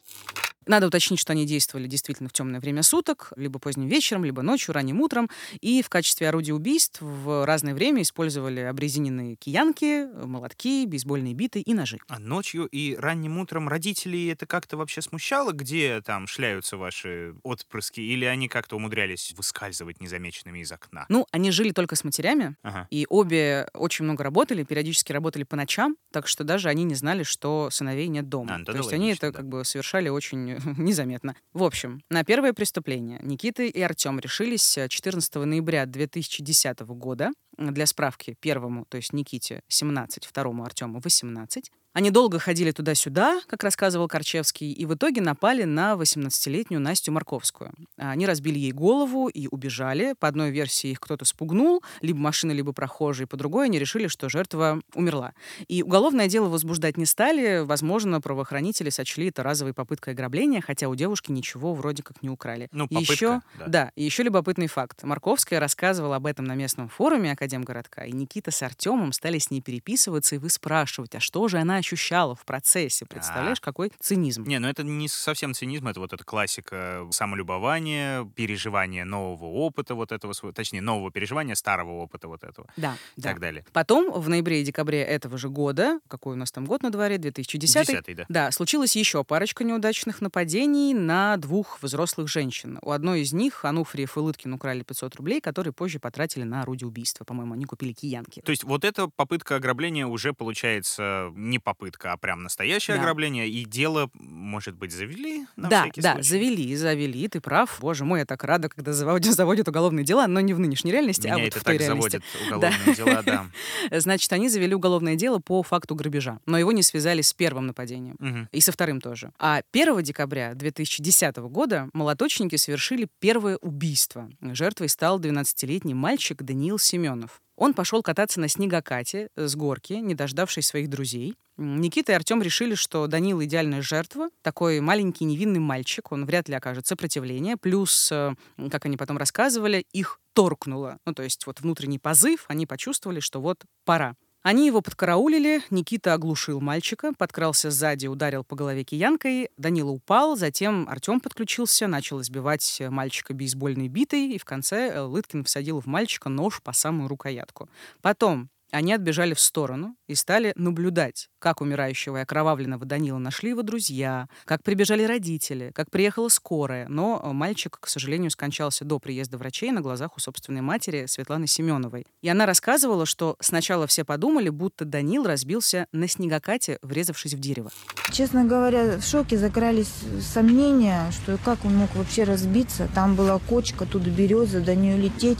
Надо 0.65 0.87
уточнить, 0.87 1.19
что 1.19 1.33
они 1.33 1.45
действовали 1.45 1.87
действительно 1.87 2.29
в 2.29 2.33
темное 2.33 2.59
время 2.59 2.83
суток, 2.83 3.33
либо 3.35 3.59
поздним 3.59 3.87
вечером, 3.87 4.23
либо 4.23 4.41
ночью, 4.41 4.73
ранним 4.73 5.01
утром, 5.01 5.29
и 5.59 5.81
в 5.81 5.89
качестве 5.89 6.29
орудия 6.29 6.53
убийств 6.53 7.01
в 7.01 7.45
разное 7.45 7.73
время 7.73 8.01
использовали 8.01 8.61
обрезиненные 8.61 9.35
киянки, 9.35 10.07
молотки, 10.27 10.85
бейсбольные 10.85 11.33
биты 11.33 11.61
и 11.61 11.73
ножи. 11.73 11.97
А 12.07 12.19
ночью 12.19 12.65
и 12.67 12.95
ранним 12.95 13.37
утром 13.39 13.67
родителей 13.69 14.27
это 14.27 14.45
как-то 14.45 14.77
вообще 14.77 15.01
смущало, 15.01 15.51
где 15.51 16.01
там 16.01 16.27
шляются 16.27 16.77
ваши 16.77 17.35
отпрыски, 17.43 17.99
или 17.99 18.25
они 18.25 18.47
как-то 18.47 18.75
умудрялись 18.75 19.33
выскальзывать 19.37 20.01
незамеченными 20.01 20.59
из 20.59 20.71
окна? 20.71 21.05
Ну, 21.09 21.25
они 21.31 21.51
жили 21.51 21.71
только 21.71 21.95
с 21.95 22.03
матерями, 22.03 22.55
Ага. 22.63 22.87
и 22.89 23.05
обе 23.09 23.67
очень 23.73 24.05
много 24.05 24.23
работали, 24.23 24.63
периодически 24.63 25.11
работали 25.11 25.43
по 25.43 25.55
ночам, 25.55 25.95
так 26.11 26.27
что 26.27 26.43
даже 26.43 26.69
они 26.69 26.83
не 26.83 26.95
знали, 26.95 27.23
что 27.23 27.69
сыновей 27.71 28.07
нет 28.07 28.29
дома. 28.29 28.55
А, 28.55 28.57
ну 28.59 28.65
То 28.65 28.71
есть 28.73 28.93
они 28.93 29.05
логично, 29.07 29.25
это 29.27 29.31
да. 29.33 29.37
как 29.39 29.47
бы 29.47 29.65
совершали 29.65 30.09
очень 30.09 30.57
незаметно. 30.77 31.35
В 31.53 31.63
общем, 31.63 32.01
на 32.09 32.23
первое 32.23 32.53
преступление 32.53 33.19
Никита 33.23 33.63
и 33.63 33.81
Артем 33.81 34.19
решились 34.19 34.77
э, 34.77 34.87
14 34.89 35.35
ноября 35.35 35.85
2010 35.85 36.79
года. 36.81 37.31
Для 37.57 37.85
справки, 37.85 38.35
первому, 38.39 38.85
то 38.85 38.97
есть 38.97 39.13
Никите, 39.13 39.61
17, 39.67 40.25
второму 40.25 40.63
Артему 40.63 40.99
18. 41.03 41.71
Они 41.93 42.09
долго 42.09 42.39
ходили 42.39 42.71
туда-сюда, 42.71 43.41
как 43.47 43.63
рассказывал 43.63 44.07
Корчевский, 44.07 44.71
и 44.71 44.85
в 44.85 44.95
итоге 44.95 45.21
напали 45.21 45.63
на 45.63 45.93
18-летнюю 45.93 46.81
Настю 46.81 47.11
Марковскую. 47.11 47.71
Они 47.97 48.25
разбили 48.25 48.57
ей 48.57 48.71
голову 48.71 49.27
и 49.27 49.47
убежали. 49.47 50.15
По 50.19 50.27
одной 50.27 50.49
версии 50.49 50.89
их 50.89 50.99
кто-то 50.99 51.23
спугнул, 51.23 51.83
либо 52.01 52.17
машина, 52.17 52.51
либо 52.51 52.73
прохожие. 52.73 53.27
По 53.27 53.37
другой 53.37 53.65
они 53.65 53.77
решили, 53.77 54.07
что 54.07 54.27
жертва 54.27 54.81
умерла. 54.95 55.33
И 55.67 55.83
уголовное 55.83 56.27
дело 56.27 56.49
возбуждать 56.49 56.97
не 56.97 57.05
стали. 57.05 57.63
Возможно, 57.63 58.19
правоохранители 58.21 58.89
сочли 58.89 59.27
это 59.27 59.43
разовой 59.43 59.75
попыткой 59.75 60.15
ограбления, 60.15 60.61
хотя 60.61 60.89
у 60.89 60.95
девушки 60.95 61.31
ничего 61.31 61.75
вроде 61.75 62.01
как 62.01 62.23
не 62.23 62.29
украли. 62.29 62.69
Ну, 62.71 62.87
попытка, 62.87 63.13
еще, 63.13 63.41
да. 63.59 63.67
да, 63.67 63.91
еще 63.95 64.23
любопытный 64.23 64.67
факт. 64.67 65.03
Марковская 65.03 65.59
рассказывала 65.59 66.15
об 66.15 66.25
этом 66.25 66.45
на 66.45 66.55
местном 66.55 66.89
форуме 66.89 67.31
Академгородка, 67.43 68.03
и 68.05 68.11
Никита 68.11 68.51
с 68.51 68.61
Артемом 68.63 69.11
стали 69.11 69.37
с 69.37 69.51
ней 69.51 69.61
переписываться 69.61 70.35
и 70.35 70.37
выспрашивать, 70.37 71.15
а 71.15 71.19
что 71.19 71.47
же 71.47 71.57
она 71.59 71.75
ощущала 71.75 72.35
в 72.35 72.45
процессе. 72.45 73.05
Представляешь, 73.05 73.59
какой 73.59 73.91
цинизм. 73.99 74.43
Не, 74.45 74.59
ну 74.59 74.67
это 74.67 74.83
не 74.83 75.07
совсем 75.09 75.53
цинизм, 75.53 75.87
это 75.87 75.99
вот 75.99 76.13
эта 76.13 76.23
классика 76.23 77.05
самолюбования, 77.11 78.25
переживания 78.35 79.05
нового 79.05 79.45
опыта 79.45 79.95
вот 79.95 80.11
этого, 80.11 80.33
точнее, 80.53 80.81
нового 80.81 81.11
переживания 81.11 81.55
старого 81.55 82.01
опыта 82.01 82.27
вот 82.27 82.43
этого 82.43 82.67
Да, 82.77 82.97
и 83.17 83.21
да. 83.21 83.29
так 83.29 83.39
далее. 83.39 83.65
Потом, 83.73 84.11
в 84.11 84.29
ноябре 84.29 84.61
и 84.61 84.63
декабре 84.63 85.01
этого 85.01 85.37
же 85.37 85.49
года, 85.49 85.99
какой 86.07 86.33
у 86.33 86.37
нас 86.37 86.51
там 86.51 86.65
год 86.65 86.81
на 86.83 86.91
дворе, 86.91 87.17
2010 87.17 87.87
Десятый, 87.87 88.15
да. 88.15 88.25
Да, 88.29 88.51
случилось 88.51 88.95
еще 88.95 89.23
парочка 89.23 89.63
неудачных 89.63 90.21
нападений 90.21 90.93
на 90.93 91.37
двух 91.37 91.81
взрослых 91.81 92.27
женщин. 92.29 92.79
У 92.81 92.91
одной 92.91 93.21
из 93.21 93.33
них 93.33 93.65
Ануфриев 93.65 94.15
и 94.17 94.19
Лыткин 94.19 94.53
украли 94.53 94.83
500 94.83 95.15
рублей, 95.15 95.41
которые 95.41 95.73
позже 95.73 95.99
потратили 95.99 96.43
на 96.43 96.61
орудие 96.61 96.87
убийства. 96.87 97.25
По-моему, 97.33 97.55
они 97.55 97.65
купили 97.65 97.93
киянки. 97.93 98.41
То 98.41 98.51
есть 98.51 98.63
вот 98.63 98.85
эта 98.85 99.07
попытка 99.07 99.55
ограбления 99.55 100.05
уже 100.05 100.33
получается 100.33 101.31
не 101.35 101.57
попытка, 101.57 102.13
а 102.13 102.17
прям 102.17 102.43
настоящее 102.43 102.95
Да. 102.95 103.01
ограбление, 103.01 103.49
и 103.49 103.65
дело, 103.65 104.11
может 104.13 104.75
быть, 104.75 104.91
завели 104.91 105.47
на 105.55 105.67
да, 105.67 105.85
да, 105.95 106.13
случай? 106.13 106.21
завели, 106.29 106.75
завели, 106.75 107.27
ты 107.27 107.41
прав. 107.41 107.79
Боже 107.81 108.05
мой, 108.05 108.19
я 108.19 108.25
так 108.27 108.43
рада, 108.43 108.69
когда 108.69 108.93
заводят, 108.93 109.33
заводят 109.35 109.67
уголовные 109.67 110.05
дела, 110.05 110.27
но 110.27 110.41
не 110.41 110.53
в 110.53 110.59
нынешней 110.59 110.91
реальности, 110.91 111.25
Меня 111.25 111.35
а 111.35 111.37
вот 111.39 111.47
это 111.47 111.59
в 111.59 111.63
той 111.63 111.79
так 111.79 111.87
реальности. 111.87 112.21
заводит 112.21 112.23
уголовные 112.47 112.95
дела, 112.95 113.23
да. 113.23 113.45
Значит, 113.99 114.31
они 114.31 114.47
завели 114.47 114.75
уголовное 114.75 115.15
дело 115.15 115.39
по 115.39 115.63
факту 115.63 115.95
грабежа, 115.95 116.37
но 116.45 116.59
его 116.59 116.71
не 116.71 116.83
связали 116.83 117.23
с 117.23 117.33
первым 117.33 117.65
нападением. 117.65 118.15
Мгм. 118.19 118.47
И 118.51 118.61
со 118.61 118.71
вторым 118.71 119.01
тоже. 119.01 119.31
А 119.39 119.63
1 119.71 120.03
декабря 120.03 120.53
2010 120.53 121.35
года 121.49 121.89
молоточники 121.93 122.57
совершили 122.57 123.07
первое 123.19 123.57
убийство. 123.57 124.29
Жертвой 124.39 124.87
стал 124.89 125.19
12-летний 125.19 125.95
мальчик 125.95 126.43
Даниил 126.43 126.77
Семенов. 126.77 127.22
Он 127.55 127.73
пошел 127.73 128.01
кататься 128.01 128.39
на 128.39 128.47
снегокате 128.47 129.29
с 129.35 129.55
горки, 129.55 129.93
не 129.93 130.15
дождавшись 130.15 130.67
своих 130.67 130.89
друзей. 130.89 131.35
Никита 131.55 132.11
и 132.11 132.15
Артем 132.15 132.41
решили, 132.41 132.73
что 132.73 133.05
Даниил 133.05 133.43
идеальная 133.43 133.83
жертва. 133.83 134.29
Такой 134.41 134.79
маленький 134.79 135.25
невинный 135.25 135.59
мальчик, 135.59 136.11
он 136.11 136.25
вряд 136.25 136.49
ли 136.49 136.55
окажет 136.55 136.87
сопротивление. 136.87 137.57
Плюс, 137.57 138.11
э, 138.11 138.33
как 138.71 138.85
они 138.85 138.97
потом 138.97 139.17
рассказывали, 139.17 139.85
их 139.91 140.19
торкнуло. 140.33 140.97
Ну, 141.05 141.13
то 141.13 141.21
есть 141.21 141.45
вот 141.45 141.61
внутренний 141.61 141.99
позыв, 141.99 142.45
они 142.47 142.65
почувствовали, 142.65 143.19
что 143.19 143.39
вот 143.39 143.63
пора. 143.85 144.15
Они 144.43 144.67
его 144.67 144.81
подкараулили, 144.81 145.61
Никита 145.69 146.13
оглушил 146.13 146.59
мальчика, 146.59 147.13
подкрался 147.13 147.71
сзади, 147.71 148.07
ударил 148.07 148.43
по 148.43 148.57
голове 148.57 148.83
киянкой, 148.83 149.49
Данила 149.55 149.91
упал, 149.91 150.35
затем 150.35 150.85
Артем 150.89 151.21
подключился, 151.21 151.87
начал 151.87 152.19
избивать 152.19 152.81
мальчика 152.89 153.33
бейсбольной 153.33 153.87
битой, 153.87 154.27
и 154.27 154.37
в 154.37 154.43
конце 154.43 154.89
э, 154.89 154.99
Лыткин 154.99 155.45
всадил 155.45 155.79
в 155.79 155.85
мальчика 155.85 156.27
нож 156.27 156.61
по 156.61 156.73
самую 156.73 157.07
рукоятку. 157.07 157.69
Потом 158.01 158.49
они 158.73 158.91
отбежали 158.93 159.33
в 159.33 159.39
сторону 159.39 159.95
и 160.07 160.15
стали 160.15 160.53
наблюдать, 160.55 161.29
как 161.39 161.61
умирающего 161.61 162.17
и 162.17 162.21
окровавленного 162.21 162.85
Данила 162.85 163.19
нашли 163.19 163.51
его 163.51 163.61
друзья, 163.61 164.27
как 164.45 164.63
прибежали 164.63 165.03
родители, 165.03 165.71
как 165.75 165.91
приехала 165.91 166.29
скорая. 166.29 166.87
Но 166.87 167.21
э, 167.23 167.31
мальчик, 167.31 167.77
к 167.79 167.87
сожалению, 167.87 168.31
скончался 168.31 168.83
до 168.83 168.99
приезда 168.99 169.37
врачей 169.37 169.71
на 169.71 169.81
глазах 169.81 170.17
у 170.17 170.19
собственной 170.19 170.61
матери 170.61 171.05
Светланы 171.05 171.45
Семеновой. 171.45 172.05
И 172.21 172.29
она 172.29 172.45
рассказывала, 172.45 173.05
что 173.05 173.35
сначала 173.39 173.85
все 173.85 174.03
подумали, 174.03 174.49
будто 174.49 174.85
Данил 174.85 175.25
разбился 175.25 175.87
на 175.91 176.07
снегокате, 176.07 176.79
врезавшись 176.81 177.35
в 177.35 177.39
дерево. 177.39 177.71
Честно 178.11 178.43
говоря, 178.43 178.97
в 178.97 179.03
шоке 179.03 179.37
закрались 179.37 179.93
сомнения, 180.21 181.11
что 181.11 181.37
как 181.37 181.63
он 181.65 181.75
мог 181.75 181.95
вообще 181.95 182.23
разбиться. 182.23 182.89
Там 182.95 183.15
была 183.15 183.39
кочка, 183.39 183.85
тут 183.85 184.03
береза, 184.03 184.61
до 184.61 184.75
нее 184.75 184.97
лететь 184.97 185.39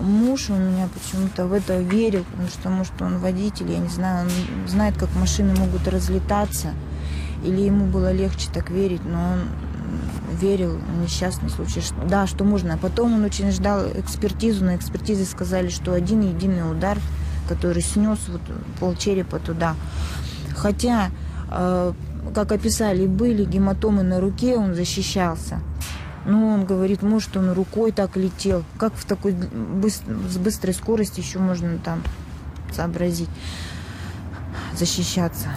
муж 0.00 0.50
у 0.50 0.54
меня 0.54 0.88
почему-то 0.92 1.46
в 1.46 1.52
это 1.52 1.78
верил, 1.78 2.24
потому 2.24 2.48
что, 2.48 2.68
может, 2.68 3.02
он 3.02 3.18
водитель, 3.18 3.70
я 3.70 3.78
не 3.78 3.88
знаю, 3.88 4.26
он 4.26 4.68
знает, 4.68 4.96
как 4.96 5.14
машины 5.14 5.54
могут 5.54 5.86
разлетаться. 5.88 6.72
Или 7.44 7.62
ему 7.62 7.86
было 7.86 8.12
легче 8.12 8.48
так 8.52 8.70
верить, 8.70 9.04
но 9.04 9.32
он 9.32 9.40
верил 10.40 10.78
в 10.78 11.02
несчастный 11.02 11.50
случай. 11.50 11.82
Да, 12.08 12.26
что 12.26 12.44
можно. 12.44 12.74
А 12.74 12.76
потом 12.76 13.14
он 13.14 13.24
очень 13.24 13.50
ждал 13.50 13.86
экспертизу. 13.94 14.64
На 14.64 14.76
экспертизе 14.76 15.24
сказали, 15.24 15.68
что 15.68 15.92
один 15.92 16.20
единый 16.20 16.70
удар, 16.70 16.98
который 17.48 17.82
снес 17.82 18.18
вот 18.28 18.42
пол 18.78 18.94
черепа 18.94 19.38
туда. 19.38 19.74
Хотя, 20.54 21.10
э, 21.50 21.92
как 22.34 22.52
описали, 22.52 23.06
были 23.06 23.44
гематомы 23.44 24.02
на 24.02 24.20
руке, 24.20 24.56
он 24.56 24.74
защищался. 24.74 25.60
Ну, 26.26 26.48
он 26.48 26.64
говорит, 26.64 27.02
может, 27.02 27.36
он 27.36 27.52
рукой 27.52 27.92
так 27.92 28.16
летел. 28.16 28.64
Как 28.78 28.94
в 28.94 29.04
такой 29.04 29.32
быстр, 29.32 30.12
с 30.28 30.36
быстрой 30.36 30.74
скоростью 30.74 31.24
еще 31.24 31.38
можно 31.38 31.78
там 31.78 32.02
сообразить, 32.72 33.30
защищаться. 34.74 35.48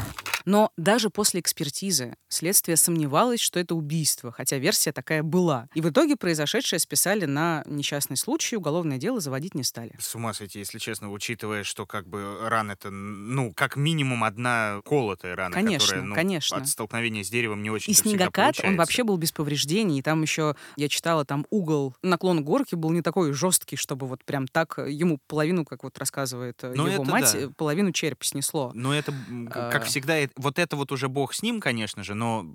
Но 0.46 0.72
даже 0.78 1.10
после 1.10 1.40
экспертизы 1.40 2.16
следствие 2.34 2.78
сомневалось, 2.78 3.40
что 3.40 3.60
это 3.60 3.76
убийство, 3.76 4.32
хотя 4.32 4.58
версия 4.58 4.92
такая 4.92 5.24
была. 5.24 5.68
И 5.74 5.82
в 5.82 5.90
итоге 5.90 6.16
произошедшее 6.16 6.80
списали 6.80 7.26
на 7.26 7.64
несчастный 7.66 8.18
случай, 8.18 8.56
уголовное 8.58 8.98
дело 8.98 9.20
заводить 9.20 9.56
не 9.56 9.64
стали. 9.64 9.94
С 10.00 10.16
ума 10.16 10.34
сойти, 10.34 10.60
если 10.60 10.80
честно, 10.80 11.12
учитывая, 11.12 11.64
что 11.64 11.86
как 11.86 12.08
бы 12.08 12.38
рана 12.42 12.74
это, 12.74 12.90
ну, 12.90 13.54
как 13.54 13.76
минимум 13.76 14.24
одна 14.24 14.82
колотая 14.86 15.36
рана, 15.36 15.54
конечно, 15.54 15.88
которая, 15.88 16.06
ну, 16.06 16.16
конечно. 16.16 16.58
от 16.58 16.68
столкновения 16.68 17.24
с 17.24 17.30
деревом 17.30 17.64
не 17.64 17.70
очень 17.70 17.92
И 17.92 17.96
снегокат, 17.96 18.60
он 18.64 18.76
вообще 18.76 19.04
был 19.04 19.18
без 19.18 19.32
повреждений, 19.32 20.00
и 20.00 20.02
там 20.02 20.22
еще, 20.22 20.56
я 20.76 20.90
читала, 20.90 21.26
там 21.26 21.46
угол, 21.50 21.96
наклон 22.02 22.44
горки 22.44 22.76
был 22.76 22.92
не 22.92 23.02
такой 23.02 23.34
жесткий, 23.34 23.76
чтобы 23.76 24.08
вот 24.08 24.24
прям 24.26 24.48
так 24.48 24.78
ему 24.78 25.20
половину, 25.28 25.66
как 25.66 25.84
вот 25.84 25.98
рассказывает 25.98 26.60
Но 26.64 26.88
его 26.88 27.04
мать, 27.04 27.34
да. 27.34 27.50
половину 27.56 27.92
череп 27.92 28.24
снесло. 28.24 28.72
Но 28.74 28.94
это, 28.94 29.14
как 29.52 29.84
а... 29.84 29.86
всегда, 29.86 30.18
вот 30.36 30.60
это 30.60 30.76
вот 30.76 30.92
уже 30.92 31.08
бог 31.08 31.34
с 31.34 31.42
ним, 31.42 31.60
конечно 31.60 32.04
же, 32.04 32.16
но 32.24 32.46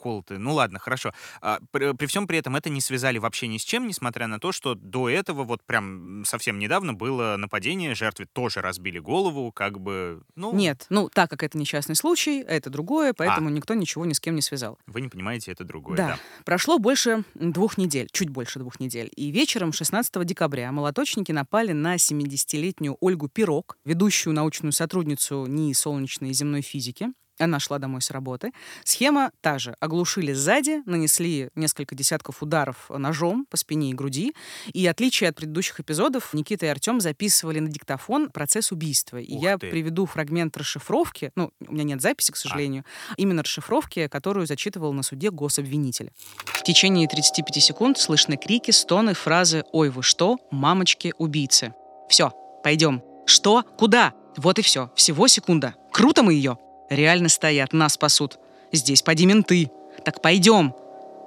колотый. 0.00 0.38
Ну 0.38 0.54
ладно, 0.54 0.78
хорошо. 0.78 1.12
А, 1.40 1.58
при, 1.72 1.92
при 1.92 2.06
всем 2.06 2.26
при 2.26 2.38
этом 2.38 2.54
это 2.54 2.70
не 2.70 2.80
связали 2.80 3.18
вообще 3.18 3.48
ни 3.48 3.58
с 3.58 3.62
чем, 3.62 3.86
несмотря 3.86 4.26
на 4.28 4.38
то, 4.38 4.52
что 4.52 4.74
до 4.74 5.08
этого 5.08 5.44
вот 5.44 5.62
прям 5.64 6.24
совсем 6.24 6.58
недавно 6.58 6.94
было 6.94 7.36
нападение, 7.36 7.94
жертве 7.94 8.26
тоже 8.32 8.60
разбили 8.60 8.98
голову, 8.98 9.50
как 9.50 9.80
бы, 9.80 10.22
ну... 10.36 10.54
Нет, 10.54 10.86
ну 10.88 11.08
так 11.08 11.30
как 11.30 11.42
это 11.42 11.58
несчастный 11.58 11.96
случай, 11.96 12.40
это 12.40 12.70
другое, 12.70 13.12
поэтому 13.12 13.48
а. 13.48 13.50
никто 13.50 13.74
ничего 13.74 14.04
ни 14.04 14.12
с 14.12 14.20
кем 14.20 14.34
не 14.36 14.42
связал. 14.42 14.78
Вы 14.86 15.00
не 15.00 15.08
понимаете, 15.08 15.50
это 15.50 15.64
другое, 15.64 15.96
да. 15.96 16.06
да. 16.08 16.18
Прошло 16.44 16.78
больше 16.78 17.24
двух 17.34 17.76
недель, 17.76 18.08
чуть 18.12 18.30
больше 18.30 18.60
двух 18.60 18.78
недель, 18.78 19.10
и 19.16 19.30
вечером 19.30 19.72
16 19.72 20.24
декабря 20.24 20.70
молоточники 20.70 21.32
напали 21.32 21.72
на 21.72 21.96
70-летнюю 21.96 22.96
Ольгу 23.00 23.28
Пирог, 23.28 23.76
ведущую 23.84 24.34
научную 24.34 24.72
сотрудницу 24.72 25.46
НИИ 25.46 25.72
солнечной 25.72 26.30
и 26.30 26.34
земной 26.34 26.62
физики, 26.62 27.08
она 27.38 27.58
шла 27.58 27.78
домой 27.78 28.02
с 28.02 28.10
работы. 28.10 28.52
Схема 28.84 29.30
та 29.40 29.58
же. 29.58 29.74
Оглушили 29.80 30.32
сзади, 30.32 30.82
нанесли 30.86 31.50
несколько 31.54 31.94
десятков 31.94 32.42
ударов 32.42 32.90
ножом 32.90 33.46
по 33.50 33.56
спине 33.56 33.90
и 33.90 33.94
груди. 33.94 34.34
И 34.72 34.86
отличие 34.86 35.30
от 35.30 35.36
предыдущих 35.36 35.80
эпизодов, 35.80 36.34
Никита 36.34 36.66
и 36.66 36.68
Артем 36.68 37.00
записывали 37.00 37.60
на 37.60 37.68
диктофон 37.68 38.30
процесс 38.30 38.72
убийства. 38.72 39.18
И 39.18 39.34
Ух 39.36 39.42
я 39.42 39.58
ты. 39.58 39.70
приведу 39.70 40.06
фрагмент 40.06 40.56
расшифровки, 40.56 41.32
ну, 41.34 41.52
у 41.66 41.72
меня 41.72 41.84
нет 41.84 42.02
записи, 42.02 42.32
к 42.32 42.36
а. 42.36 42.38
сожалению, 42.38 42.84
а. 43.10 43.14
именно 43.16 43.42
расшифровки, 43.42 44.08
которую 44.08 44.46
зачитывал 44.46 44.92
на 44.92 45.02
суде 45.02 45.30
гособвинитель. 45.30 46.12
В 46.44 46.62
течение 46.62 47.08
35 47.08 47.62
секунд 47.62 47.98
слышны 47.98 48.36
крики, 48.36 48.70
стоны, 48.70 49.14
фразы 49.14 49.64
«Ой, 49.72 49.90
вы 49.90 50.02
что? 50.02 50.38
Мамочки, 50.50 51.14
убийцы». 51.18 51.74
Все, 52.08 52.32
пойдем. 52.62 53.02
Что? 53.26 53.62
Куда? 53.62 54.14
Вот 54.36 54.58
и 54.58 54.62
все. 54.62 54.90
Всего 54.94 55.28
секунда. 55.28 55.74
Круто 55.92 56.22
мы 56.22 56.32
ее. 56.32 56.56
Реально 56.90 57.28
стоят, 57.28 57.72
нас 57.72 57.94
спасут. 57.94 58.38
Здесь 58.72 59.02
поди 59.02 59.26
менты. 59.26 59.70
Так 60.04 60.22
пойдем. 60.22 60.74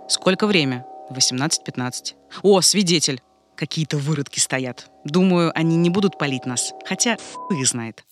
Сколько 0.08 0.48
время? 0.48 0.86
18-15. 1.10 2.14
О, 2.44 2.62
свидетель. 2.62 3.22
Какие-то 3.56 3.98
выродки 3.98 4.40
стоят. 4.40 4.90
Думаю, 5.04 5.52
они 5.54 5.76
не 5.76 5.90
будут 5.90 6.18
палить 6.18 6.46
нас. 6.46 6.74
Хотя, 6.86 7.18
их 7.52 7.68
знает. 7.68 8.04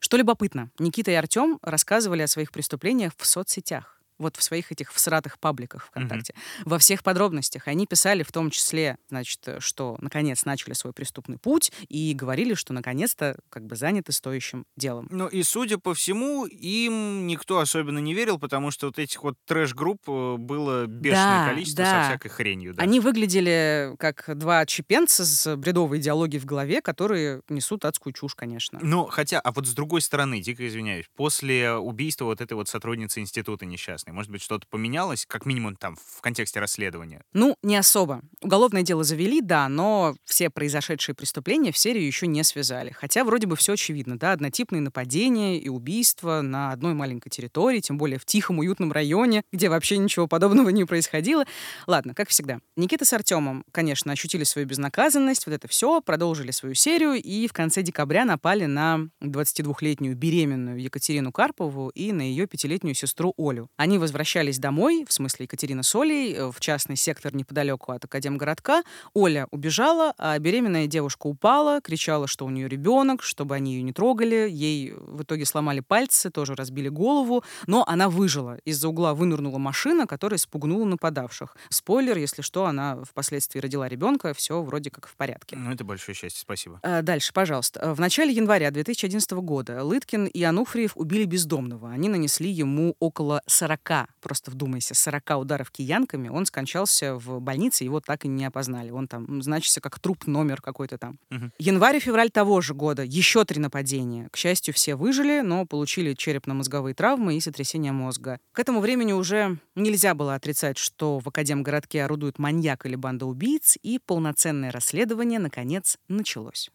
Что 0.00 0.16
любопытно, 0.16 0.70
Никита 0.78 1.10
и 1.10 1.14
Артем 1.14 1.58
рассказывали 1.62 2.22
о 2.22 2.28
своих 2.28 2.50
преступлениях 2.50 3.12
в 3.16 3.26
соцсетях 3.26 3.97
вот 4.18 4.36
в 4.36 4.42
своих 4.42 4.72
этих 4.72 4.92
всратых 4.92 5.38
пабликах 5.38 5.86
ВКонтакте. 5.86 6.34
Mm-hmm. 6.34 6.62
Во 6.64 6.78
всех 6.78 7.02
подробностях. 7.02 7.68
Они 7.68 7.86
писали 7.86 8.22
в 8.22 8.32
том 8.32 8.50
числе, 8.50 8.98
значит, 9.08 9.48
что 9.60 9.96
наконец 10.00 10.44
начали 10.44 10.74
свой 10.74 10.92
преступный 10.92 11.38
путь 11.38 11.72
и 11.88 12.12
говорили, 12.14 12.54
что 12.54 12.72
наконец-то 12.72 13.38
как 13.50 13.66
бы 13.66 13.76
заняты 13.76 14.12
стоящим 14.12 14.64
делом. 14.76 15.08
Ну 15.10 15.28
и, 15.28 15.42
судя 15.42 15.78
по 15.78 15.94
всему, 15.94 16.46
им 16.46 17.26
никто 17.26 17.58
особенно 17.58 17.98
не 17.98 18.14
верил, 18.14 18.38
потому 18.38 18.70
что 18.70 18.86
вот 18.86 18.98
этих 18.98 19.22
вот 19.22 19.36
трэш-групп 19.46 20.00
э, 20.08 20.36
было 20.36 20.86
бешеное 20.86 21.46
да, 21.46 21.48
количество 21.50 21.84
да. 21.84 22.02
со 22.02 22.10
всякой 22.10 22.28
хренью. 22.28 22.74
Да. 22.74 22.82
Они 22.82 23.00
выглядели 23.00 23.94
как 23.98 24.24
два 24.36 24.66
чепенца 24.66 25.24
с 25.24 25.56
бредовой 25.56 25.98
идеологией 25.98 26.40
в 26.40 26.44
голове, 26.44 26.80
которые 26.80 27.42
несут 27.48 27.84
адскую 27.84 28.12
чушь, 28.12 28.34
конечно. 28.34 28.78
Ну, 28.82 29.06
хотя, 29.06 29.40
а 29.40 29.52
вот 29.52 29.66
с 29.66 29.74
другой 29.74 30.00
стороны, 30.00 30.40
дико 30.40 30.66
извиняюсь, 30.66 31.06
после 31.16 31.72
убийства 31.72 32.24
вот 32.24 32.40
этой 32.40 32.54
вот 32.54 32.68
сотрудницы 32.68 33.20
института 33.20 33.66
несчастной, 33.66 34.07
интересный? 34.08 34.12
Может 34.12 34.30
быть, 34.30 34.42
что-то 34.42 34.66
поменялось, 34.68 35.26
как 35.26 35.46
минимум 35.46 35.76
там 35.76 35.96
в 35.96 36.20
контексте 36.20 36.60
расследования? 36.60 37.22
Ну, 37.32 37.56
не 37.62 37.76
особо. 37.76 38.22
Уголовное 38.42 38.82
дело 38.82 39.04
завели, 39.04 39.40
да, 39.40 39.68
но 39.68 40.14
все 40.24 40.50
произошедшие 40.50 41.14
преступления 41.14 41.72
в 41.72 41.78
серию 41.78 42.06
еще 42.06 42.26
не 42.26 42.42
связали. 42.44 42.90
Хотя 42.90 43.24
вроде 43.24 43.46
бы 43.46 43.56
все 43.56 43.74
очевидно, 43.74 44.18
да, 44.18 44.32
однотипные 44.32 44.80
нападения 44.80 45.58
и 45.58 45.68
убийства 45.68 46.40
на 46.42 46.72
одной 46.72 46.94
маленькой 46.94 47.30
территории, 47.30 47.80
тем 47.80 47.98
более 47.98 48.18
в 48.18 48.24
тихом, 48.24 48.58
уютном 48.58 48.92
районе, 48.92 49.42
где 49.52 49.68
вообще 49.68 49.98
ничего 49.98 50.26
подобного 50.26 50.70
не 50.70 50.84
происходило. 50.84 51.44
Ладно, 51.86 52.14
как 52.14 52.28
всегда. 52.28 52.60
Никита 52.76 53.04
с 53.04 53.12
Артемом, 53.12 53.64
конечно, 53.72 54.12
ощутили 54.12 54.44
свою 54.44 54.66
безнаказанность, 54.66 55.46
вот 55.46 55.54
это 55.54 55.68
все, 55.68 56.00
продолжили 56.00 56.50
свою 56.50 56.74
серию 56.74 57.14
и 57.14 57.46
в 57.46 57.52
конце 57.52 57.82
декабря 57.82 58.24
напали 58.24 58.66
на 58.66 59.08
22-летнюю 59.22 60.16
беременную 60.16 60.80
Екатерину 60.80 61.32
Карпову 61.32 61.90
и 61.90 62.12
на 62.12 62.22
ее 62.22 62.46
пятилетнюю 62.46 62.94
сестру 62.94 63.34
Олю. 63.36 63.68
Они 63.76 63.97
возвращались 63.98 64.58
домой, 64.58 65.04
в 65.08 65.12
смысле 65.12 65.44
Екатерина 65.44 65.82
Солей, 65.82 66.34
э, 66.34 66.50
в 66.50 66.60
частный 66.60 66.96
сектор 66.96 67.34
неподалеку 67.34 67.92
от 67.92 68.04
Академгородка. 68.04 68.82
Оля 69.14 69.46
убежала, 69.50 70.14
а 70.18 70.38
беременная 70.38 70.86
девушка 70.86 71.26
упала, 71.26 71.80
кричала, 71.80 72.26
что 72.26 72.46
у 72.46 72.50
нее 72.50 72.68
ребенок, 72.68 73.22
чтобы 73.22 73.54
они 73.54 73.74
ее 73.74 73.82
не 73.82 73.92
трогали. 73.92 74.48
Ей 74.50 74.92
в 74.96 75.22
итоге 75.22 75.44
сломали 75.44 75.80
пальцы, 75.80 76.30
тоже 76.30 76.54
разбили 76.54 76.88
голову, 76.88 77.44
но 77.66 77.84
она 77.86 78.08
выжила. 78.08 78.58
Из-за 78.64 78.88
угла 78.88 79.14
вынырнула 79.14 79.58
машина, 79.58 80.06
которая 80.06 80.38
спугнула 80.38 80.84
нападавших. 80.84 81.56
Спойлер, 81.68 82.16
если 82.18 82.42
что, 82.42 82.66
она 82.66 83.02
впоследствии 83.04 83.60
родила 83.60 83.88
ребенка, 83.88 84.34
все 84.34 84.62
вроде 84.62 84.90
как 84.90 85.06
в 85.06 85.16
порядке. 85.16 85.56
Ну, 85.56 85.72
это 85.72 85.84
большое 85.84 86.14
счастье, 86.14 86.40
спасибо. 86.40 86.80
А, 86.82 87.02
дальше, 87.02 87.32
пожалуйста. 87.32 87.94
В 87.94 88.00
начале 88.00 88.32
января 88.32 88.70
2011 88.70 89.30
года 89.32 89.82
Лыткин 89.84 90.26
и 90.26 90.42
Ануфриев 90.42 90.92
убили 90.96 91.24
бездомного. 91.24 91.90
Они 91.90 92.08
нанесли 92.08 92.50
ему 92.50 92.94
около 92.98 93.42
40 93.46 93.87
40, 93.88 94.08
просто 94.20 94.50
вдумайся, 94.50 94.94
40 94.94 95.38
ударов 95.38 95.70
киянками, 95.70 96.28
он 96.28 96.46
скончался 96.46 97.14
в 97.16 97.40
больнице, 97.40 97.84
его 97.84 98.00
так 98.00 98.24
и 98.24 98.28
не 98.28 98.44
опознали. 98.44 98.90
Он 98.90 99.08
там 99.08 99.42
значится 99.42 99.80
как 99.80 99.98
труп 99.98 100.26
номер 100.26 100.60
какой-то 100.60 100.98
там. 100.98 101.18
Угу. 101.30 101.50
Январь 101.58 101.96
и 101.96 102.00
февраль 102.00 102.30
того 102.30 102.60
же 102.60 102.74
года 102.74 103.02
еще 103.02 103.44
три 103.44 103.60
нападения. 103.60 104.28
К 104.30 104.36
счастью, 104.36 104.74
все 104.74 104.94
выжили, 104.94 105.40
но 105.40 105.66
получили 105.66 106.14
черепно-мозговые 106.14 106.94
травмы 106.94 107.36
и 107.36 107.40
сотрясение 107.40 107.92
мозга. 107.92 108.38
К 108.52 108.58
этому 108.60 108.80
времени 108.80 109.12
уже 109.12 109.58
нельзя 109.74 110.14
было 110.14 110.34
отрицать, 110.34 110.78
что 110.78 111.18
в 111.18 111.28
Академгородке 111.28 112.04
орудует 112.04 112.38
маньяк 112.38 112.86
или 112.86 112.96
банда 112.96 113.26
убийц, 113.26 113.76
и 113.82 113.98
полноценное 113.98 114.70
расследование, 114.70 115.38
наконец, 115.38 115.98
началось. 116.08 116.70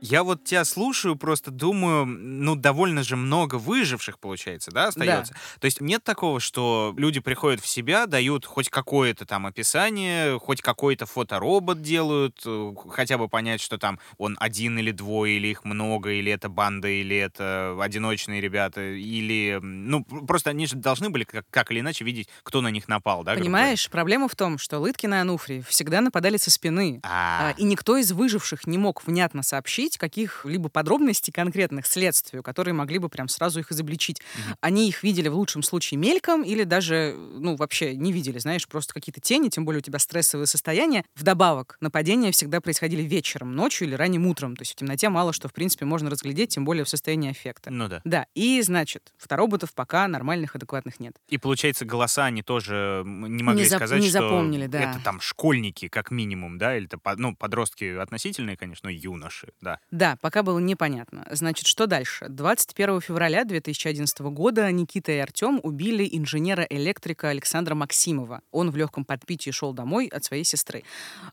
Я 0.00 0.22
вот 0.22 0.44
тебя 0.44 0.64
слушаю, 0.64 1.16
просто 1.16 1.50
думаю, 1.50 2.06
ну, 2.06 2.54
довольно 2.54 3.02
же 3.02 3.16
много 3.16 3.56
выживших, 3.56 4.18
получается, 4.18 4.70
да, 4.70 4.88
остается? 4.88 5.34
То 5.60 5.64
есть 5.64 5.80
нет 5.80 6.04
такого, 6.04 6.40
что 6.40 6.94
люди 6.96 7.20
приходят 7.20 7.60
в 7.60 7.66
себя, 7.66 8.06
дают 8.06 8.44
хоть 8.46 8.68
какое-то 8.68 9.26
там 9.26 9.46
описание, 9.46 10.38
хоть 10.38 10.60
какой-то 10.62 11.06
фоторобот 11.06 11.82
делают, 11.82 12.40
э, 12.44 12.72
хотя 12.90 13.18
бы 13.18 13.28
понять, 13.28 13.60
что 13.60 13.78
там 13.78 13.98
он 14.18 14.36
один 14.40 14.78
или 14.78 14.92
двое, 14.92 15.36
или 15.36 15.48
их 15.48 15.64
много, 15.64 16.10
или 16.10 16.30
это 16.30 16.48
банда, 16.48 16.88
или 16.88 17.16
это 17.16 17.76
одиночные 17.80 18.40
ребята, 18.40 18.80
или... 18.82 19.58
Ну, 19.62 20.04
просто 20.04 20.50
они 20.50 20.66
же 20.66 20.76
должны 20.76 21.10
были 21.10 21.24
как, 21.24 21.46
как 21.50 21.70
или 21.70 21.80
иначе 21.80 22.04
видеть, 22.04 22.28
кто 22.42 22.60
на 22.60 22.68
них 22.68 22.88
напал, 22.88 23.24
да? 23.24 23.34
Понимаешь, 23.34 23.88
проблема 23.90 24.28
в 24.28 24.36
том, 24.36 24.58
что 24.58 24.78
Лыткин 24.78 25.14
и 25.14 25.16
Ануфриев 25.16 25.66
всегда 25.68 26.00
нападали 26.00 26.36
со 26.36 26.50
спины. 26.50 26.88
говоря? 26.88 27.00
А, 27.04 27.48
А, 27.48 27.54
И 27.56 27.64
никто 27.64 27.96
из 27.96 28.12
выживших 28.12 28.66
не 28.66 28.78
мог 28.78 29.06
внятно 29.06 29.42
сообщить 29.42 29.87
каких-либо 29.96 30.68
подробностей 30.68 31.32
конкретных 31.32 31.86
следствию, 31.86 32.42
которые 32.42 32.74
могли 32.74 32.98
бы 32.98 33.08
прям 33.08 33.28
сразу 33.28 33.60
их 33.60 33.72
изобличить. 33.72 34.20
Мгм. 34.34 34.56
Они 34.60 34.88
их 34.88 35.02
видели 35.02 35.28
в 35.28 35.34
лучшем 35.34 35.62
случае 35.62 35.98
мельком 35.98 36.42
или 36.42 36.64
даже, 36.64 37.14
ну, 37.16 37.56
вообще 37.56 37.94
не 37.94 38.12
видели, 38.12 38.38
знаешь, 38.38 38.66
просто 38.68 38.92
какие-то 38.92 39.20
тени, 39.20 39.48
тем 39.48 39.64
более 39.64 39.78
у 39.78 39.82
тебя 39.82 39.98
стрессовое 39.98 40.46
состояние. 40.46 41.04
Вдобавок, 41.14 41.76
нападения 41.80 42.32
всегда 42.32 42.60
происходили 42.60 43.02
вечером, 43.02 43.54
ночью 43.54 43.86
или 43.86 43.94
ранним 43.94 44.26
утром. 44.26 44.56
То 44.56 44.62
есть 44.62 44.72
в 44.72 44.74
темноте 44.76 45.08
мало 45.08 45.32
что, 45.32 45.48
в 45.48 45.52
принципе, 45.52 45.84
можно 45.84 46.10
разглядеть, 46.10 46.50
тем 46.50 46.64
более 46.64 46.84
в 46.84 46.88
состоянии 46.88 47.30
аффекта. 47.30 47.70
ну 47.70 47.88
да. 47.88 48.00
Да, 48.04 48.26
и 48.34 48.60
значит, 48.62 49.12
фотороботов 49.16 49.72
пока 49.72 50.08
нормальных, 50.08 50.56
адекватных 50.56 50.98
нет. 51.00 51.16
И 51.28 51.38
получается, 51.38 51.84
голоса 51.84 52.24
они 52.24 52.42
тоже 52.42 53.02
не 53.04 53.42
могли 53.42 53.62
Не 53.62 53.68
зап- 53.68 53.76
сказать, 53.76 54.00
не 54.00 54.08
что 54.08 54.20
запомнили, 54.20 54.66
да. 54.66 54.90
это 54.90 55.00
там 55.04 55.20
школьники, 55.20 55.88
как 55.88 56.10
минимум, 56.10 56.58
да, 56.58 56.76
или 56.76 56.86
это 56.86 56.98
ну, 57.16 57.36
подростки 57.36 57.96
относительные, 57.96 58.56
конечно, 58.56 58.88
но 58.88 58.90
юноши, 58.90 59.52
да. 59.60 59.77
Да, 59.90 60.16
пока 60.20 60.42
было 60.42 60.58
непонятно. 60.58 61.26
Значит, 61.30 61.66
что 61.66 61.86
дальше? 61.86 62.26
21 62.28 63.00
февраля 63.00 63.44
2011 63.44 64.18
года 64.20 64.70
Никита 64.70 65.12
и 65.12 65.18
Артем 65.18 65.60
убили 65.62 66.08
инженера-электрика 66.12 67.28
Александра 67.28 67.74
Максимова. 67.74 68.42
Он 68.50 68.70
в 68.70 68.76
легком 68.76 69.04
подпитии 69.04 69.50
шел 69.50 69.72
домой 69.72 70.06
от 70.08 70.24
своей 70.24 70.44
сестры. 70.44 70.82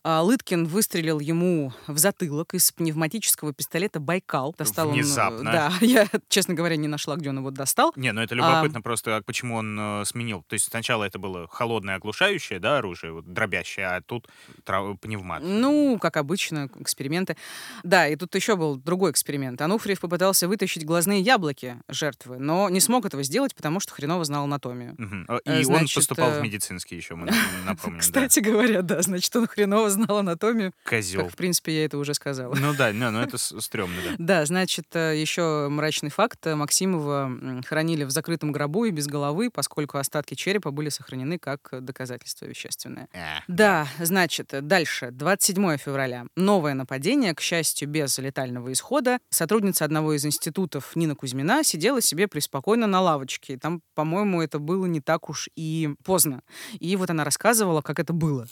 А, 0.02 0.22
Лыткин 0.22 0.66
выстрелил 0.66 1.20
ему 1.20 1.72
в 1.86 1.98
затылок 1.98 2.54
из 2.54 2.70
пневматического 2.72 3.52
пистолета 3.52 4.00
«Байкал». 4.00 4.54
Достал 4.56 4.88
он, 4.88 4.94
Внезапно. 4.94 5.52
да, 5.52 5.72
я, 5.80 6.06
честно 6.28 6.54
говоря, 6.54 6.76
не 6.76 6.88
нашла, 6.88 7.16
где 7.16 7.30
он 7.30 7.38
его 7.38 7.50
достал. 7.50 7.92
Не, 7.96 8.12
ну 8.12 8.20
это 8.22 8.34
А, 8.34 8.36
любопытно 8.36 8.82
просто, 8.82 9.16
а 9.16 9.22
почему 9.22 9.56
он 9.56 9.78
э, 9.78 10.04
сменил. 10.04 10.44
То 10.48 10.54
есть 10.54 10.66
сначала 10.70 11.04
это 11.04 11.18
было 11.18 11.46
холодное 11.48 11.96
оглушающее, 11.96 12.58
да, 12.58 12.78
оружие, 12.78 13.12
вот, 13.12 13.32
дробящее, 13.32 13.86
а 13.86 14.00
тут 14.02 14.28
трав- 14.64 14.98
пневмат. 14.98 15.42
Ну, 15.42 15.98
как 16.00 16.16
обычно, 16.16 16.68
эксперименты. 16.80 17.36
Да, 17.82 18.06
и 18.08 18.16
тут 18.16 18.34
еще 18.36 18.56
был 18.56 18.76
другой 18.76 19.10
эксперимент. 19.10 19.60
Ануфриев 19.60 20.00
попытался 20.00 20.46
вытащить 20.48 20.84
глазные 20.84 21.20
яблоки 21.20 21.76
жертвы, 21.88 22.38
но 22.38 22.68
не 22.68 22.80
смог 22.80 23.04
этого 23.06 23.22
сделать, 23.22 23.54
потому 23.54 23.80
что 23.80 23.92
хреново 23.94 24.24
знал 24.24 24.44
анатомию. 24.44 24.94
Э, 25.28 25.38
И 25.44 25.50
он 25.58 25.64
значит, 25.64 25.94
поступал 25.96 26.30
в 26.30 26.36
э, 26.38 26.42
медицинский 26.42 26.96
еще, 26.96 27.14
мы 27.16 27.28
напомним, 27.66 27.98
да. 27.98 28.02
Кстати 28.02 28.40
говоря, 28.40 28.82
да, 28.82 29.02
значит, 29.02 29.34
он 29.36 29.46
хреново 29.46 29.90
знал 29.90 30.18
анатомию, 30.18 30.72
Козел. 30.84 31.22
как, 31.22 31.32
в 31.32 31.36
принципе, 31.36 31.76
я 31.76 31.84
это 31.84 31.98
уже 31.98 32.14
сказала. 32.14 32.54
Ну 32.54 32.74
да, 32.74 32.92
не, 32.92 33.10
ну 33.10 33.20
это 33.20 33.38
стрёмно, 33.38 33.96
да. 34.04 34.14
Да, 34.18 34.46
значит, 34.46 34.86
э, 34.94 35.20
еще 35.20 35.68
мрачный 35.70 36.10
факт. 36.10 36.44
Максимова 36.46 37.24
м, 37.26 37.62
хоронили 37.66 38.04
в 38.04 38.10
закрытом 38.10 38.52
гробу 38.52 38.84
и 38.84 38.90
без 38.90 39.06
головы, 39.06 39.50
поскольку 39.50 39.98
остатки 39.98 40.34
черепа 40.34 40.70
были 40.70 40.88
сохранены 40.88 41.38
как 41.38 41.68
доказательство 41.80 42.46
вещественное. 42.46 43.08
Да, 43.48 43.88
значит, 43.98 44.48
дальше. 44.66 45.10
27 45.10 45.76
февраля. 45.78 46.26
Новое 46.36 46.74
нападение, 46.74 47.34
к 47.34 47.40
счастью, 47.40 47.88
без 47.88 48.18
летального 48.26 48.72
исхода. 48.72 49.18
Сотрудница 49.30 49.84
одного 49.84 50.12
из 50.14 50.24
институтов 50.26 50.94
Нина 50.94 51.14
Кузьмина 51.14 51.62
сидела 51.64 52.00
себе 52.02 52.28
преспокойно 52.28 52.86
на 52.86 53.00
лавочке. 53.00 53.56
Там, 53.58 53.80
по-моему, 53.94 54.42
это 54.42 54.58
было 54.58 54.86
не 54.86 55.00
так 55.00 55.30
уж 55.30 55.48
и 55.56 55.94
поздно. 56.04 56.42
И 56.78 56.96
вот 56.96 57.10
она 57.10 57.24
рассказывала, 57.24 57.80
как 57.82 57.98
это 57.98 58.12
было. 58.12 58.46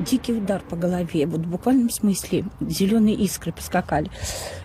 Дикий 0.00 0.32
удар 0.32 0.62
по 0.62 0.76
голове, 0.76 1.26
вот 1.26 1.40
в 1.40 1.48
буквальном 1.48 1.90
смысле 1.90 2.44
зеленые 2.60 3.16
искры 3.16 3.52
поскакали. 3.52 4.10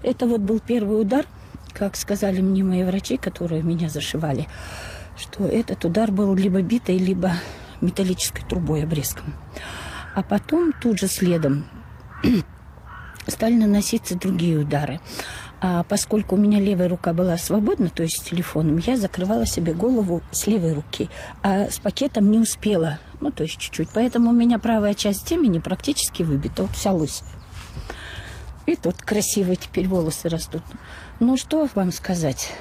Это 0.04 0.28
вот 0.28 0.42
был 0.42 0.60
первый 0.60 1.02
удар, 1.02 1.26
как 1.74 1.96
сказали 1.96 2.42
мне 2.42 2.64
мои 2.64 2.84
врачи, 2.84 3.18
которые 3.18 3.62
меня 3.62 3.90
зашивали, 3.90 4.48
что 5.18 5.46
этот 5.46 5.84
удар 5.86 6.12
был 6.12 6.34
либо 6.36 6.62
битой, 6.62 6.98
либо 6.98 7.34
металлической 7.82 8.44
трубой 8.48 8.84
обрезком. 8.84 9.34
А 10.16 10.24
потом 10.24 10.72
тут 10.82 11.00
же 11.00 11.08
следом 11.08 11.66
стали 13.28 13.56
наноситься 13.56 14.16
другие 14.16 14.58
удары. 14.58 15.00
А 15.62 15.84
поскольку 15.84 16.36
у 16.36 16.38
меня 16.38 16.60
левая 16.60 16.90
рука 16.90 17.14
была 17.14 17.38
свободна, 17.38 17.90
то 17.90 18.04
есть 18.04 18.18
с 18.18 18.22
телефоном, 18.22 18.78
я 18.78 18.98
закрывала 18.98 19.46
себе 19.46 19.74
голову 19.74 20.22
с 20.32 20.48
левой 20.48 20.74
руки, 20.74 21.10
а 21.42 21.70
с 21.70 21.80
пакетом 21.80 22.30
не 22.30 22.40
успела, 22.40 23.00
ну, 23.22 23.32
то 23.32 23.44
есть 23.44 23.58
чуть-чуть. 23.58 23.90
Поэтому 23.94 24.30
у 24.30 24.34
меня 24.34 24.60
правая 24.60 24.94
часть 24.94 25.26
темени 25.26 25.60
практически 25.60 26.24
выбита, 26.24 26.64
вот 26.64 26.72
вся 26.72 26.92
лысь. 26.92 27.24
И 28.66 28.76
тут 28.76 28.98
красивые 28.98 29.56
теперь 29.56 29.88
волосы 29.88 30.28
растут. 30.28 30.64
Ну, 31.20 31.38
что 31.38 31.70
вам 31.76 31.92
сказать? 31.92 32.52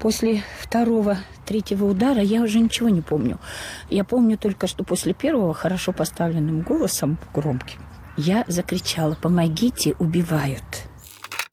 После 0.00 0.42
второго, 0.60 1.18
третьего 1.46 1.84
удара 1.84 2.22
я 2.22 2.42
уже 2.42 2.58
ничего 2.58 2.88
не 2.88 3.02
помню. 3.02 3.38
Я 3.90 4.04
помню 4.04 4.36
только, 4.38 4.66
что 4.66 4.84
после 4.84 5.12
первого 5.12 5.54
хорошо 5.54 5.92
поставленным 5.92 6.62
голосом, 6.62 7.18
громким, 7.32 7.80
я 8.16 8.44
закричала 8.48 9.14
«Помогите, 9.14 9.94
убивают!» 9.98 10.64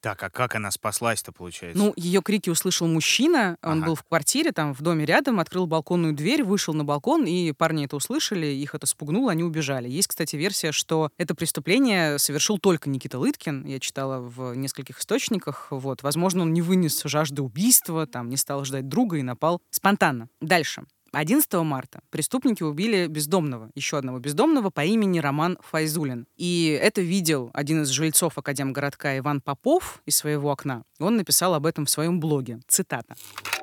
Так, 0.01 0.23
а 0.23 0.29
как 0.29 0.55
она 0.55 0.71
спаслась-то, 0.71 1.33
получается? 1.33 1.77
Ну, 1.77 1.91
ее 1.97 2.21
крики 2.21 2.49
услышал 2.49 2.87
мужчина. 2.87 3.57
Он 3.61 3.79
Ага. 3.79 3.87
был 3.87 3.95
в 3.95 4.03
квартире, 4.03 4.53
там, 4.53 4.73
в 4.73 4.81
доме 4.81 5.03
рядом, 5.03 5.41
открыл 5.41 5.67
балконную 5.67 6.13
дверь, 6.13 6.41
вышел 6.43 6.73
на 6.73 6.85
балкон, 6.85 7.25
и 7.25 7.51
парни 7.51 7.83
это 7.83 7.97
услышали, 7.97 8.45
их 8.47 8.73
это 8.75 8.87
спугнуло, 8.87 9.31
они 9.31 9.43
убежали. 9.43 9.89
Есть, 9.89 10.07
кстати, 10.07 10.37
версия, 10.37 10.71
что 10.71 11.09
это 11.17 11.35
преступление 11.35 12.17
совершил 12.17 12.59
только 12.59 12.89
Никита 12.89 13.19
Лыткин. 13.19 13.65
Я 13.65 13.79
читала 13.81 14.21
в 14.21 14.55
нескольких 14.55 14.99
источниках. 14.99 15.67
Вот. 15.69 16.01
Возможно, 16.01 16.43
он 16.43 16.53
не 16.53 16.61
вынес 16.61 17.01
жажды 17.03 17.41
убийства, 17.41 18.07
там, 18.07 18.29
не 18.29 18.37
стал 18.37 18.63
ждать 18.63 18.87
друга 18.87 19.17
и 19.17 19.21
напал 19.21 19.61
спонтанно. 19.69 20.29
Дальше. 20.39 20.83
11 21.11 21.51
марта 21.63 22.01
преступники 22.09 22.63
убили 22.63 23.07
бездомного, 23.07 23.69
еще 23.75 23.97
одного 23.97 24.19
бездомного 24.19 24.69
по 24.69 24.83
имени 24.83 25.19
Роман 25.19 25.57
Файзулин. 25.61 26.27
И 26.37 26.79
это 26.81 27.01
видел 27.01 27.49
один 27.53 27.83
из 27.83 27.89
жильцов 27.89 28.37
Академгородка 28.37 29.17
Иван 29.17 29.41
Попов 29.41 30.01
из 30.05 30.17
своего 30.17 30.51
окна. 30.51 30.83
Он 30.99 31.15
написал 31.15 31.53
об 31.53 31.65
этом 31.65 31.85
в 31.85 31.89
своем 31.89 32.19
блоге. 32.19 32.59
Цитата. 32.67 33.15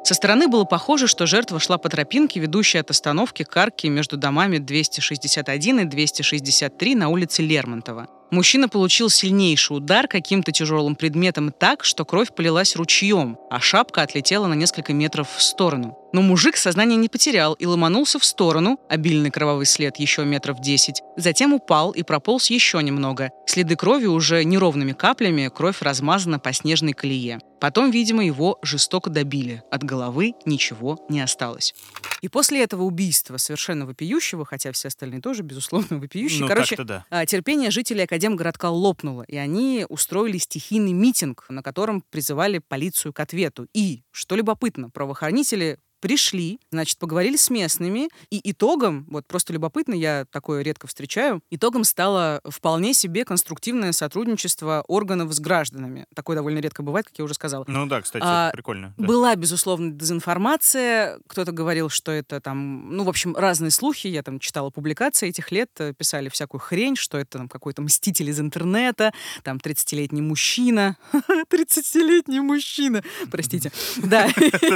Со 0.04 0.14
стороны 0.14 0.48
было 0.48 0.64
похоже, 0.64 1.08
что 1.08 1.26
жертва 1.26 1.58
шла 1.58 1.78
по 1.78 1.88
тропинке, 1.88 2.40
ведущей 2.40 2.78
от 2.78 2.90
остановки 2.90 3.42
к 3.42 3.56
арке 3.56 3.88
между 3.88 4.16
домами 4.16 4.58
261 4.58 5.80
и 5.80 5.84
263 5.84 6.94
на 6.94 7.08
улице 7.08 7.42
Лермонтова. 7.42 8.08
Мужчина 8.30 8.68
получил 8.68 9.08
сильнейший 9.08 9.76
удар 9.76 10.08
каким-то 10.08 10.50
тяжелым 10.50 10.96
предметом 10.96 11.52
так, 11.52 11.84
что 11.84 12.04
кровь 12.04 12.34
полилась 12.34 12.74
ручьем, 12.74 13.38
а 13.50 13.60
шапка 13.60 14.02
отлетела 14.02 14.46
на 14.46 14.54
несколько 14.54 14.92
метров 14.92 15.28
в 15.36 15.42
сторону. 15.42 15.96
Но 16.12 16.22
мужик 16.22 16.56
сознание 16.56 16.96
не 16.96 17.08
потерял 17.08 17.54
и 17.54 17.66
ломанулся 17.66 18.18
в 18.18 18.24
сторону, 18.24 18.80
обильный 18.88 19.30
кровавый 19.30 19.66
след 19.66 19.96
еще 19.98 20.24
метров 20.24 20.60
10. 20.60 21.02
Затем 21.16 21.52
упал 21.52 21.92
и 21.92 22.02
прополз 22.02 22.50
еще 22.50 22.82
немного. 22.82 23.30
Следы 23.46 23.76
крови 23.76 24.06
уже 24.06 24.42
неровными 24.44 24.92
каплями, 24.92 25.50
кровь 25.54 25.82
размазана 25.82 26.38
по 26.38 26.52
снежной 26.52 26.94
колее. 26.94 27.38
Потом, 27.60 27.90
видимо, 27.90 28.24
его 28.24 28.58
жестоко 28.62 29.10
добили. 29.10 29.62
От 29.70 29.82
головы 29.82 30.34
ничего 30.44 31.04
не 31.08 31.20
осталось. 31.20 31.74
И 32.20 32.28
после 32.28 32.62
этого 32.62 32.82
убийства, 32.82 33.36
совершенно 33.36 33.86
вопиющего, 33.86 34.44
хотя 34.44 34.72
все 34.72 34.88
остальные 34.88 35.20
тоже, 35.20 35.42
безусловно, 35.42 35.98
вопиющие, 36.00 36.42
ну, 36.42 36.48
короче, 36.48 36.76
да. 36.84 37.04
а, 37.10 37.24
терпение 37.26 37.70
жителей 37.70 38.04
Академгородка 38.04 38.66
лопнуло, 38.66 39.22
и 39.22 39.36
они 39.36 39.86
устроили 39.88 40.38
стихийный 40.38 40.92
митинг, 40.92 41.46
на 41.48 41.62
котором 41.62 42.02
призывали 42.10 42.58
полицию 42.58 43.12
к 43.12 43.20
ответу. 43.20 43.68
И, 43.72 44.02
что 44.10 44.36
любопытно, 44.36 44.90
правоохранители 44.90 45.78
пришли, 46.06 46.60
значит, 46.70 46.98
поговорили 46.98 47.34
с 47.34 47.50
местными, 47.50 48.10
и 48.30 48.40
итогом, 48.52 49.06
вот 49.10 49.26
просто 49.26 49.52
любопытно, 49.52 49.92
я 49.92 50.24
такое 50.30 50.62
редко 50.62 50.86
встречаю, 50.86 51.40
итогом 51.50 51.82
стало 51.82 52.40
вполне 52.48 52.94
себе 52.94 53.24
конструктивное 53.24 53.90
сотрудничество 53.90 54.84
органов 54.86 55.32
с 55.32 55.40
гражданами. 55.40 56.06
Такое 56.14 56.36
довольно 56.36 56.60
редко 56.60 56.84
бывает, 56.84 57.06
как 57.06 57.18
я 57.18 57.24
уже 57.24 57.34
сказала. 57.34 57.64
Ну 57.66 57.86
да, 57.86 58.00
кстати, 58.02 58.22
А, 58.24 58.52
прикольно. 58.52 58.94
да. 58.96 59.04
Была, 59.04 59.34
безусловно, 59.34 59.90
дезинформация. 59.90 61.18
Кто-то 61.26 61.50
говорил, 61.50 61.88
что 61.88 62.12
это 62.12 62.40
там, 62.40 62.96
ну, 62.96 63.02
в 63.02 63.08
общем, 63.08 63.34
разные 63.34 63.72
слухи. 63.72 64.06
Я 64.06 64.22
там 64.22 64.38
читала 64.38 64.70
публикации 64.70 65.30
этих 65.30 65.50
лет, 65.50 65.70
э, 65.80 65.92
писали 65.92 66.28
всякую 66.28 66.60
хрень, 66.60 66.94
что 66.94 67.18
это 67.18 67.38
там 67.38 67.48
какой-то 67.48 67.82
мститель 67.82 68.30
из 68.30 68.38
интернета, 68.38 69.12
там 69.42 69.56
30-летний 69.56 70.22
мужчина. 70.22 70.96
30-летний 71.50 72.38
мужчина, 72.38 73.02
простите. 73.28 73.72
Да. 73.96 74.28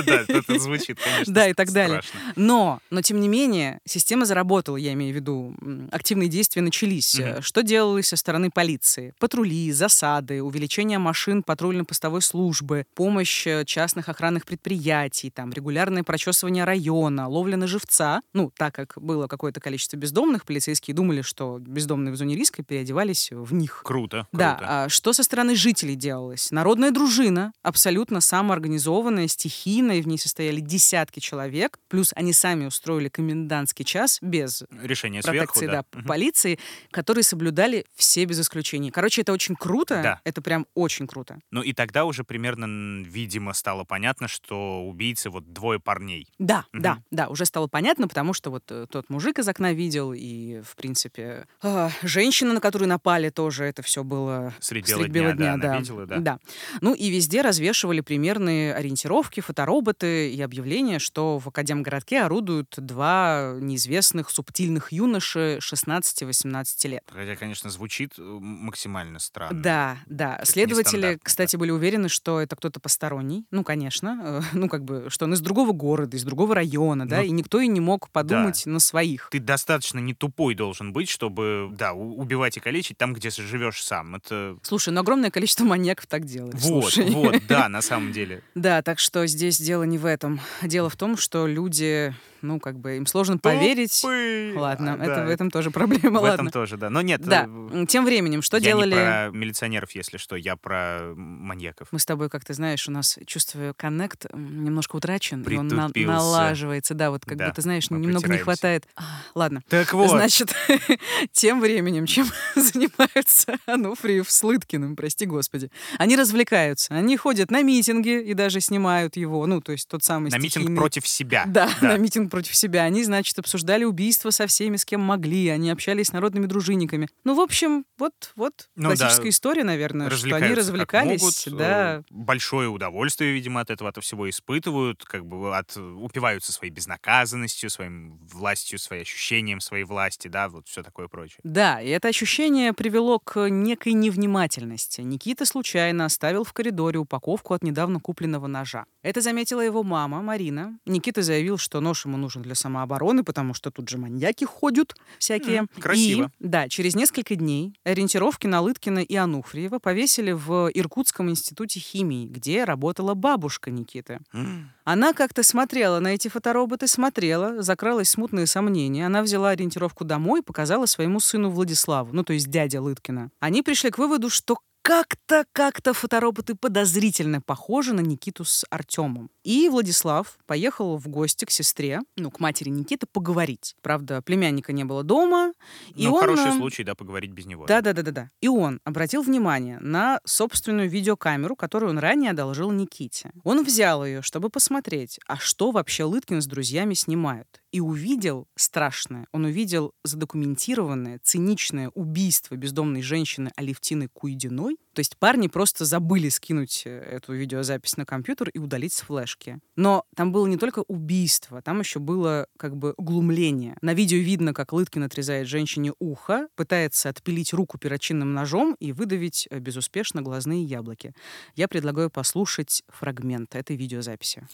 Да, 0.06 0.24
это 0.26 0.58
звучит, 0.58 0.98
конечно. 0.98 1.19
Страшно, 1.24 1.34
Да, 1.34 1.48
и 1.48 1.54
так 1.54 1.70
далее. 1.72 2.02
страшно. 2.02 2.32
Но, 2.36 2.80
но 2.90 3.02
тем 3.02 3.20
не 3.20 3.28
менее, 3.28 3.80
система 3.86 4.24
заработала, 4.24 4.76
я 4.76 4.92
имею 4.92 5.12
в 5.12 5.16
виду, 5.16 5.54
активные 5.90 6.28
действия 6.28 6.62
начались. 6.62 7.18
Э, 7.18 7.40
Что 7.42 7.62
делалось 7.62 8.08
со 8.08 8.16
стороны 8.16 8.50
полиции? 8.50 9.14
Патрули, 9.18 9.72
засады, 9.72 10.42
увеличение 10.42 10.98
машин 10.98 11.42
патрульно-постовой 11.42 12.22
службы, 12.22 12.84
помощь 12.94 13.46
э, 13.46 13.64
частных 13.64 14.08
охранных 14.08 14.44
предприятий, 14.46 15.30
там, 15.30 15.52
регулярное 15.52 16.02
прочесывание 16.02 16.64
района, 16.64 17.28
ловля 17.28 17.56
на 17.56 17.66
живца. 17.66 18.20
Ну, 18.34 18.52
так 18.56 18.74
как 18.74 18.94
было 18.96 19.26
какое-то 19.26 19.60
количество 19.60 19.96
бездомных, 19.96 20.44
полицейские 20.44 20.94
думали, 20.94 21.22
что 21.22 21.58
бездомные 21.58 22.12
в 22.12 22.16
зоне 22.16 22.36
риска 22.36 22.62
переодевались 22.62 23.30
в 23.32 23.52
них. 23.54 23.82
Круто, 23.84 24.26
Да, 24.32 24.54
круто. 24.54 24.84
а 24.84 24.88
что 24.88 25.12
со 25.12 25.22
стороны 25.22 25.54
жителей 25.54 25.94
делалось? 25.96 26.50
Народная 26.50 26.90
дружина, 26.90 27.52
абсолютно 27.62 28.20
самоорганизованная, 28.20 29.28
стихийная, 29.28 30.02
в 30.02 30.06
ней 30.06 30.18
состояли 30.18 30.60
десятки 30.60 30.99
человек, 31.08 31.78
плюс 31.88 32.12
они 32.14 32.32
сами 32.32 32.66
устроили 32.66 33.08
комендантский 33.08 33.84
час 33.84 34.18
без 34.20 34.58
сверху, 34.58 35.22
протекции 35.22 35.66
да. 35.66 35.72
да, 35.72 35.84
Мгм. 35.98 36.06
полиции, 36.06 36.58
которые 36.90 37.24
соблюдали 37.24 37.86
все 37.94 38.24
без 38.24 38.40
исключения. 38.40 38.90
Короче, 38.92 39.22
это 39.22 39.32
очень 39.32 39.56
круто, 39.56 40.00
Да. 40.02 40.20
это 40.24 40.42
прям 40.42 40.66
очень 40.74 41.06
круто. 41.06 41.38
Ну 41.50 41.62
и 41.62 41.72
тогда 41.72 42.04
уже 42.04 42.24
примерно, 42.24 43.02
видимо, 43.06 43.52
стало 43.54 43.84
понятно, 43.84 44.28
что 44.28 44.82
убийцы 44.86 45.30
вот 45.30 45.52
двое 45.52 45.80
парней. 45.80 46.28
Да, 46.38 46.64
Мгм. 46.72 46.82
да, 46.82 46.98
да, 47.10 47.28
уже 47.28 47.44
стало 47.46 47.66
понятно, 47.68 48.08
потому 48.08 48.34
что 48.34 48.50
вот 48.50 48.64
э, 48.70 48.86
тот 48.90 49.08
мужик 49.08 49.38
из 49.38 49.48
окна 49.48 49.72
видел, 49.72 50.12
и, 50.12 50.60
в 50.62 50.76
принципе, 50.76 51.46
а, 51.62 51.90
женщина, 52.02 52.52
на 52.52 52.60
которую 52.60 52.88
напали, 52.88 53.30
тоже 53.30 53.64
это 53.64 53.82
все 53.82 54.02
было 54.04 54.52
Средь 54.60 54.86
средь 54.86 54.98
бела 54.98 55.06
бела 55.06 55.32
дня, 55.32 55.34
да, 55.34 55.36
дня, 55.36 55.52
она 55.54 55.62
да. 55.62 55.78
видела, 55.78 56.06
да. 56.06 56.38
Ну 56.80 56.94
и 56.94 57.10
везде 57.10 57.42
развешивали 57.42 58.00
примерные 58.00 58.74
ориентировки, 58.74 59.40
фотороботы 59.40 60.30
и 60.32 60.40
объявления, 60.42 60.89
что 60.98 61.38
в 61.38 61.48
Академгородке 61.48 62.22
орудуют 62.22 62.74
два 62.78 63.52
неизвестных 63.60 64.30
субтильных 64.30 64.92
юноши 64.92 65.58
16-18 65.62 66.88
лет. 66.88 67.02
Хотя, 67.12 67.36
конечно, 67.36 67.70
звучит 67.70 68.14
э, 68.18 68.22
максимально 68.22 69.18
странно. 69.18 69.60
Да, 69.62 69.96
да. 70.06 70.36
Как 70.36 70.46
Следователи, 70.46 71.18
кстати, 71.22 71.56
были 71.56 71.70
уверены, 71.70 72.08
что 72.08 72.40
это 72.40 72.56
кто-то 72.56 72.80
посторонний. 72.80 73.44
Ну, 73.50 73.64
конечно. 73.64 74.20
э, 74.22 74.40
Ну, 74.52 74.68
как 74.68 74.84
бы, 74.84 75.06
что 75.08 75.26
он 75.26 75.34
из 75.34 75.40
другого 75.40 75.72
города, 75.72 76.16
из 76.16 76.24
другого 76.24 76.54
района, 76.54 77.06
да, 77.08 77.18
Ну, 77.18 77.22
и 77.24 77.30
никто 77.30 77.60
и 77.60 77.68
не 77.68 77.80
мог 77.80 78.10
подумать 78.10 78.64
на 78.66 78.80
своих. 78.80 79.28
Ты 79.30 79.38
достаточно 79.40 79.98
не 79.98 80.14
тупой 80.14 80.54
должен 80.54 80.92
быть, 80.92 81.08
чтобы, 81.08 81.68
да, 81.72 81.92
убивать 81.92 82.56
и 82.56 82.60
калечить 82.60 82.96
там, 82.98 83.12
где 83.14 83.30
живешь 83.30 83.82
сам. 83.82 84.16
Это 84.16 84.56
Слушай, 84.62 84.92
ну 84.92 85.00
огромное 85.00 85.30
количество 85.30 85.64
маньяков 85.64 86.06
так 86.06 86.24
делает. 86.24 86.54
вот, 86.54 86.92
слушай. 86.92 87.10
вот, 87.10 87.36
да, 87.48 87.68
на 87.68 87.82
самом 87.82 88.12
деле. 88.12 88.42
Да, 88.54 88.82
так 88.82 88.98
что 88.98 89.26
здесь 89.26 89.60
дело 89.60 89.82
не 89.84 89.98
в 89.98 90.06
этом. 90.06 90.40
Дело 90.62 90.79
в 90.88 90.96
том, 90.96 91.16
что 91.16 91.46
люди, 91.46 92.14
ну, 92.42 92.58
как 92.60 92.78
бы, 92.78 92.96
им 92.96 93.06
сложно 93.06 93.38
поверить. 93.38 94.00
Тупые. 94.00 94.58
Ладно, 94.58 94.96
А, 94.98 95.02
это, 95.04 95.14
да, 95.16 95.24
в 95.26 95.28
этом 95.28 95.50
тоже 95.50 95.70
проблема, 95.72 96.20
в 96.20 96.22
ладно. 96.22 96.34
этом 96.34 96.50
тоже, 96.50 96.76
да. 96.76 96.90
Но 96.90 97.02
нет, 97.02 97.20
Да, 97.22 97.46
э, 97.72 97.86
тем 97.88 98.04
временем, 98.04 98.42
что 98.42 98.56
я 98.56 98.62
делали... 98.62 98.90
не 98.90 98.94
про 98.96 99.30
милиционеров, 99.32 99.90
если 99.92 100.16
что, 100.16 100.36
я 100.36 100.56
про 100.56 101.12
маньяков. 101.16 101.88
Мы 101.92 101.98
с 101.98 102.06
тобой, 102.06 102.28
как 102.28 102.44
ты 102.44 102.54
знаешь, 102.54 102.88
у 102.88 102.90
нас 102.92 103.18
чувство 103.26 103.74
коннект 103.76 104.26
немножко 104.34 104.96
утрачен, 104.96 105.42
и 105.42 105.56
он 105.56 105.68
на- 105.68 105.90
налаживается, 105.94 106.94
да, 106.94 107.10
вот 107.10 107.24
как 107.24 107.36
Да, 107.38 107.48
будто, 107.48 107.62
знаешь, 107.62 107.90
мы 107.90 107.98
немного 107.98 108.28
не 108.28 108.38
хватает. 108.38 108.86
А, 108.96 109.02
Ладно. 109.34 109.62
Так 109.68 109.92
вот, 109.92 110.10
Значит, 110.10 110.54
тем 111.32 111.60
временем, 111.60 112.06
чем 112.06 112.26
занимаются 112.54 113.56
Ануфриев 113.66 114.30
с 114.30 114.42
Лыткиным, 114.42 114.96
прости 114.96 115.26
господи. 115.26 115.70
Они 115.98 116.16
развлекаются, 116.16 116.94
они 116.94 117.16
ходят 117.16 117.50
на 117.50 117.62
митинги 117.62 118.20
и 118.20 118.34
даже 118.34 118.60
снимают 118.60 119.16
его, 119.16 119.46
ну, 119.46 119.60
то 119.60 119.72
есть 119.72 119.88
тот 119.88 120.02
самый 120.02 120.30
на 120.30 120.36
митинг 120.36 120.64
стихийный- 120.64 120.76
против 120.76 121.06
себя. 121.06 121.44
Да, 121.46 121.68
на 121.80 121.96
митинг 121.96 122.29
против 122.30 122.56
себя. 122.56 122.84
Они, 122.84 123.04
значит, 123.04 123.38
обсуждали 123.38 123.84
убийство 123.84 124.30
со 124.30 124.46
всеми, 124.46 124.76
с 124.76 124.84
кем 124.84 125.00
могли. 125.00 125.48
Они 125.48 125.70
общались 125.70 126.08
с 126.08 126.12
народными 126.12 126.46
дружинниками. 126.46 127.08
Ну, 127.24 127.34
в 127.34 127.40
общем, 127.40 127.84
вот, 127.98 128.32
вот 128.36 128.68
Ну 128.76 128.88
классическая 128.88 129.24
да, 129.24 129.28
история, 129.28 129.64
наверное, 129.64 130.10
что 130.10 130.36
они 130.36 130.54
развлекались, 130.54 131.20
могут, 131.20 131.46
э, 131.46 131.50
да. 131.50 132.02
большое 132.10 132.68
удовольствие, 132.68 133.32
видимо, 133.32 133.60
от 133.60 133.70
этого, 133.70 133.90
от 133.90 134.02
всего 134.02 134.28
испытывают, 134.30 135.04
как 135.04 135.26
бы 135.26 135.56
от, 135.56 135.76
упиваются 135.76 136.52
своей 136.52 136.72
безнаказанностью, 136.72 137.70
своим 137.70 138.18
властью, 138.26 138.78
своим 138.78 139.02
ощущением 139.02 139.60
своей 139.60 139.84
власти, 139.84 140.28
да, 140.28 140.48
вот 140.48 140.68
все 140.68 140.82
такое 140.82 141.08
прочее. 141.08 141.40
Да, 141.42 141.80
и 141.80 141.88
это 141.88 142.08
ощущение 142.08 142.72
привело 142.72 143.18
к 143.18 143.48
некой 143.48 143.92
невнимательности. 143.92 145.00
Никита 145.00 145.44
случайно 145.44 146.04
оставил 146.04 146.44
в 146.44 146.52
коридоре 146.52 146.98
упаковку 146.98 147.54
от 147.54 147.62
недавно 147.62 148.00
купленного 148.00 148.46
ножа. 148.46 148.84
Это 149.02 149.20
заметила 149.20 149.60
его 149.60 149.82
мама, 149.82 150.22
Марина. 150.22 150.78
Никита 150.86 151.22
заявил, 151.22 151.58
что 151.58 151.80
нож 151.80 152.04
ему 152.04 152.16
нужен 152.20 152.42
для 152.42 152.54
самообороны, 152.54 153.24
потому 153.24 153.54
что 153.54 153.70
тут 153.72 153.88
же 153.88 153.98
маньяки 153.98 154.44
ходят 154.44 154.94
всякие. 155.18 155.58
М, 155.58 155.68
красиво. 155.80 156.30
И, 156.38 156.44
да, 156.46 156.68
через 156.68 156.94
несколько 156.94 157.34
дней 157.34 157.74
ориентировки 157.84 158.46
на 158.46 158.60
Лыткина 158.60 159.00
и 159.00 159.16
Ануфриева 159.16 159.78
повесили 159.80 160.30
в 160.32 160.70
Иркутском 160.72 161.28
институте 161.30 161.80
химии, 161.80 162.26
где 162.26 162.64
работала 162.64 163.14
бабушка 163.14 163.70
Никиты. 163.70 164.20
М, 164.32 164.70
Она 164.84 165.12
как-то 165.12 165.42
смотрела 165.42 166.00
на 166.00 166.14
эти 166.14 166.28
фотороботы, 166.28 166.86
смотрела, 166.86 167.62
закралось 167.62 168.10
смутные 168.10 168.46
сомнения. 168.46 169.06
Она 169.06 169.22
взяла 169.22 169.50
ориентировку 169.50 170.04
домой 170.04 170.40
и 170.40 170.44
показала 170.44 170.86
своему 170.86 171.20
сыну 171.20 171.50
Владиславу, 171.50 172.12
ну 172.12 172.22
то 172.24 172.32
есть 172.32 172.48
дядя 172.50 172.80
Лыткина. 172.82 173.30
Они 173.40 173.62
пришли 173.62 173.90
к 173.90 173.98
выводу, 173.98 174.30
что 174.30 174.58
как-то, 174.82 175.44
как-то 175.52 175.92
фотороботы 175.92 176.54
подозрительно 176.54 177.40
похожи 177.40 177.92
на 177.92 178.00
Никиту 178.00 178.44
с 178.44 178.64
Артемом. 178.70 179.30
И 179.44 179.68
Владислав 179.68 180.38
поехал 180.46 180.96
в 180.96 181.08
гости 181.08 181.44
к 181.44 181.50
сестре, 181.50 182.00
ну, 182.16 182.30
к 182.30 182.40
матери 182.40 182.70
Никиты, 182.70 183.06
поговорить. 183.06 183.76
Правда, 183.82 184.22
племянника 184.22 184.72
не 184.72 184.84
было 184.84 185.02
дома. 185.02 185.52
И 185.94 186.06
Ну, 186.06 186.14
он, 186.14 186.20
хороший 186.20 186.50
э, 186.50 186.56
случай, 186.56 186.84
да, 186.84 186.94
поговорить 186.94 187.30
без 187.30 187.46
него. 187.46 187.66
да, 187.66 187.80
да, 187.80 187.92
да, 187.92 188.02
да, 188.02 188.10
да. 188.10 188.30
И 188.40 188.48
он 188.48 188.80
обратил 188.84 189.22
внимание 189.22 189.78
на 189.80 190.20
собственную 190.24 190.88
видеокамеру, 190.88 191.56
которую 191.56 191.90
он 191.90 191.98
ранее 191.98 192.30
одолжил 192.30 192.70
Никите. 192.70 193.32
Он 193.44 193.64
взял 193.64 194.04
ее, 194.04 194.22
чтобы 194.22 194.50
посмотреть, 194.50 195.18
а 195.26 195.36
что 195.36 195.70
вообще 195.70 196.04
Лыткин 196.04 196.42
с 196.42 196.46
друзьями 196.46 196.94
снимают. 196.94 197.60
И 197.72 197.80
увидел 197.80 198.48
страшное. 198.56 199.26
Он 199.32 199.44
увидел 199.44 199.92
задокументированное, 200.04 201.20
циничное 201.22 201.90
убийство 201.94 202.56
бездомной 202.56 203.02
женщины 203.02 203.50
Алевтины 203.56 204.08
Куйдиной. 204.08 204.76
То 204.92 205.00
есть 205.00 205.16
парни 205.18 205.46
просто 205.46 205.84
забыли 205.84 206.28
скинуть 206.28 206.82
э, 206.84 206.90
эту 206.90 207.32
видеозапись 207.32 207.96
на 207.96 208.04
компьютер 208.04 208.48
и 208.48 208.58
удалить 208.58 208.92
с 208.92 209.02
флешки. 209.02 209.58
Но 209.76 210.04
там 210.16 210.32
было 210.32 210.46
не 210.46 210.56
только 210.56 210.80
убийство, 210.88 211.62
там 211.62 211.78
еще 211.78 212.00
было 212.00 212.46
как 212.58 212.76
бы 212.76 212.94
глумление. 212.98 213.76
На 213.82 213.94
видео 213.94 214.18
видно, 214.18 214.52
как 214.52 214.72
Лыткин 214.72 215.04
отрезает 215.04 215.46
женщине 215.46 215.92
ухо, 216.00 216.48
пытается 216.56 217.08
отпилить 217.08 217.52
руку 217.52 217.78
перочинным 217.78 218.34
ножом 218.34 218.76
и 218.80 218.92
выдавить 218.92 219.46
э, 219.50 219.60
безуспешно 219.60 220.22
глазные 220.22 220.64
яблоки. 220.64 221.14
Я 221.54 221.68
предлагаю 221.68 222.10
послушать 222.10 222.82
фрагмент 222.88 223.54
этой 223.54 223.76
видеозаписи. 223.76 224.46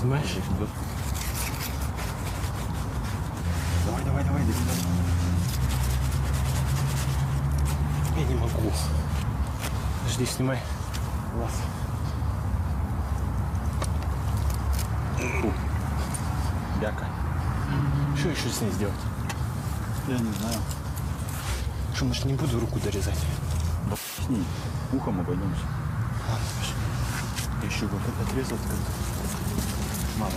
Снимаешь? 0.00 0.36
Давай, 4.26 4.42
иди 4.42 4.52
сюда. 4.52 4.72
Я 8.16 8.24
не 8.24 8.34
могу. 8.34 8.72
Жди, 10.10 10.26
снимай. 10.26 10.58
Глаз. 11.34 11.52
Фу. 15.40 15.52
Бяка. 16.80 17.06
Что 18.16 18.28
еще 18.28 18.48
с 18.48 18.60
ней 18.60 18.70
сделать? 18.72 18.94
Я 20.08 20.18
не 20.18 20.32
знаю. 20.32 20.58
Что, 21.94 22.04
может, 22.04 22.24
не 22.24 22.34
буду 22.34 22.60
руку 22.60 22.78
дорезать? 22.80 23.18
С 24.24 24.28
ней 24.28 24.44
ухом 24.92 25.20
обойдемся. 25.20 25.62
Ладно. 26.28 26.46
Я 27.62 27.68
еще 27.68 27.86
бы 27.86 27.96
отрезал 28.22 28.58
как-то. 28.58 28.92
Мало. 30.18 30.32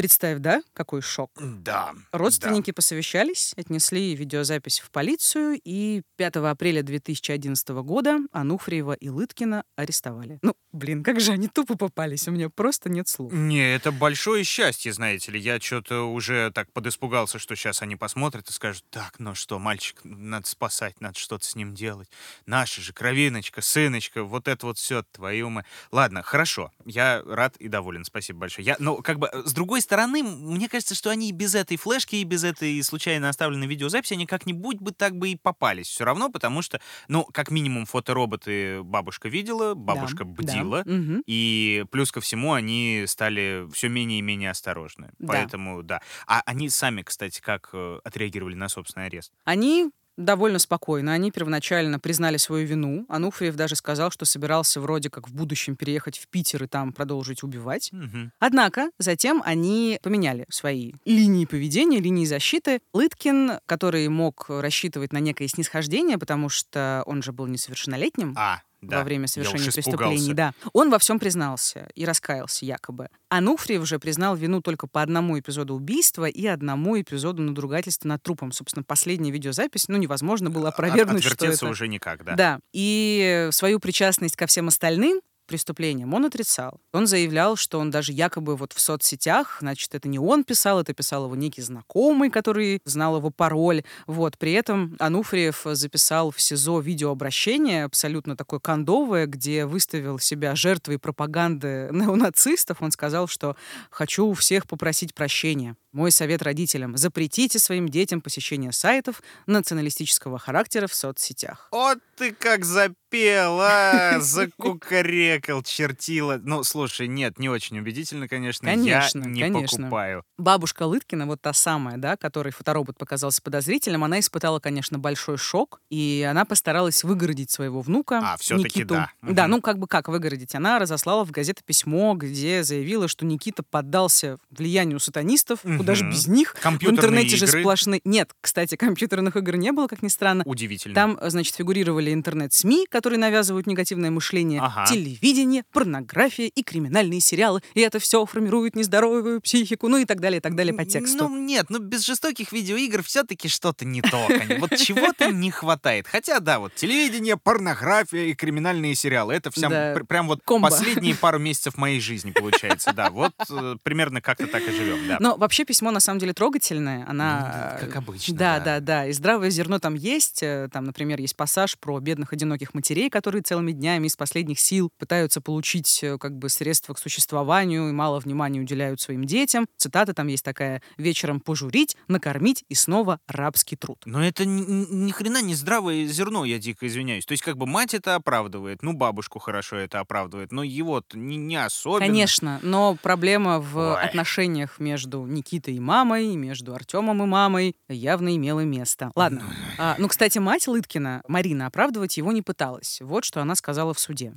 Представь, 0.00 0.38
да, 0.38 0.62
какой 0.72 1.02
шок? 1.02 1.30
Да. 1.38 1.92
Родственники 2.10 2.70
посовещались, 2.70 3.52
отнесли 3.58 4.14
видеозапись 4.14 4.80
в 4.80 4.90
полицию, 4.90 5.60
и 5.62 6.00
5 6.16 6.36
апреля 6.36 6.82
2011 6.82 7.68
года 7.68 8.20
Ануфриева 8.32 8.94
и 8.94 9.10
Лыткина 9.10 9.62
арестовали. 9.76 10.38
Ну, 10.40 10.54
блин, 10.72 11.04
как 11.04 11.20
же 11.20 11.32
они 11.32 11.48
тупо 11.48 11.76
попались, 11.76 12.26
у 12.28 12.30
меня 12.30 12.48
просто 12.48 12.88
нет 12.88 13.08
слов. 13.08 13.30
Не, 13.30 13.74
это 13.74 13.92
большое 13.92 14.42
счастье, 14.42 14.90
знаете 14.94 15.32
ли. 15.32 15.38
Я 15.38 15.60
что-то 15.60 16.10
уже 16.10 16.50
так 16.54 16.72
подиспугался, 16.72 17.38
что 17.38 17.54
сейчас 17.54 17.82
они 17.82 17.96
посмотрят 17.96 18.48
и 18.48 18.52
скажут, 18.52 18.86
так, 18.88 19.16
ну 19.18 19.34
что, 19.34 19.58
мальчик, 19.58 20.00
надо 20.02 20.46
спасать, 20.46 20.98
надо 21.02 21.18
что-то 21.18 21.44
с 21.44 21.54
ним 21.54 21.74
делать. 21.74 22.08
Наша 22.46 22.80
же 22.80 22.94
кровиночка, 22.94 23.60
сыночка, 23.60 24.24
вот 24.24 24.48
это 24.48 24.64
вот 24.64 24.78
все, 24.78 25.02
твою 25.12 25.50
мать. 25.50 25.66
Ладно, 25.92 26.22
хорошо, 26.22 26.72
я 26.86 27.22
рад 27.26 27.58
и 27.58 27.68
доволен, 27.68 28.06
спасибо 28.06 28.38
большое. 28.38 28.64
Я, 28.64 28.76
ну, 28.78 29.02
как 29.02 29.18
бы, 29.18 29.28
э, 29.30 29.42
с 29.44 29.52
другой 29.52 29.82
стороны, 29.82 29.89
мне 30.22 30.68
кажется, 30.68 30.94
что 30.94 31.10
они 31.10 31.28
и 31.28 31.32
без 31.32 31.54
этой 31.54 31.76
флешки, 31.76 32.16
и 32.16 32.24
без 32.24 32.44
этой 32.44 32.82
случайно 32.82 33.28
оставленной 33.28 33.66
видеозаписи, 33.66 34.14
они 34.14 34.26
как-нибудь 34.26 34.78
бы 34.78 34.92
так 34.92 35.16
бы 35.16 35.30
и 35.30 35.36
попались 35.36 35.88
все 35.88 36.04
равно, 36.04 36.30
потому 36.30 36.62
что, 36.62 36.80
ну, 37.08 37.24
как 37.24 37.50
минимум, 37.50 37.86
фотороботы 37.86 38.82
бабушка 38.82 39.28
видела, 39.28 39.74
бабушка 39.74 40.24
Да, 40.24 40.30
бдила. 40.30 40.82
Мгм. 40.84 41.22
И 41.26 41.84
плюс 41.90 42.12
ко 42.12 42.20
всему 42.20 42.52
они 42.52 43.04
стали 43.06 43.66
все 43.72 43.88
менее 43.88 44.18
и 44.18 44.22
менее 44.22 44.50
осторожны. 44.50 45.10
Да. 45.18 45.28
Поэтому, 45.28 45.82
да. 45.82 46.00
А 46.26 46.42
они 46.46 46.68
сами, 46.68 47.02
кстати, 47.02 47.40
как 47.40 47.70
э, 47.72 48.00
отреагировали 48.04 48.54
на 48.54 48.68
собственный 48.68 49.06
арест? 49.06 49.32
Они 49.44 49.90
довольно 50.24 50.58
спокойно. 50.58 51.12
Они 51.12 51.30
первоначально 51.30 51.98
признали 51.98 52.36
свою 52.36 52.66
вину. 52.66 53.06
Ануфриев 53.08 53.56
даже 53.56 53.76
сказал, 53.76 54.10
что 54.10 54.24
собирался 54.24 54.80
вроде 54.80 55.10
как 55.10 55.28
в 55.28 55.34
будущем 55.34 55.76
переехать 55.76 56.18
в 56.18 56.28
Питер 56.28 56.64
и 56.64 56.66
там 56.66 56.92
продолжить 56.92 57.42
убивать. 57.42 57.90
Мгм. 57.92 58.32
Однако 58.38 58.90
затем 58.98 59.42
они 59.44 59.98
поменяли 60.02 60.46
свои 60.50 60.92
линии 61.04 61.44
поведения, 61.46 62.00
линии 62.00 62.24
защиты. 62.24 62.80
Лыткин, 62.92 63.60
который 63.66 64.08
мог 64.08 64.46
рассчитывать 64.48 65.12
на 65.12 65.18
некое 65.18 65.48
снисхождение, 65.48 66.18
потому 66.18 66.48
что 66.48 67.02
он 67.06 67.22
же 67.22 67.32
был 67.32 67.46
несовершеннолетним, 67.46 68.34
А, 68.36 68.60
да. 68.82 68.98
во 68.98 69.04
время 69.04 69.26
совершения 69.26 69.70
преступлений, 69.70 70.34
да. 70.34 70.52
Он 70.72 70.90
во 70.90 70.98
всем 70.98 71.18
признался 71.18 71.88
и 71.94 72.04
раскаялся 72.04 72.64
якобы. 72.64 73.08
Ануфриев 73.28 73.86
же 73.86 73.98
признал 73.98 74.36
вину 74.36 74.60
только 74.60 74.86
по 74.86 75.02
одному 75.02 75.38
эпизоду 75.38 75.74
убийства 75.74 76.26
и 76.26 76.46
одному 76.46 77.00
эпизоду 77.00 77.42
надругательства 77.42 78.08
над 78.08 78.22
трупом. 78.22 78.52
Собственно, 78.52 78.82
последняя 78.82 79.30
видеозапись, 79.30 79.88
ну, 79.88 79.96
невозможно 79.96 80.50
было 80.50 80.68
От- 80.68 80.74
опровергнуть, 80.74 81.22
что 81.22 81.34
Отвертеться 81.34 81.66
это... 81.66 81.72
уже 81.72 81.88
никак, 81.88 82.24
да. 82.24 82.34
Да. 82.34 82.60
И 82.72 83.48
свою 83.52 83.78
причастность 83.80 84.36
ко 84.36 84.46
всем 84.46 84.68
остальным 84.68 85.20
преступлениям 85.50 86.14
он 86.14 86.24
отрицал. 86.24 86.80
Он 86.92 87.08
заявлял, 87.08 87.56
что 87.56 87.80
он 87.80 87.90
даже 87.90 88.12
якобы 88.12 88.54
вот 88.54 88.72
в 88.72 88.80
соцсетях, 88.80 89.58
значит, 89.60 89.92
это 89.96 90.06
не 90.06 90.20
он 90.20 90.44
писал, 90.44 90.80
это 90.80 90.94
писал 90.94 91.24
его 91.24 91.34
некий 91.34 91.60
знакомый, 91.60 92.30
который 92.30 92.80
знал 92.84 93.16
его 93.16 93.30
пароль. 93.30 93.82
Вот. 94.06 94.38
При 94.38 94.52
этом 94.52 94.96
Ануфриев 95.00 95.62
записал 95.72 96.30
в 96.30 96.40
СИЗО 96.40 96.78
видеообращение, 96.78 97.82
абсолютно 97.82 98.36
такое 98.36 98.60
кондовое, 98.60 99.26
где 99.26 99.66
выставил 99.66 100.20
себя 100.20 100.54
жертвой 100.54 101.00
пропаганды 101.00 101.88
неонацистов. 101.90 102.80
Он 102.80 102.92
сказал, 102.92 103.26
что 103.26 103.56
«хочу 103.90 104.26
у 104.26 104.34
всех 104.34 104.68
попросить 104.68 105.14
прощения». 105.14 105.74
Мой 105.92 106.12
совет 106.12 106.42
родителям– 106.42 106.96
запретите 106.96 107.58
своим 107.58 107.88
детям 107.88 108.20
посещение 108.20 108.70
сайтов 108.70 109.22
националистического 109.46 110.38
характера 110.38 110.86
в 110.86 110.94
соцсетях. 110.94 111.66
Вот 111.72 111.98
ты 112.20 112.32
как 112.34 112.66
запел, 112.66 113.60
а, 113.62 114.20
закукарекал, 114.20 115.62
чертила. 115.62 116.38
Ну, 116.42 116.62
слушай, 116.64 117.08
нет, 117.08 117.38
не 117.38 117.48
очень 117.48 117.78
убедительно, 117.78 118.28
конечно. 118.28 118.68
Конечно, 118.68 119.20
Я 119.20 119.26
не 119.26 119.40
конечно. 119.40 119.78
покупаю. 119.78 120.22
Бабушка 120.36 120.82
Лыткина, 120.82 121.24
вот 121.24 121.40
та 121.40 121.54
самая, 121.54 121.96
да, 121.96 122.18
которой 122.18 122.50
фоторобот 122.52 122.98
показался 122.98 123.40
подозрительным, 123.40 124.04
она 124.04 124.20
испытала, 124.20 124.60
конечно, 124.60 124.98
большой 124.98 125.38
шок, 125.38 125.80
и 125.88 126.26
она 126.28 126.44
постаралась 126.44 127.02
выгородить 127.02 127.50
своего 127.50 127.80
внука. 127.80 128.20
А, 128.22 128.36
всё-таки 128.36 128.80
Никиту. 128.80 128.94
да. 128.94 129.10
Да, 129.22 129.46
ну 129.46 129.62
как 129.62 129.78
бы 129.78 129.86
как 129.86 130.08
выгородить? 130.08 130.54
Она 130.54 130.78
разослала 130.78 131.24
в 131.24 131.30
газеты 131.30 131.62
письмо, 131.64 132.12
где 132.14 132.62
заявила, 132.64 133.08
что 133.08 133.24
Никита 133.24 133.62
поддался 133.62 134.36
влиянию 134.50 135.00
сатанистов, 135.00 135.60
куда 135.62 135.94
же 135.94 136.06
без 136.06 136.26
них. 136.26 136.54
В 136.54 136.60
Компьютерные 136.60 136.98
интернете 136.98 137.36
же 137.36 137.46
игры. 137.46 137.60
сплошные... 137.60 138.00
Нет, 138.04 138.32
кстати, 138.42 138.76
компьютерных 138.76 139.36
игр 139.36 139.56
не 139.56 139.72
было, 139.72 139.86
как 139.86 140.02
ни 140.02 140.08
странно. 140.08 140.42
Удивительно. 140.44 140.94
Там, 140.94 141.18
значит, 141.22 141.54
фигурировали 141.54 142.09
интернет-СМИ, 142.14 142.86
которые 142.90 143.18
навязывают 143.18 143.66
негативное 143.66 144.10
мышление, 144.10 144.60
Ага. 144.60 144.86
телевидение, 144.86 145.64
порнография 145.72 146.46
и 146.48 146.62
криминальные 146.62 147.20
сериалы. 147.20 147.60
И 147.74 147.80
это 147.80 147.98
все 147.98 148.24
формирует 148.26 148.76
нездоровую 148.76 149.40
психику, 149.40 149.88
ну 149.88 149.98
и 149.98 150.04
так 150.04 150.20
далее, 150.20 150.38
и 150.38 150.40
так 150.40 150.54
далее 150.54 150.74
по 150.74 150.84
тексту. 150.84 151.28
Ну, 151.28 151.36
нет, 151.38 151.66
ну 151.68 151.78
без 151.78 152.04
жестоких 152.06 152.52
видеоигр 152.52 153.02
все-таки 153.02 153.48
что-то 153.48 153.84
не 153.84 154.02
то. 154.02 154.28
Вот 154.58 154.76
чего-то 154.76 155.30
не 155.30 155.50
хватает. 155.50 156.06
Хотя, 156.06 156.40
да, 156.40 156.58
вот 156.58 156.74
телевидение, 156.74 157.36
порнография 157.36 158.24
и 158.26 158.34
криминальные 158.34 158.94
сериалы. 158.94 159.34
Это 159.34 159.50
вся, 159.50 159.94
прям 160.08 160.26
вот 160.28 160.40
последние 160.44 161.14
пару 161.14 161.38
месяцев 161.38 161.76
моей 161.76 162.00
жизни, 162.00 162.30
получается. 162.32 162.92
Да, 162.92 163.10
вот 163.10 163.32
э, 163.48 163.76
примерно 163.82 164.20
как-то 164.20 164.46
так 164.46 164.62
и 164.66 164.70
живем. 164.72 164.98
Но 165.20 165.36
вообще 165.36 165.64
письмо 165.64 165.90
на 165.90 166.00
самом 166.00 166.18
деле 166.20 166.32
трогательное. 166.32 167.04
Она, 167.08 167.78
Ну, 167.80 167.86
как 167.86 167.96
обычно, 167.96 168.36
Да, 168.36 168.58
да. 168.58 168.64
да, 168.64 168.80
да. 168.80 169.06
И 169.06 169.12
здравое 169.12 169.50
зерно 169.50 169.78
там 169.78 169.94
есть. 169.94 170.42
Э, 170.42 170.68
Там, 170.72 170.84
например, 170.84 171.20
есть 171.20 171.36
пассаж 171.36 171.78
про 171.78 171.99
бедных 172.00 172.32
одиноких 172.32 172.74
матерей, 172.74 173.10
которые 173.10 173.42
целыми 173.42 173.72
днями 173.72 174.06
из 174.06 174.16
последних 174.16 174.60
сил 174.60 174.90
пытаются 174.98 175.40
получить 175.40 176.00
э, 176.02 176.18
как 176.18 176.36
бы 176.36 176.48
средства 176.48 176.94
к 176.94 176.98
существованию 176.98 177.88
и 177.88 177.92
мало 177.92 178.18
внимания 178.20 178.60
уделяют 178.60 179.00
своим 179.00 179.24
детям. 179.24 179.66
Цитата 179.76 180.14
там 180.14 180.26
есть 180.28 180.44
такая: 180.44 180.82
вечером 180.96 181.40
пожурить, 181.40 181.96
накормить 182.08 182.64
и 182.68 182.74
снова 182.74 183.20
рабский 183.26 183.76
труд. 183.76 184.02
Но 184.04 184.24
это 184.24 184.44
ни, 184.44 184.62
ни- 184.62 185.10
хрена 185.10 185.42
не 185.42 185.54
здравое 185.54 186.06
зерно, 186.06 186.44
я 186.44 186.58
дико 186.58 186.86
извиняюсь. 186.86 187.26
То 187.26 187.32
есть 187.32 187.42
как 187.42 187.56
бы 187.56 187.66
мать 187.66 187.94
это 187.94 188.14
оправдывает, 188.14 188.82
ну 188.82 188.92
бабушку 188.92 189.38
хорошо 189.38 189.76
это 189.76 190.00
оправдывает, 190.00 190.52
но 190.52 190.62
его 190.62 191.02
не, 191.14 191.36
не 191.36 191.56
особенно. 191.56 192.00
Конечно, 192.06 192.60
но 192.62 192.96
проблема 193.02 193.60
в 193.60 193.76
Ой. 193.76 194.02
отношениях 194.02 194.78
между 194.78 195.24
Никитой 195.26 195.74
и 195.74 195.80
мамой, 195.80 196.36
между 196.36 196.74
Артемом 196.74 197.22
и 197.22 197.26
мамой 197.26 197.76
явно 197.88 198.34
имела 198.36 198.60
место. 198.60 199.10
Ладно. 199.14 199.42
А, 199.78 199.96
ну, 199.98 200.08
кстати, 200.08 200.38
мать 200.38 200.66
Лыткина, 200.68 201.22
Марина, 201.26 201.70
оправдывать 201.90 202.16
его 202.16 202.30
не 202.32 202.42
пыталась. 202.42 203.00
Вот 203.00 203.24
что 203.24 203.42
она 203.42 203.56
сказала 203.56 203.92
в 203.92 203.98
суде. 203.98 204.32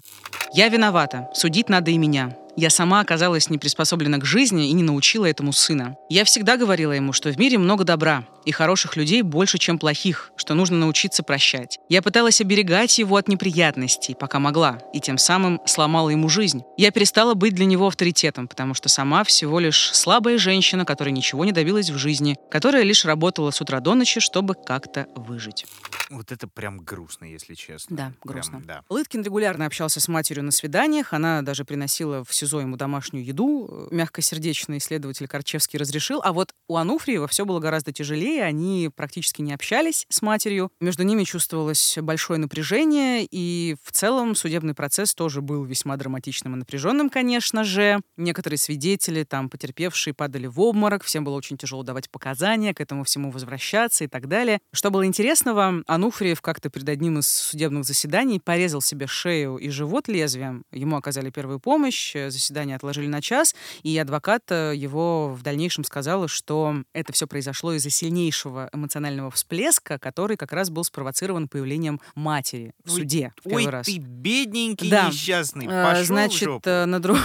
«Я 0.54 0.70
виновата. 0.70 1.30
Судить 1.34 1.68
надо 1.70 1.90
и 1.90 1.98
меня. 1.98 2.38
Я 2.56 2.70
сама 2.70 3.00
оказалась 3.00 3.50
не 3.50 3.58
приспособлена 3.58 4.20
к 4.20 4.26
жизни 4.26 4.70
и 4.70 4.74
не 4.74 4.84
научила 4.84 5.26
этому 5.26 5.52
сына. 5.52 5.96
Я 6.10 6.24
всегда 6.24 6.56
говорила 6.56 6.92
ему, 6.92 7.12
что 7.12 7.32
в 7.32 7.40
мире 7.40 7.58
много 7.58 7.84
добра, 7.84 8.26
и 8.46 8.52
хороших 8.52 8.96
людей 8.96 9.22
больше, 9.22 9.58
чем 9.58 9.80
плохих, 9.80 10.32
что 10.36 10.54
нужно 10.54 10.78
научиться 10.78 11.24
прощать. 11.24 11.80
Я 11.90 12.02
пыталась 12.02 12.42
оберегать 12.42 13.00
его 13.00 13.16
от 13.16 13.28
неприятностей, 13.28 14.16
пока 14.16 14.38
могла, 14.40 14.80
и 14.94 15.00
тем 15.00 15.18
самым 15.18 15.62
сломала 15.66 16.10
ему 16.10 16.30
жизнь. 16.30 16.62
Я 16.78 16.92
перестала 16.92 17.34
быть 17.34 17.56
для 17.56 17.66
него 17.66 17.88
авторитетом, 17.88 18.48
потому 18.48 18.74
что 18.74 18.90
сама 18.90 19.24
всего 19.24 19.60
лишь 19.60 19.92
слабая 19.94 20.38
женщина, 20.38 20.86
которая 20.86 21.14
ничего 21.14 21.46
не 21.46 21.52
добилась 21.52 21.90
в 21.90 21.98
жизни, 21.98 22.38
которая 22.52 22.84
лишь 22.84 23.06
работала 23.06 23.50
с 23.52 23.62
утра 23.62 23.80
до 23.80 23.96
ночи, 23.96 24.20
чтобы 24.20 24.54
как-то 24.56 25.08
выжить. 25.16 25.66
Вот 26.10 26.32
это 26.32 26.48
прям 26.48 26.80
грустно, 26.80 27.26
если 27.26 27.56
честно. 27.56 27.96
Да, 27.96 28.04
Прям, 28.22 28.36
грустно. 28.36 28.62
да. 28.64 28.82
Лыткин 28.90 29.24
регулярно 29.24 29.66
общался 29.66 30.00
с 30.00 30.08
матерью 30.08 30.43
на 30.44 30.52
свиданиях. 30.52 31.14
Она 31.14 31.42
даже 31.42 31.66
приносила 31.66 32.24
в 32.24 32.34
СИЗО 32.34 32.62
ему 32.62 32.78
домашнюю 32.78 33.26
еду. 33.26 33.68
Э, 33.70 33.96
Мягкосердечный 33.96 34.80
следователь 34.80 35.28
Корчевский 35.28 35.80
разрешил. 35.80 36.22
А 36.24 36.34
вот 36.34 36.54
у 36.68 36.78
Ануфриева 36.78 37.28
все 37.28 37.46
было 37.46 37.60
гораздо 37.60 37.92
тяжелее. 37.92 38.44
Они 38.44 38.90
практически 38.96 39.42
не 39.42 39.54
общались 39.54 40.06
с 40.10 40.22
матерью. 40.22 40.72
Между 40.80 41.04
ними 41.04 41.24
чувствовалось 41.24 41.98
большое 42.02 42.40
напряжение. 42.40 43.28
И 43.30 43.76
в 43.84 43.92
целом 43.92 44.36
судебный 44.36 44.74
процесс 44.74 45.14
тоже 45.14 45.42
был 45.42 45.64
весьма 45.64 45.98
драматичным 45.98 46.56
и 46.56 46.58
напряженным, 46.58 47.10
конечно 47.10 47.64
же. 47.64 48.02
Некоторые 48.18 48.58
свидетели, 48.58 49.24
там, 49.24 49.50
потерпевшие, 49.50 50.14
падали 50.14 50.48
в 50.48 50.60
обморок. 50.60 51.04
Всем 51.04 51.24
было 51.24 51.36
очень 51.36 51.58
тяжело 51.58 51.84
давать 51.84 52.10
показания, 52.10 52.74
к 52.74 52.82
этому 52.82 53.04
всему 53.04 53.32
возвращаться 53.32 54.04
и 54.04 54.08
так 54.08 54.28
далее. 54.28 54.60
Что 54.74 54.92
было 54.92 55.06
интересного, 55.06 55.84
Ануфриев 55.88 56.42
как-то 56.42 56.70
перед 56.70 56.90
одним 56.90 57.20
из 57.20 57.28
судебных 57.28 57.86
заседаний 57.86 58.40
порезал 58.40 58.82
себе 58.82 59.08
шею 59.08 59.58
и 59.58 59.70
живот 59.70 60.08
лезвием. 60.08 60.33
Ему 60.40 60.96
оказали 60.98 61.30
первую 61.30 61.60
помощь, 61.60 62.16
э, 62.16 62.30
заседание 62.30 62.76
отложили 62.76 63.08
на 63.08 63.22
час, 63.22 63.56
и 63.84 63.98
адвокат 63.98 64.44
э, 64.50 64.74
его 64.76 65.30
в 65.34 65.42
дальнейшем 65.44 65.84
сказала, 65.84 66.28
что 66.28 66.76
это 66.94 67.14
все 67.14 67.28
произошло 67.28 67.74
из-за 67.74 67.90
сильнейшего 67.90 68.70
эмоционального 68.74 69.32
всплеска, 69.32 69.98
который 70.00 70.38
как 70.38 70.52
раз 70.54 70.70
был 70.70 70.84
спровоцирован 70.84 71.48
появлением 71.48 72.00
матери 72.16 72.74
в 72.86 72.92
Ой, 72.94 73.00
суде 73.00 73.34
в 73.44 73.48
Ой, 73.48 73.64
первый 73.64 73.72
раз. 73.72 73.86
ты 73.86 73.98
бедненький 73.98 74.90
Да. 74.90 75.08
несчастный, 75.08 75.66
Э, 75.68 75.84
пошел 75.84 76.04
в 76.04 76.08
Значит, 76.08 76.44
жопу. 76.44 76.70
э, 76.70 76.86
на 76.86 77.00
друг... 77.00 77.18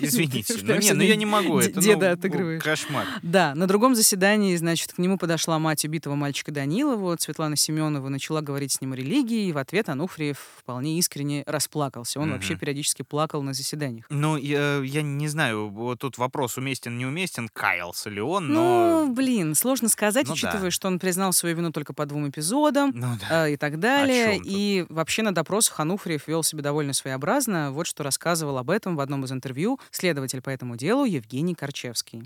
Извините, 0.00 0.54
ну 0.62 0.76
не, 0.76 0.92
ну 0.92 1.02
я 1.02 1.16
не 1.16 1.26
могу, 1.26 1.58
это 1.60 1.80
деда 1.80 2.06
ну, 2.08 2.12
отыгрываешь. 2.14 2.62
кошмар. 2.62 3.06
Да, 3.22 3.54
на 3.54 3.66
другом 3.66 3.94
заседании, 3.94 4.56
значит, 4.56 4.92
к 4.92 4.98
нему 4.98 5.18
подошла 5.18 5.58
мать 5.58 5.84
убитого 5.84 6.14
мальчика 6.14 6.52
Данилова, 6.52 7.16
Светлана 7.18 7.56
Семенова, 7.56 8.08
начала 8.08 8.40
говорить 8.40 8.72
с 8.72 8.80
ним 8.80 8.92
о 8.92 8.96
религии, 8.96 9.48
и 9.48 9.52
в 9.52 9.58
ответ 9.58 9.88
Ануфриев 9.88 10.38
вполне 10.58 10.98
искренне 10.98 11.42
расплакался. 11.46 12.18
Он 12.20 12.28
Мгм. 12.30 12.36
Вообще 12.44 12.56
периодически 12.60 13.02
плакал 13.02 13.42
на 13.42 13.54
заседаниях. 13.54 14.06
Ну, 14.10 14.36
я, 14.36 14.78
я 14.82 15.02
не 15.02 15.28
знаю, 15.28 15.68
вот 15.68 16.00
тут 16.00 16.18
вопрос 16.18 16.56
уместен, 16.58 16.96
не 16.98 17.06
уместен, 17.06 17.48
каялся 17.52 18.10
ли 18.10 18.20
он, 18.20 18.48
но... 18.48 19.04
Ну, 19.06 19.12
блин, 19.14 19.54
сложно 19.54 19.88
сказать, 19.88 20.26
Ну 20.26 20.34
да. 20.34 20.34
учитывая, 20.34 20.70
что 20.70 20.88
он 20.88 20.98
признал 20.98 21.32
свою 21.32 21.56
вину 21.56 21.72
только 21.72 21.92
по 21.92 22.06
двум 22.06 22.28
эпизодам. 22.28 22.92
Ну 22.94 23.16
да. 23.28 23.48
э, 23.48 23.52
И 23.52 23.56
так 23.56 23.78
далее. 23.80 24.40
И 24.44 24.84
вообще 24.88 25.22
на 25.22 25.34
допросах 25.34 25.80
Ануфриев 25.80 26.26
вел 26.28 26.42
себя 26.42 26.62
довольно 26.62 26.92
своеобразно. 26.92 27.72
Вот 27.72 27.86
что 27.86 28.02
рассказывал 28.02 28.58
об 28.58 28.70
этом 28.70 28.96
в 28.96 29.00
одном 29.00 29.24
из 29.24 29.32
интервью 29.32 29.78
следователь 29.90 30.40
по 30.42 30.50
этому 30.50 30.76
делу 30.76 31.04
Евгений 31.04 31.54
Корчевский. 31.54 32.22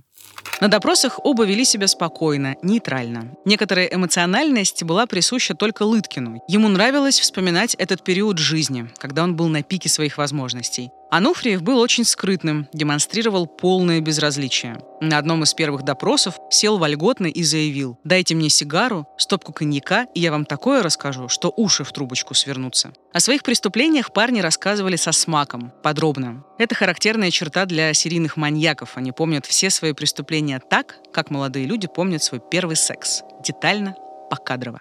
На 0.61 0.69
допросах 0.69 1.25
оба 1.25 1.45
вели 1.45 1.65
себя 1.65 1.87
спокойно, 1.87 2.57
нейтрально. 2.63 3.35
Некоторая 3.45 3.87
эмоциональность 3.87 4.83
была 4.83 5.07
присуща 5.07 5.55
только 5.55 5.85
Лыткину. 5.85 6.43
Ему 6.49 6.69
нравилось 6.69 7.21
вспоминать 7.21 7.75
этот 7.75 8.03
период 8.03 8.39
жизни, 8.39 8.91
когда 8.99 9.23
он 9.23 9.37
был 9.37 9.49
на 9.49 9.63
пике 9.63 9.89
своих 10.09 10.19
возможностей. 10.19 10.91
Ануфриев 11.11 11.63
был 11.63 11.79
очень 11.79 12.05
скрытным, 12.05 12.67
демонстрировал 12.73 13.47
полное 13.47 14.01
безразличие. 14.01 14.79
На 15.01 15.19
одном 15.19 15.43
из 15.43 15.55
первых 15.55 15.83
допросов 15.83 16.35
сел 16.51 16.79
вольготно 16.79 17.27
и 17.27 17.43
заявил 17.43 17.99
«Дайте 18.05 18.35
мне 18.35 18.49
сигару, 18.49 19.07
стопку 19.17 19.53
коньяка, 19.53 20.07
и 20.15 20.21
я 20.21 20.31
вам 20.31 20.45
такое 20.45 20.83
расскажу, 20.83 21.29
что 21.29 21.53
уши 21.57 21.85
в 21.85 21.93
трубочку 21.93 22.35
свернутся». 22.35 22.93
О 23.13 23.21
своих 23.21 23.43
преступлениях 23.43 24.13
парни 24.13 24.41
рассказывали 24.41 24.97
со 24.97 25.13
смаком, 25.13 25.73
подробно. 25.83 26.45
Это 26.59 26.75
характерная 26.75 27.31
черта 27.31 27.65
для 27.65 27.95
серийных 27.95 28.37
маньяков. 28.37 28.97
Они 28.97 29.13
помнят 29.13 29.47
все 29.47 29.71
свои 29.71 29.93
преступления 29.93 30.61
так, 30.61 30.97
как 31.13 31.31
молодые 31.31 31.67
люди 31.67 31.87
помнят 31.87 32.23
свой 32.23 32.41
первый 32.51 32.77
секс. 32.77 33.23
Детально, 33.45 33.95
покадрово. 34.31 34.81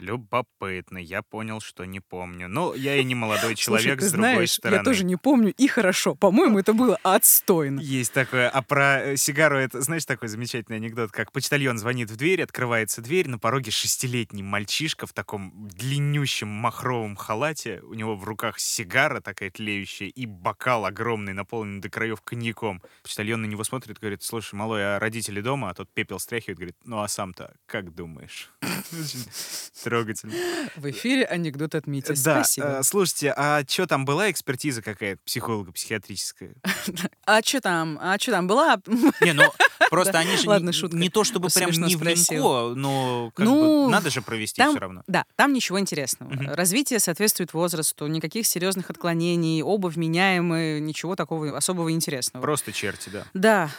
Любопытно, 0.00 0.98
я 0.98 1.22
понял, 1.22 1.60
что 1.60 1.84
не 1.84 2.00
помню. 2.00 2.48
Ну, 2.48 2.74
я 2.74 2.96
и 2.96 3.04
не 3.04 3.14
молодой 3.14 3.54
человек, 3.56 3.84
Слушай, 3.84 3.98
ты 3.98 4.08
с 4.08 4.12
другой 4.12 4.32
знаешь, 4.32 4.52
стороны. 4.52 4.78
я 4.78 4.84
тоже 4.84 5.04
не 5.04 5.16
помню, 5.16 5.52
и 5.56 5.66
хорошо. 5.66 6.14
По-моему, 6.14 6.58
это 6.58 6.72
было 6.72 6.98
отстойно. 7.02 7.80
Есть 7.80 8.12
такое. 8.12 8.48
А 8.48 8.62
про 8.62 9.02
э, 9.02 9.16
сигару 9.16 9.56
это, 9.58 9.80
знаешь, 9.80 10.04
такой 10.04 10.28
замечательный 10.28 10.76
анекдот, 10.76 11.12
как 11.12 11.32
почтальон 11.32 11.78
звонит 11.78 12.10
в 12.10 12.16
дверь, 12.16 12.42
открывается 12.42 13.00
дверь, 13.02 13.28
на 13.28 13.38
пороге 13.38 13.70
шестилетний 13.70 14.42
мальчишка 14.42 15.06
в 15.06 15.12
таком 15.12 15.68
длиннющем 15.68 16.48
махровом 16.48 17.16
халате, 17.16 17.80
у 17.82 17.94
него 17.94 18.16
в 18.16 18.24
руках 18.24 18.58
сигара 18.58 19.20
такая 19.20 19.50
тлеющая 19.50 20.08
и 20.08 20.26
бокал 20.26 20.84
огромный, 20.84 21.32
наполненный 21.32 21.80
до 21.80 21.88
краев 21.90 22.20
коньяком. 22.22 22.82
Почтальон 23.02 23.42
на 23.42 23.46
него 23.46 23.64
смотрит, 23.64 23.98
говорит, 23.98 24.22
слушай, 24.22 24.54
малой, 24.54 24.96
а 24.96 24.98
родители 24.98 25.40
дома? 25.40 25.70
А 25.70 25.74
тот 25.74 25.92
пепел 25.92 26.18
стряхивает, 26.18 26.58
говорит, 26.58 26.76
ну 26.84 27.00
а 27.00 27.08
сам-то 27.08 27.54
как 27.66 27.94
думаешь? 27.94 28.50
Трогательно. 29.84 30.32
В 30.76 30.90
эфире 30.90 31.24
анекдот 31.24 31.74
от 31.74 31.86
Мити. 31.86 32.08
Да, 32.24 32.42
Спасибо. 32.44 32.66
э, 32.78 32.82
слушайте, 32.82 33.32
а 33.36 33.62
что 33.68 33.86
там 33.86 34.04
была 34.04 34.30
экспертиза 34.30 34.80
какая-то 34.82 35.20
психолого-психиатрическая? 35.24 36.54
А 37.26 37.42
что 37.42 37.60
там? 37.60 37.98
А 38.00 38.16
что 38.18 38.30
там 38.32 38.46
была? 38.46 38.80
Не, 39.20 39.32
ну 39.32 39.42
просто 39.90 40.18
они 40.18 40.36
же 40.36 40.48
Ладно, 40.48 40.68
не, 40.68 40.72
шутка. 40.72 40.96
не 40.96 41.10
то 41.10 41.24
чтобы 41.24 41.48
прям 41.48 41.70
Смешно 41.70 41.86
не 41.88 41.96
в 41.96 41.98
спросил. 41.98 42.74
но 42.76 43.30
как 43.34 43.44
Ну, 43.44 43.86
бы 43.86 43.90
надо 43.92 44.10
же 44.10 44.22
провести 44.22 44.56
там- 44.62 44.70
все 44.70 44.80
равно. 44.80 45.02
Да, 45.06 45.24
там 45.36 45.52
ничего 45.52 45.78
интересного. 45.80 46.30
Мгм. 46.32 46.54
Развитие 46.54 46.98
соответствует 47.00 47.52
возрасту, 47.52 48.06
никаких 48.06 48.46
серьезных 48.46 48.90
отклонений, 48.90 49.62
оба 49.62 49.88
вменяемые, 49.88 50.80
ничего 50.80 51.16
такого 51.16 51.56
особого 51.56 51.90
интересного. 51.92 52.42
Просто 52.42 52.72
черти, 52.72 53.08
да. 53.10 53.24
Да. 53.34 53.70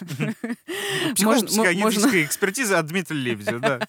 Психолого-психиатрическая 1.14 2.24
экспертиза 2.24 2.78
от 2.78 2.86
Дмитрия 2.86 3.18
Лебедева, 3.18 3.58
да. 3.60 3.80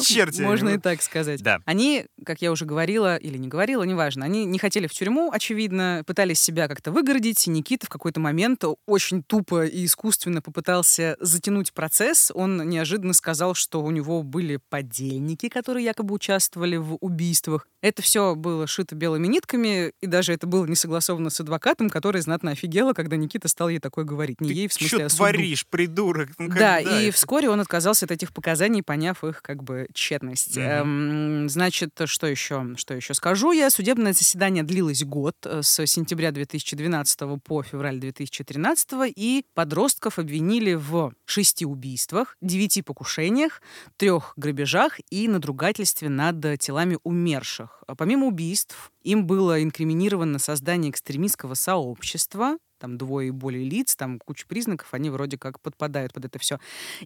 Черти. 0.00 0.40
Можно 0.42 0.70
и 0.70 0.74
вот. 0.74 0.82
Так 0.88 1.02
сказать. 1.02 1.42
Да. 1.42 1.60
Они, 1.66 2.06
как 2.24 2.40
я 2.40 2.50
уже 2.50 2.64
говорила 2.64 3.16
или 3.16 3.36
не 3.36 3.48
говорила, 3.48 3.82
неважно, 3.82 4.24
они 4.24 4.44
не 4.44 4.58
хотели 4.58 4.86
в 4.86 4.92
тюрьму, 4.92 5.30
очевидно, 5.30 6.02
пытались 6.06 6.40
себя 6.40 6.66
как-то 6.66 6.90
выгородить. 6.92 7.46
И 7.46 7.50
Никита 7.50 7.86
в 7.86 7.88
какой-то 7.90 8.20
момент 8.20 8.64
очень 8.86 9.22
тупо 9.22 9.66
и 9.66 9.84
искусственно 9.84 10.40
попытался 10.40 11.16
затянуть 11.20 11.72
процесс. 11.72 12.32
Он 12.34 12.68
неожиданно 12.68 13.12
сказал, 13.12 13.54
что 13.54 13.82
у 13.82 13.90
него 13.90 14.22
были 14.22 14.58
подельники, 14.68 15.48
которые 15.48 15.84
якобы 15.84 16.14
участвовали 16.14 16.76
в 16.76 16.96
убийствах. 17.00 17.68
Это 17.80 18.02
все 18.02 18.34
было 18.34 18.66
шито 18.66 18.96
белыми 18.96 19.26
нитками, 19.28 19.92
и 20.00 20.06
даже 20.06 20.32
это 20.32 20.46
было 20.46 20.66
не 20.66 20.74
согласовано 20.74 21.30
с 21.30 21.38
адвокатом, 21.40 21.90
который 21.90 22.20
знатно 22.22 22.50
офигела, 22.50 22.92
когда 22.92 23.16
Никита 23.16 23.46
стал 23.48 23.68
ей 23.68 23.78
такое 23.78 24.04
говорить. 24.04 24.40
Не 24.40 24.48
Ты 24.48 24.54
ей, 24.54 24.68
в 24.68 24.72
смысле, 24.72 24.98
чё 24.98 25.06
а 25.06 25.08
творишь, 25.08 25.66
придурок? 25.66 26.30
Ну, 26.38 26.48
Да, 26.48 26.80
и 26.80 27.08
это? 27.08 27.16
вскоре 27.16 27.50
он 27.50 27.60
отказался 27.60 28.06
от 28.06 28.10
этих 28.10 28.32
показаний, 28.32 28.82
поняв 28.82 29.22
их 29.22 29.42
как 29.42 29.62
бы 29.62 29.86
тщетность. 29.92 30.56
Мгм. 30.56 30.66
Эм, 30.80 31.48
значит, 31.48 32.00
что 32.04 32.26
еще, 32.26 32.74
что 32.76 32.94
еще 32.94 33.14
скажу 33.14 33.52
я? 33.52 33.70
Судебное 33.70 34.12
заседание 34.12 34.62
длилось 34.62 35.04
год, 35.04 35.36
э, 35.44 35.62
с 35.62 35.86
сентября 35.86 36.32
2012 36.32 37.38
по 37.38 37.62
февраль 37.62 37.98
2013, 37.98 39.12
и 39.14 39.44
подростков 39.54 40.18
обвинили 40.18 40.74
в 40.74 41.12
шести 41.24 41.64
убийствах, 41.64 42.36
девяти 42.40 42.82
покушениях, 42.82 43.62
трех 43.96 44.32
грабежах 44.36 45.00
и 45.10 45.28
надругательстве 45.28 46.08
над 46.08 46.58
телами 46.60 46.98
умерших. 47.02 47.82
Помимо 47.96 48.26
убийств, 48.26 48.92
им 49.08 49.26
было 49.26 49.62
инкриминировано 49.62 50.38
создание 50.38 50.90
экстремистского 50.90 51.54
сообщества, 51.54 52.58
там 52.78 52.98
двое 52.98 53.28
и 53.28 53.30
более 53.30 53.64
лиц, 53.64 53.96
там 53.96 54.18
куча 54.18 54.46
признаков, 54.46 54.92
они 54.92 55.08
вроде 55.08 55.38
как 55.38 55.60
подпадают 55.60 56.12
под 56.12 56.26
это 56.26 56.38
все. 56.38 56.58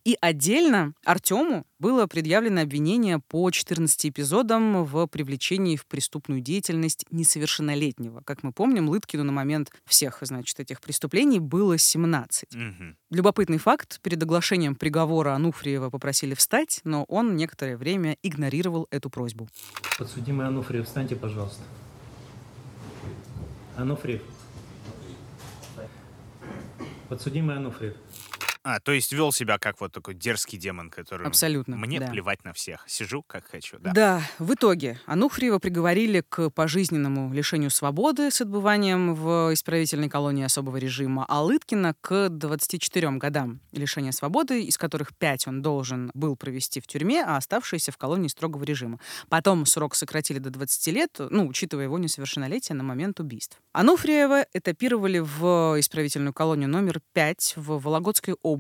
И 0.05 0.17
отдельно 0.21 0.95
Артему 1.05 1.65
было 1.79 2.07
предъявлено 2.07 2.63
обвинение 2.63 3.21
по 3.21 3.51
14 3.51 4.07
эпизодам 4.07 4.85
в 4.85 5.07
привлечении 5.07 5.77
в 5.77 5.87
преступную 5.87 6.41
деятельность 6.41 7.07
несовершеннолетнего. 7.11 8.23
Как 8.25 8.43
мы 8.43 8.53
помним, 8.53 8.89
Лыткину 8.89 9.23
на 9.23 9.33
момент 9.33 9.71
всех, 9.87 10.19
значит, 10.23 10.59
этих 10.59 10.81
преступлений 10.81 11.39
было 11.39 11.79
17. 11.79 12.55
Мгм. 12.55 12.97
Любопытный 13.11 13.59
факт. 13.59 14.01
Перед 14.03 14.23
оглашением 14.23 14.75
приговора 14.75 15.35
Ануфриева 15.35 15.89
попросили 15.91 16.35
встать, 16.35 16.81
но 16.85 17.05
он 17.05 17.37
некоторое 17.37 17.77
время 17.77 18.17
игнорировал 18.23 18.87
эту 18.91 19.09
просьбу. 19.09 19.49
Подсудимый 19.99 20.49
Ануфриев, 20.49 20.87
встаньте, 20.87 21.17
пожалуйста. 21.17 21.63
Ануфриев. 23.77 24.23
Подсудимый 27.09 27.57
Ануфриев. 27.57 27.95
А, 28.65 28.79
то 28.79 28.93
есть 28.93 29.13
вел 29.13 29.33
себя 29.33 29.59
как 29.59 29.81
вот 29.81 29.93
такой 29.93 30.15
дерзкий 30.15 30.57
демон, 30.57 30.89
который... 30.89 31.27
Абсолютно, 31.27 31.77
Мне 31.77 31.99
да. 31.99 32.07
плевать 32.07 32.45
на 32.45 32.53
всех. 32.53 32.85
Сижу, 32.87 33.23
как 33.23 33.47
хочу. 33.51 33.79
Да. 33.81 33.93
Да. 33.93 34.23
в 34.39 34.55
итоге 34.55 35.01
Ануфриева 35.07 35.59
приговорили 35.59 36.23
к 36.29 36.51
пожизненному 36.51 37.33
лишению 37.33 37.71
свободы 37.71 38.31
с 38.31 38.41
отбыванием 38.41 39.15
в 39.15 39.53
исправительной 39.53 40.09
колонии 40.09 40.45
особого 40.45 40.77
режима, 40.77 41.27
а 41.29 41.43
Лыткина 41.43 41.95
к 42.01 42.29
24 42.29 43.11
годам 43.13 43.61
лишения 43.73 44.13
свободы, 44.13 44.63
из 44.63 44.79
которых 44.79 45.17
5 45.17 45.49
он 45.49 45.63
должен 45.63 46.13
был 46.15 46.37
провести 46.37 46.81
в 46.81 46.87
тюрьме, 46.87 47.25
а 47.25 47.37
оставшиеся 47.37 47.91
в 47.91 47.97
колонии 47.97 48.29
строгого 48.29 48.63
режима. 48.63 49.01
Потом 49.29 49.67
срок 49.67 49.97
сократили 49.97 50.39
до 50.39 50.51
20 50.51 50.87
лет, 50.89 51.17
ну, 51.19 51.49
учитывая 51.49 51.85
его 51.85 51.99
несовершеннолетие 51.99 52.77
на 52.77 52.85
момент 52.85 53.19
убийств. 53.19 53.59
Ануфриева 53.73 54.47
этапировали 54.53 55.19
в 55.19 55.81
исправительную 55.81 56.33
колонию 56.33 56.69
номер 56.69 57.01
5 57.13 57.55
в 57.57 57.79
Вологодской 57.79 58.35
области. 58.35 58.52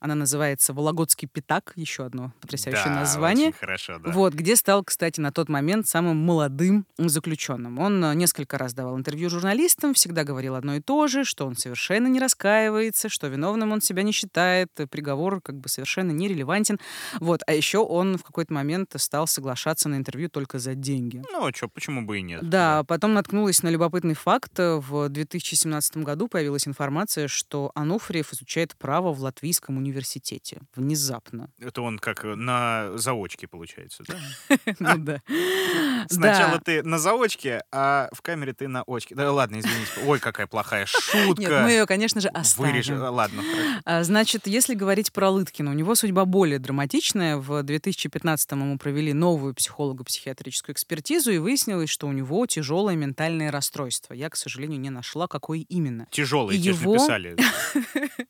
Она 0.00 0.14
называется 0.14 0.72
Вологодский 0.72 1.28
Пятак, 1.28 1.72
еще 1.76 2.04
одно 2.04 2.32
потрясающее 2.40 2.84
Да, 2.86 3.00
название. 3.00 3.48
очень 3.48 3.58
хорошо, 3.58 3.98
да. 3.98 4.10
Вот, 4.12 4.34
где 4.34 4.56
стал, 4.56 4.84
кстати, 4.84 5.20
на 5.20 5.32
тот 5.32 5.48
момент 5.48 5.86
самым 5.86 6.16
молодым 6.16 6.86
заключенным. 6.98 7.78
Он 7.78 8.04
э, 8.04 8.14
несколько 8.14 8.58
раз 8.58 8.74
давал 8.74 8.96
интервью 8.98 9.28
журналистам, 9.30 9.94
всегда 9.94 10.24
говорил 10.24 10.54
одно 10.54 10.76
и 10.76 10.80
то 10.80 11.06
же, 11.06 11.24
что 11.24 11.46
он 11.46 11.56
совершенно 11.56 12.06
не 12.06 12.20
раскаивается, 12.20 13.08
что 13.08 13.26
виновным 13.28 13.72
он 13.72 13.80
себя 13.80 14.02
не 14.02 14.12
считает, 14.12 14.68
э, 14.78 14.86
приговор 14.86 15.40
как 15.40 15.56
бы 15.56 15.68
совершенно 15.68 16.12
нерелевантен. 16.12 16.78
Вот, 17.20 17.42
а 17.46 17.52
еще 17.54 17.78
он 17.78 18.18
в 18.18 18.22
какой-то 18.22 18.52
момент 18.52 18.92
стал 18.96 19.26
соглашаться 19.26 19.88
на 19.88 19.96
интервью 19.96 20.28
только 20.28 20.58
за 20.58 20.74
деньги. 20.74 21.22
Ну, 21.32 21.46
а 21.46 21.52
что, 21.54 21.68
почему 21.68 22.02
бы 22.06 22.18
и 22.18 22.22
нет? 22.22 22.48
Да, 22.48 22.84
потом 22.84 23.14
наткнулась 23.14 23.62
на 23.62 23.68
любопытный 23.68 24.14
факт. 24.14 24.52
В 24.58 25.08
2017 25.08 25.98
году 25.98 26.28
появилась 26.28 26.66
информация, 26.68 27.28
что 27.28 27.70
Ануфриев 27.74 28.32
изучает 28.32 28.76
право 28.76 29.12
в 29.16 29.22
Латвийском 29.22 29.76
университете. 29.78 30.60
Внезапно. 30.74 31.50
Это 31.60 31.82
он 31.82 31.98
как 31.98 32.24
э, 32.24 32.34
на 32.34 32.90
заочке, 32.96 33.48
получается, 33.48 34.04
да? 34.06 34.56
Ну 34.78 34.98
да. 34.98 35.22
Сначала 36.08 36.60
ты 36.60 36.82
на 36.82 36.98
заочке, 36.98 37.62
а 37.72 38.08
в 38.12 38.22
камере 38.22 38.52
ты 38.52 38.68
на 38.68 38.82
очке. 38.86 39.14
Да 39.14 39.32
ладно, 39.32 39.58
извините. 39.60 39.90
Ой, 40.06 40.18
какая 40.20 40.46
плохая 40.46 40.86
шутка. 40.86 41.40
Нет, 41.40 41.62
мы 41.62 41.70
ее, 41.70 41.86
конечно 41.86 42.20
же, 42.20 42.28
оставим. 42.28 43.02
А, 43.02 43.10
Ладно. 43.10 43.42
А, 43.84 44.02
Значит, 44.04 44.46
если 44.46 44.74
говорить 44.74 45.12
про 45.12 45.30
Лыткина, 45.30 45.70
у 45.70 45.74
него 45.74 45.94
судьба 45.94 46.24
более 46.24 46.58
драматичная. 46.58 47.36
В 47.38 47.62
2015-м 47.62 48.60
ему 48.60 48.78
провели 48.78 49.12
новую 49.12 49.54
психолого-психиатрическую 49.54 50.74
экспертизу, 50.74 51.30
и 51.32 51.38
выяснилось, 51.38 51.90
что 51.90 52.06
у 52.06 52.12
него 52.12 52.46
тяжелое 52.46 52.94
ментальное 52.96 53.50
расстройство. 53.50 54.14
Я, 54.14 54.30
к 54.30 54.36
сожалению, 54.36 54.80
не 54.80 54.90
нашла, 54.90 55.26
какое 55.26 55.60
именно. 55.68 56.06
Тебе 56.10 56.26
же 56.26 56.36
его- 56.36 56.92
написали. 56.94 57.36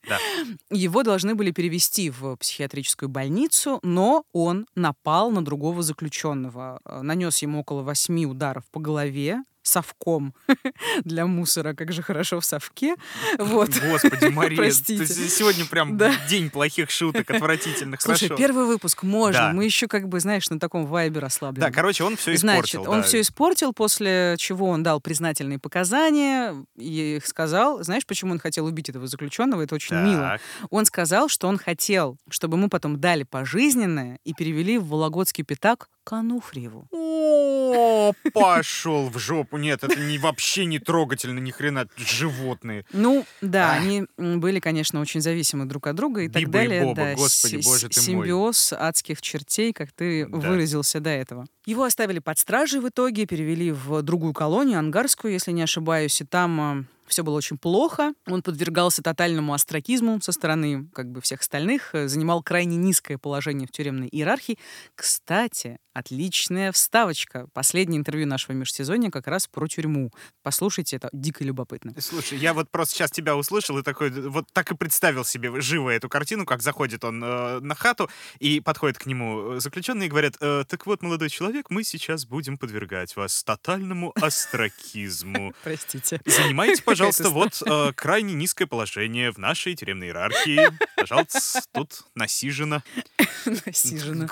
Да. 0.08 0.18
Его 0.76 1.02
должны 1.02 1.34
были 1.34 1.52
перевести 1.52 2.10
в 2.10 2.36
психиатрическую 2.36 3.08
больницу, 3.08 3.78
но 3.82 4.24
он 4.32 4.66
напал 4.74 5.30
на 5.30 5.42
другого 5.42 5.82
заключенного. 5.82 6.80
Э, 6.84 7.00
Нанес 7.00 7.40
ему 7.40 7.60
около 7.60 7.82
восьми 7.82 8.26
ударов 8.26 8.64
по 8.70 8.78
голове 8.78 9.42
совком 9.66 10.34
для 11.04 11.26
мусора. 11.26 11.74
Как 11.74 11.92
же 11.92 12.02
хорошо 12.02 12.40
в 12.40 12.44
совке. 12.44 12.94
Вот. 13.38 13.70
Господи, 13.90 14.26
Мария, 14.32 14.56
Простите. 14.56 15.04
ты 15.04 15.28
сегодня 15.28 15.64
прям 15.66 15.96
Да. 15.96 16.14
день 16.28 16.50
плохих 16.50 16.90
шуток, 16.90 17.30
отвратительных. 17.30 18.00
Слушай, 18.00 18.28
Хорошо. 18.28 18.36
первый 18.42 18.66
выпуск 18.66 19.02
можно. 19.02 19.40
Да. 19.48 19.52
Мы 19.52 19.64
еще, 19.64 19.86
как 19.88 20.08
бы, 20.08 20.20
знаешь, 20.20 20.48
на 20.50 20.58
таком 20.60 20.86
вайбе 20.86 21.20
расслаблены. 21.20 21.66
Да, 21.66 21.72
короче, 21.72 22.04
он 22.04 22.16
все 22.16 22.36
Значит, 22.36 22.66
испортил. 22.76 22.90
он 22.90 23.00
да. 23.00 23.06
все 23.06 23.20
испортил, 23.20 23.72
после 23.72 24.36
чего 24.38 24.68
он 24.68 24.82
дал 24.82 25.00
признательные 25.00 25.58
показания 25.58 26.54
и 26.76 27.20
сказал, 27.24 27.82
знаешь, 27.82 28.06
почему 28.06 28.32
он 28.32 28.38
хотел 28.38 28.66
убить 28.66 28.88
этого 28.88 29.06
заключенного? 29.06 29.62
Это 29.62 29.74
очень 29.74 29.96
мило. 29.96 30.22
Так. 30.22 30.40
Он 30.70 30.84
сказал, 30.84 31.28
что 31.28 31.48
он 31.48 31.58
хотел, 31.58 32.18
чтобы 32.30 32.56
ему 32.56 32.68
потом 32.68 33.00
дали 33.00 33.22
пожизненное 33.24 34.18
и 34.24 34.32
перевели 34.34 34.78
в 34.78 34.88
Вологодский 34.88 35.44
пятак 35.44 35.88
к 36.06 36.12
Ануфриеву. 36.12 36.86
О, 36.92 38.12
пошел 38.32 39.08
в 39.10 39.18
жопу. 39.18 39.56
Нет, 39.56 39.82
это 39.82 39.98
не, 39.98 40.18
вообще 40.18 40.64
не 40.64 40.78
трогательно, 40.78 41.40
ни 41.40 41.50
хрена. 41.50 41.88
Животные. 41.96 42.84
Ну, 42.92 43.24
да, 43.40 43.72
Ах. 43.72 43.80
они 43.80 44.04
были, 44.16 44.60
конечно, 44.60 45.00
очень 45.00 45.20
зависимы 45.20 45.64
друг 45.64 45.88
от 45.88 45.96
друга 45.96 46.22
и 46.22 46.28
так 46.28 46.42
Биба 46.42 46.62
и 46.62 46.68
далее. 46.68 46.82
Боба, 46.84 46.94
да, 46.94 47.14
господи, 47.16 47.56
боже 47.56 47.88
ты 47.88 48.00
мой. 48.00 48.04
симбиоз 48.06 48.72
адских 48.72 49.20
чертей, 49.20 49.72
как 49.72 49.90
ты 49.90 50.26
Да. 50.26 50.36
выразился 50.38 51.00
до 51.00 51.10
этого. 51.10 51.46
Его 51.64 51.82
оставили 51.82 52.20
под 52.20 52.38
стражей 52.38 52.78
в 52.80 52.88
итоге, 52.88 53.26
перевели 53.26 53.72
в 53.72 54.00
другую 54.02 54.32
колонию, 54.32 54.78
ангарскую, 54.78 55.32
если 55.32 55.50
не 55.50 55.62
ошибаюсь, 55.62 56.20
и 56.20 56.24
там 56.24 56.86
все 57.06 57.22
было 57.22 57.36
очень 57.36 57.58
плохо. 57.58 58.14
Он 58.26 58.42
подвергался 58.42 59.02
тотальному 59.02 59.54
остракизму 59.54 60.20
со 60.20 60.32
стороны 60.32 60.88
как 60.94 61.10
бы 61.10 61.20
всех 61.20 61.40
остальных, 61.40 61.94
э, 61.94 62.08
занимал 62.08 62.42
крайне 62.42 62.76
низкое 62.76 63.18
положение 63.18 63.66
в 63.66 63.72
тюремной 63.72 64.08
иерархии. 64.08 64.58
Кстати, 64.94 65.78
отличная 65.96 66.72
вставочка. 66.72 67.46
Последнее 67.54 67.98
интервью 67.98 68.26
нашего 68.26 68.52
межсезонья 68.52 69.10
как 69.10 69.26
раз 69.26 69.46
про 69.46 69.66
тюрьму. 69.66 70.10
Послушайте, 70.42 70.96
это 70.96 71.08
дико 71.12 71.42
любопытно. 71.42 71.94
Слушай, 71.98 72.38
я 72.38 72.52
вот 72.52 72.70
просто 72.70 72.94
сейчас 72.94 73.10
тебя 73.10 73.34
услышал 73.34 73.78
и 73.78 73.82
такой, 73.82 74.10
вот 74.10 74.46
так 74.52 74.70
и 74.72 74.76
представил 74.76 75.24
себе 75.24 75.58
живо 75.60 75.90
эту 75.90 76.08
картину, 76.08 76.44
как 76.44 76.62
заходит 76.62 77.02
он 77.04 77.24
э, 77.24 77.60
на 77.60 77.74
хату 77.74 78.10
и 78.40 78.60
подходит 78.60 78.98
к 78.98 79.06
нему 79.06 79.58
заключенные 79.58 80.06
и 80.06 80.10
говорят, 80.10 80.34
«Э, 80.40 80.64
так 80.68 80.86
вот, 80.86 81.02
молодой 81.02 81.30
человек, 81.30 81.70
мы 81.70 81.82
сейчас 81.82 82.26
будем 82.26 82.58
подвергать 82.58 83.16
вас 83.16 83.42
тотальному 83.42 84.12
остракизму. 84.20 85.54
Простите. 85.64 86.20
Занимайте, 86.26 86.82
пожалуйста, 86.82 86.95
Какая-то 86.96 87.30
вот 87.30 87.62
э, 87.64 87.92
крайне 87.94 88.34
низкое 88.34 88.66
положение 88.66 89.30
в 89.30 89.38
нашей 89.38 89.74
тюремной 89.74 90.08
иерархии. 90.08 90.68
Пожалуйста, 90.96 91.62
тут 91.72 92.04
насижено. 92.14 92.82
Насижено. 93.44 94.28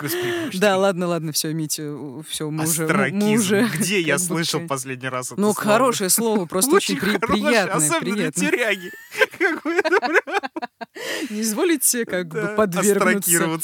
Да, 0.55 0.77
ладно, 0.77 1.07
ладно, 1.07 1.33
все, 1.33 1.53
Митя, 1.53 1.95
все, 2.29 2.51
мы 2.51 2.65
уже, 2.65 2.87
мы 2.87 3.35
уже... 3.35 3.69
Где 3.75 4.01
я 4.01 4.19
слышал 4.19 4.67
последний 4.67 5.09
раз 5.09 5.33
это 5.33 5.41
Ну, 5.41 5.53
хорошее 5.53 6.11
слово, 6.11 6.47
просто 6.55 6.75
очень, 6.77 6.99
приятное, 6.99 7.77
Особенно 7.77 8.17
для 8.17 8.33
тюряги. 8.33 8.91
Не 11.31 11.41
изволите 11.41 12.05
как 12.05 12.29
бы 12.29 12.55
подвергнуться. 12.57 13.61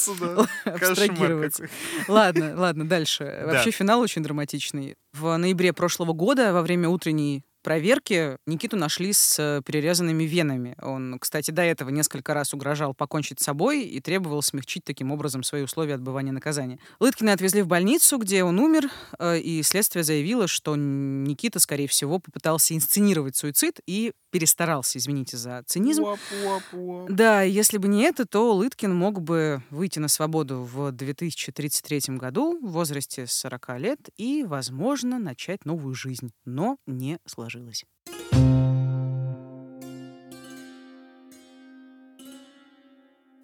Абстрагироваться. 0.65 1.69
Ладно, 2.09 2.55
ладно, 2.57 2.89
дальше. 2.89 3.43
Вообще 3.47 3.71
финал 3.71 4.01
очень 4.01 4.23
драматичный. 4.23 4.97
В 5.13 5.37
ноябре 5.37 5.73
прошлого 5.73 6.13
года 6.13 6.53
во 6.53 6.63
время 6.63 6.89
утренней 6.89 7.43
проверки 7.63 8.37
Никиту 8.47 8.77
нашли 8.77 9.13
с 9.13 9.39
э, 9.39 9.63
перерезанными 9.65 10.25
венами. 10.25 10.77
Он, 10.83 11.19
кстати, 11.19 11.51
до 11.51 11.63
этого 11.63 11.91
несколько 11.91 12.35
раз 12.35 12.55
угрожал 12.55 12.95
покончить 12.95 13.41
с 13.41 13.45
собой 13.45 13.83
и 13.83 14.01
требовал 14.01 14.43
смягчить 14.43 14.85
таким 14.85 15.11
образом 15.11 15.43
свои 15.43 15.63
условия 15.63 15.95
отбывания 15.95 16.33
наказания. 16.33 16.79
Лыткина 17.01 17.33
отвезли 17.33 17.63
в 17.63 17.67
больницу, 17.67 18.19
где 18.19 18.45
он 18.45 18.59
умер, 18.59 18.91
э, 19.19 19.39
и 19.39 19.63
следствие 19.63 20.05
заявило, 20.05 20.47
что 20.47 20.77
Никита, 20.77 21.59
скорее 21.59 21.89
всего, 21.89 22.19
попытался 22.19 22.75
инсценировать 22.75 23.37
суицид 23.37 23.81
и 23.87 24.13
перестарался, 24.31 24.99
извините 24.99 25.37
за 25.37 25.63
цинизм. 25.67 26.05
Уап-уап-уап. 26.05 27.11
Да, 27.11 27.43
если 27.43 27.79
бы 27.79 27.89
не 27.89 28.03
это, 28.03 28.27
то 28.27 28.55
Лыткин 28.55 28.95
мог 28.95 29.21
бы 29.21 29.63
выйти 29.71 29.99
на 29.99 30.09
свободу 30.09 30.63
в 30.63 30.93
2033 30.93 32.17
году 32.17 32.59
в 32.61 32.73
возрасте 32.73 33.27
40 33.27 33.79
лет 33.79 33.99
и, 34.17 34.45
возможно, 34.45 35.19
начать 35.19 35.65
новую 35.65 35.95
жизнь. 35.95 36.33
Но 36.45 36.77
не 36.87 37.19
сложилось. 37.27 37.85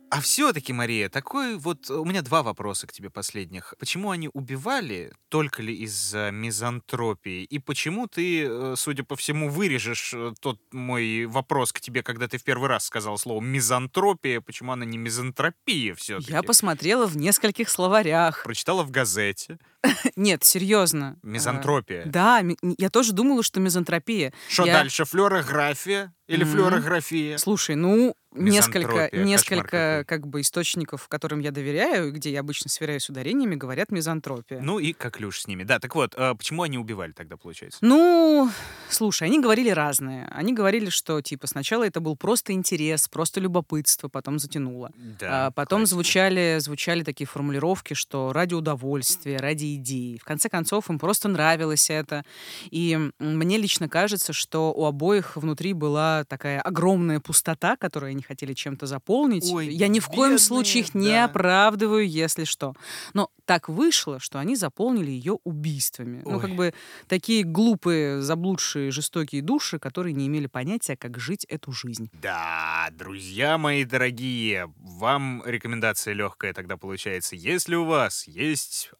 А 0.08 0.20
все-таки, 0.20 0.72
Мария, 0.72 1.08
такой 1.08 1.56
вот 1.56 1.90
у 1.90 2.04
меня 2.04 2.22
два 2.22 2.42
вопроса 2.42 2.86
к 2.86 2.92
тебе 2.92 3.10
последних. 3.10 3.74
Почему 3.78 4.10
они 4.10 4.30
убивали? 4.32 5.12
Только 5.28 5.62
ли 5.62 5.74
из-за 5.74 6.30
мизантропии? 6.30 7.42
И 7.42 7.58
почему 7.58 8.06
ты, 8.06 8.44
э, 8.46 8.74
судя 8.76 9.02
по 9.02 9.16
всему, 9.16 9.48
вырежешь 9.48 10.14
э, 10.14 10.32
тот 10.40 10.60
мой 10.72 11.26
вопрос 11.26 11.72
к 11.72 11.80
тебе, 11.80 12.02
когда 12.02 12.28
ты 12.28 12.38
в 12.38 12.44
первый 12.44 12.68
раз 12.68 12.86
сказал 12.86 13.18
слово 13.18 13.40
мизантропия? 13.40 14.40
Почему 14.40 14.72
она 14.72 14.84
не 14.84 14.96
мизантропия 14.96 15.94
все-таки? 15.96 16.32
Я 16.32 16.42
посмотрела 16.42 17.06
в 17.06 17.16
нескольких 17.16 17.68
словарях. 17.68 18.44
Прочитала 18.44 18.84
в 18.84 18.90
газете. 18.90 19.58
Нет, 20.16 20.44
серьезно. 20.44 21.16
Мизантропия. 21.22 22.04
А, 22.04 22.08
Да, 22.08 22.42
ми- 22.42 22.56
я 22.78 22.90
тоже 22.90 23.12
думала, 23.12 23.42
что 23.42 23.60
мизантропия. 23.60 24.32
Что 24.48 24.64
Я- 24.66 24.74
дальше? 24.74 25.04
Флюорография 25.04 26.12
или 26.28 26.44
Мгм. 26.44 26.52
флюорография? 26.52 27.38
Слушай, 27.38 27.76
ну, 27.76 28.14
несколько, 28.32 28.78
Мизантропия, 28.80 29.24
несколько 29.24 30.04
как 30.06 30.26
бы 30.26 30.40
источников, 30.42 31.08
которым 31.08 31.38
я 31.40 31.50
доверяю, 31.52 32.12
где 32.12 32.30
я 32.32 32.40
обычно 32.40 32.68
сверяюсь 32.68 33.04
с 33.04 33.08
ударениями, 33.08 33.54
говорят 33.54 33.90
мизантропия. 33.90 34.60
Ну 34.60 34.78
и 34.78 34.92
как 34.92 35.20
люш 35.20 35.40
с 35.42 35.46
ними. 35.46 35.62
Да, 35.62 35.78
так 35.78 35.94
вот, 35.94 36.14
а 36.16 36.34
почему 36.34 36.62
они 36.62 36.76
убивали 36.78 37.12
тогда, 37.12 37.36
получается? 37.36 37.78
Ну, 37.80 38.50
слушай, 38.90 39.26
они 39.28 39.40
говорили 39.40 39.70
разное. 39.70 40.28
Они 40.34 40.52
говорили, 40.52 40.90
что, 40.90 41.22
типа, 41.22 41.46
сначала 41.46 41.84
это 41.86 42.00
был 42.00 42.16
просто 42.16 42.52
интерес, 42.52 43.08
просто 43.08 43.40
любопытство, 43.40 44.08
потом 44.08 44.38
затянуло. 44.38 44.90
Да, 44.96 45.46
А 45.46 45.50
потом 45.52 45.80
классика. 45.80 45.94
звучали, 45.94 46.56
звучали 46.60 47.04
такие 47.04 47.26
формулировки, 47.26 47.94
что 47.94 48.32
ради 48.34 48.54
удовольствия, 48.54 49.38
ради 49.38 49.75
идеи. 49.76 50.18
В 50.18 50.24
конце 50.24 50.48
концов, 50.48 50.90
им 50.90 50.98
просто 50.98 51.28
нравилось 51.28 51.90
это. 51.90 52.24
И 52.70 52.98
мне 53.18 53.58
лично 53.58 53.88
кажется, 53.88 54.32
что 54.32 54.72
у 54.72 54.84
обоих 54.84 55.36
внутри 55.36 55.72
была 55.72 56.24
такая 56.24 56.60
огромная 56.60 57.20
пустота, 57.20 57.76
которую 57.76 58.10
они 58.10 58.22
хотели 58.22 58.54
чем-то 58.54 58.86
заполнить. 58.86 59.50
Ой, 59.52 59.68
Я 59.68 59.88
ни 59.88 60.00
в 60.00 60.06
коем 60.06 60.32
бедные, 60.32 60.38
случае 60.38 60.82
их 60.82 60.94
не 60.94 61.08
да. 61.10 61.24
оправдываю, 61.24 62.08
если 62.08 62.44
что. 62.44 62.74
Но 63.14 63.30
так 63.44 63.68
вышло, 63.68 64.18
что 64.18 64.38
они 64.38 64.56
заполнили 64.56 65.10
ее 65.10 65.38
убийствами. 65.44 66.22
Ну, 66.24 66.36
Ой. 66.36 66.40
как 66.40 66.54
бы 66.54 66.74
такие 67.06 67.44
глупые, 67.44 68.20
заблудшие, 68.20 68.90
жестокие 68.90 69.40
души, 69.42 69.78
которые 69.78 70.12
не 70.12 70.26
имели 70.26 70.46
понятия, 70.46 70.96
как 70.96 71.18
жить 71.18 71.44
эту 71.44 71.72
жизнь. 71.72 72.10
Да, 72.20 72.88
друзья 72.92 73.56
мои 73.56 73.84
дорогие, 73.84 74.72
вам 74.78 75.42
рекомендация 75.46 76.14
легкая 76.14 76.52
тогда 76.52 76.76
получается. 76.76 77.36
Если 77.36 77.74
у 77.76 77.84
вас 77.84 78.26
есть 78.26 78.90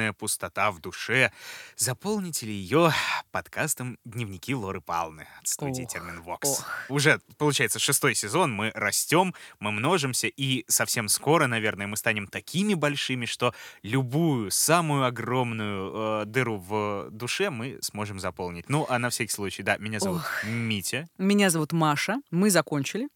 огромная 0.00 0.12
пустота 0.12 0.70
в 0.70 0.80
душе, 0.80 1.30
заполните 1.76 2.46
ли 2.46 2.52
ее 2.52 2.92
подкастом 3.32 3.98
«Дневники 4.04 4.54
Лоры 4.54 4.80
Палны» 4.80 5.26
от 5.38 5.46
студии 5.46 5.82
Ох, 5.82 5.92
Терминвокс. 5.92 6.48
ох. 6.48 6.66
Уже, 6.88 7.20
получается, 7.36 7.78
шестой 7.78 8.14
сезон, 8.14 8.52
мы 8.52 8.72
растем, 8.74 9.34
мы 9.58 9.72
множимся, 9.72 10.26
и 10.28 10.64
совсем 10.68 11.08
скоро, 11.08 11.46
наверное, 11.46 11.86
мы 11.86 11.96
станем 11.96 12.26
такими 12.28 12.74
большими, 12.74 13.26
что 13.26 13.54
любую, 13.82 14.50
самую 14.50 15.04
огромную 15.04 16.22
э, 16.22 16.24
дыру 16.26 16.56
в 16.56 17.08
душе 17.10 17.50
мы 17.50 17.78
сможем 17.82 18.20
заполнить. 18.20 18.68
Ну, 18.70 18.86
а 18.88 18.98
на 18.98 19.10
всякий 19.10 19.32
случай, 19.32 19.62
да, 19.62 19.76
меня 19.76 20.00
зовут 20.00 20.22
Митя. 20.44 21.08
Меня 21.18 21.50
зовут 21.50 21.72
Маша. 21.72 22.20
Мы 22.30 22.50
закончили. 22.50 23.08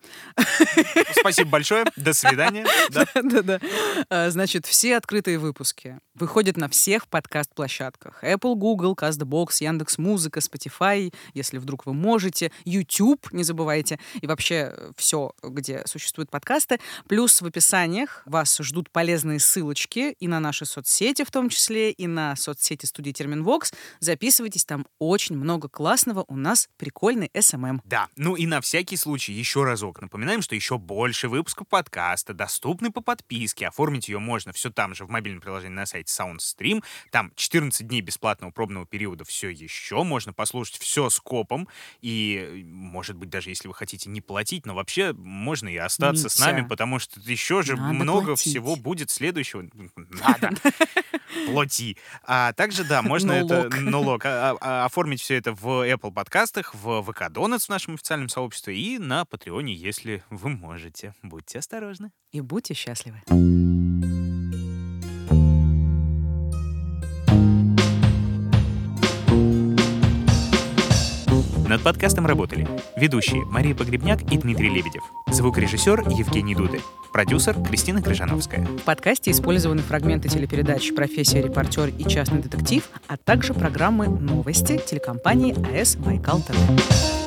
Спасибо 1.19 1.49
большое. 1.51 1.85
До 1.97 2.13
свидания. 2.13 2.67
Да. 2.91 3.07
Да-да. 3.15 3.61
А, 4.11 4.31
Значит, 4.31 4.67
все 4.67 4.97
открытые 4.97 5.39
выпуски 5.39 5.99
выходят 6.15 6.57
на 6.57 6.69
всех 6.75 7.07
подкаст-площадках. 7.07 8.25
Apple, 8.25 8.57
Google, 8.57 8.97
CastBox, 8.97 9.59
Яндекс.Музыка, 9.61 10.41
Spotify, 10.41 11.15
если 11.33 11.59
вдруг 11.59 11.87
вы 11.87 11.95
можете, 11.95 12.51
YouTube, 12.65 13.33
не 13.33 13.45
забывайте, 13.45 14.01
и 14.21 14.27
вообще 14.27 14.75
все, 14.97 15.33
где 15.41 15.85
существуют 15.87 16.31
подкасты. 16.31 16.81
Плюс 17.09 17.41
в 17.41 17.47
описаниях 17.47 18.23
вас 18.27 18.59
ждут 18.61 18.91
полезные 18.91 19.39
ссылочки 19.39 20.17
и 20.19 20.27
на 20.27 20.41
наши 20.41 20.67
соцсети 20.67 21.23
в 21.23 21.31
том 21.31 21.49
числе, 21.49 21.93
и 21.93 22.09
на 22.09 22.35
соцсети 22.35 22.87
студии 22.87 23.13
Терминвокс. 23.13 23.73
Записывайтесь, 24.01 24.65
там 24.65 24.85
очень 24.99 25.37
много 25.37 25.69
классного. 25.69 26.25
У 26.27 26.37
нас 26.37 26.69
прикольный 26.77 27.31
SMM. 27.35 27.83
Да, 27.85 28.09
ну 28.17 28.35
и 28.35 28.47
на 28.47 28.61
всякий 28.61 28.97
случай 28.97 29.33
еще 29.33 29.63
разок 29.63 30.03
напоминаем, 30.03 30.43
что 30.43 30.57
еще 30.57 30.79
больше 30.79 31.29
выпусков 31.29 31.69
подкаста 31.69 32.35
доступны 32.35 32.91
по 32.91 33.01
подписке. 33.01 33.69
Оформить 33.69 34.09
ее 34.09 34.19
можно 34.19 34.53
все 34.53 34.71
там 34.71 34.93
же 34.97 35.05
в 35.05 35.09
мобильном 35.09 35.41
приложении 35.41 35.77
на 35.77 35.87
сайте 35.87 36.13
SoundStream. 36.13 36.64
Там 37.11 37.33
14 37.37 37.87
дней 37.87 38.01
бесплатного 38.01 38.51
пробного 38.51 38.87
периода 38.87 39.25
все 39.25 39.49
еще. 39.51 40.03
Можно 40.03 40.33
послушать 40.33 40.79
все 40.79 41.11
с 41.11 41.21
копом. 41.21 41.69
И, 42.01 42.63
может 42.67 43.17
быть, 43.17 43.29
даже 43.31 43.51
если 43.51 43.69
вы 43.69 43.75
хотите 43.75 44.09
не 44.11 44.21
платить, 44.21 44.67
но 44.67 44.75
вообще 44.75 45.13
можно 45.13 45.69
и 45.69 45.77
остаться 45.77 46.29
с 46.29 46.39
Митя, 46.39 46.53
нами, 46.53 46.69
потому 46.69 46.99
что 46.99 47.21
еще 47.21 47.63
же 47.63 47.77
надо 47.77 47.93
много 47.95 48.27
платить. 48.29 48.51
всего 48.51 48.77
будет 48.77 49.11
следующего. 49.11 49.69
Надо. 49.97 50.51
Плати. 51.47 51.97
А 52.23 52.53
также, 52.53 52.85
да, 52.85 53.03
можно 53.03 53.33
это 53.33 53.69
Налог. 53.81 54.25
а- 54.25 54.57
а- 54.61 54.85
оформить 54.85 55.21
все 55.21 55.35
это 55.37 55.53
в 55.53 55.67
Apple 55.89 56.13
подкастах, 56.13 56.75
в 56.75 57.03
ВК 57.03 57.23
Donuts 57.23 57.67
в 57.67 57.69
нашем 57.69 57.95
официальном 57.95 58.29
сообществе 58.29 58.79
и 58.79 58.99
на 58.99 59.25
Патреоне, 59.25 59.75
если 59.75 60.23
вы 60.31 60.51
можете. 60.51 61.15
Будьте 61.23 61.59
осторожны. 61.59 62.13
И 62.31 62.41
будьте 62.41 62.75
счастливы. 62.75 63.23
Над 71.69 71.83
подкастом 71.83 72.27
работали 72.27 72.69
ведущие 72.95 73.45
Мария 73.47 73.75
Погребняк 73.75 74.21
и 74.31 74.37
Дмитрий 74.37 74.69
Лебедев, 74.69 75.03
звукорежиссер 75.29 76.09
Евгений 76.11 76.55
Дуды, 76.55 76.81
Продюсер 77.11 77.55
Кристина 77.63 78.03
Крыжановская. 78.03 78.67
В 78.67 78.83
подкасте 78.83 79.31
использованы 79.31 79.81
фрагменты 79.81 80.29
телепередач 80.29 80.95
«Профессия 80.95 81.41
репортер» 81.41 81.89
и 81.89 82.05
«Частный 82.05 82.43
детектив», 82.43 82.87
а 83.09 83.17
также 83.17 83.55
программы 83.55 84.09
«Новости» 84.09 84.79
телекомпании 84.85 85.55
АЭС 85.71 85.97
«Байкал 85.97 86.41
ТВ». 86.41 87.24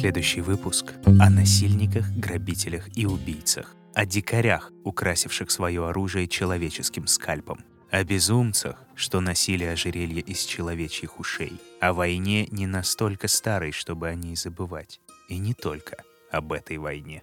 Следующий 0.00 0.40
выпуск 0.40 0.94
о 1.04 1.28
насильниках, 1.28 2.10
грабителях 2.12 2.88
и 2.96 3.04
убийцах, 3.04 3.76
о 3.94 4.06
дикарях, 4.06 4.72
украсивших 4.82 5.50
свое 5.50 5.86
оружие 5.86 6.26
человеческим 6.26 7.06
скальпом, 7.06 7.58
о 7.90 8.02
безумцах, 8.02 8.82
что 8.94 9.20
носили 9.20 9.64
ожерелье 9.64 10.22
из 10.22 10.44
человечьих 10.44 11.20
ушей, 11.20 11.52
о 11.82 11.92
войне 11.92 12.46
не 12.50 12.66
настолько 12.66 13.28
старой, 13.28 13.72
чтобы 13.72 14.08
о 14.08 14.14
ней 14.14 14.36
забывать, 14.36 15.02
и 15.28 15.36
не 15.36 15.52
только 15.52 16.02
об 16.32 16.54
этой 16.54 16.78
войне. 16.78 17.22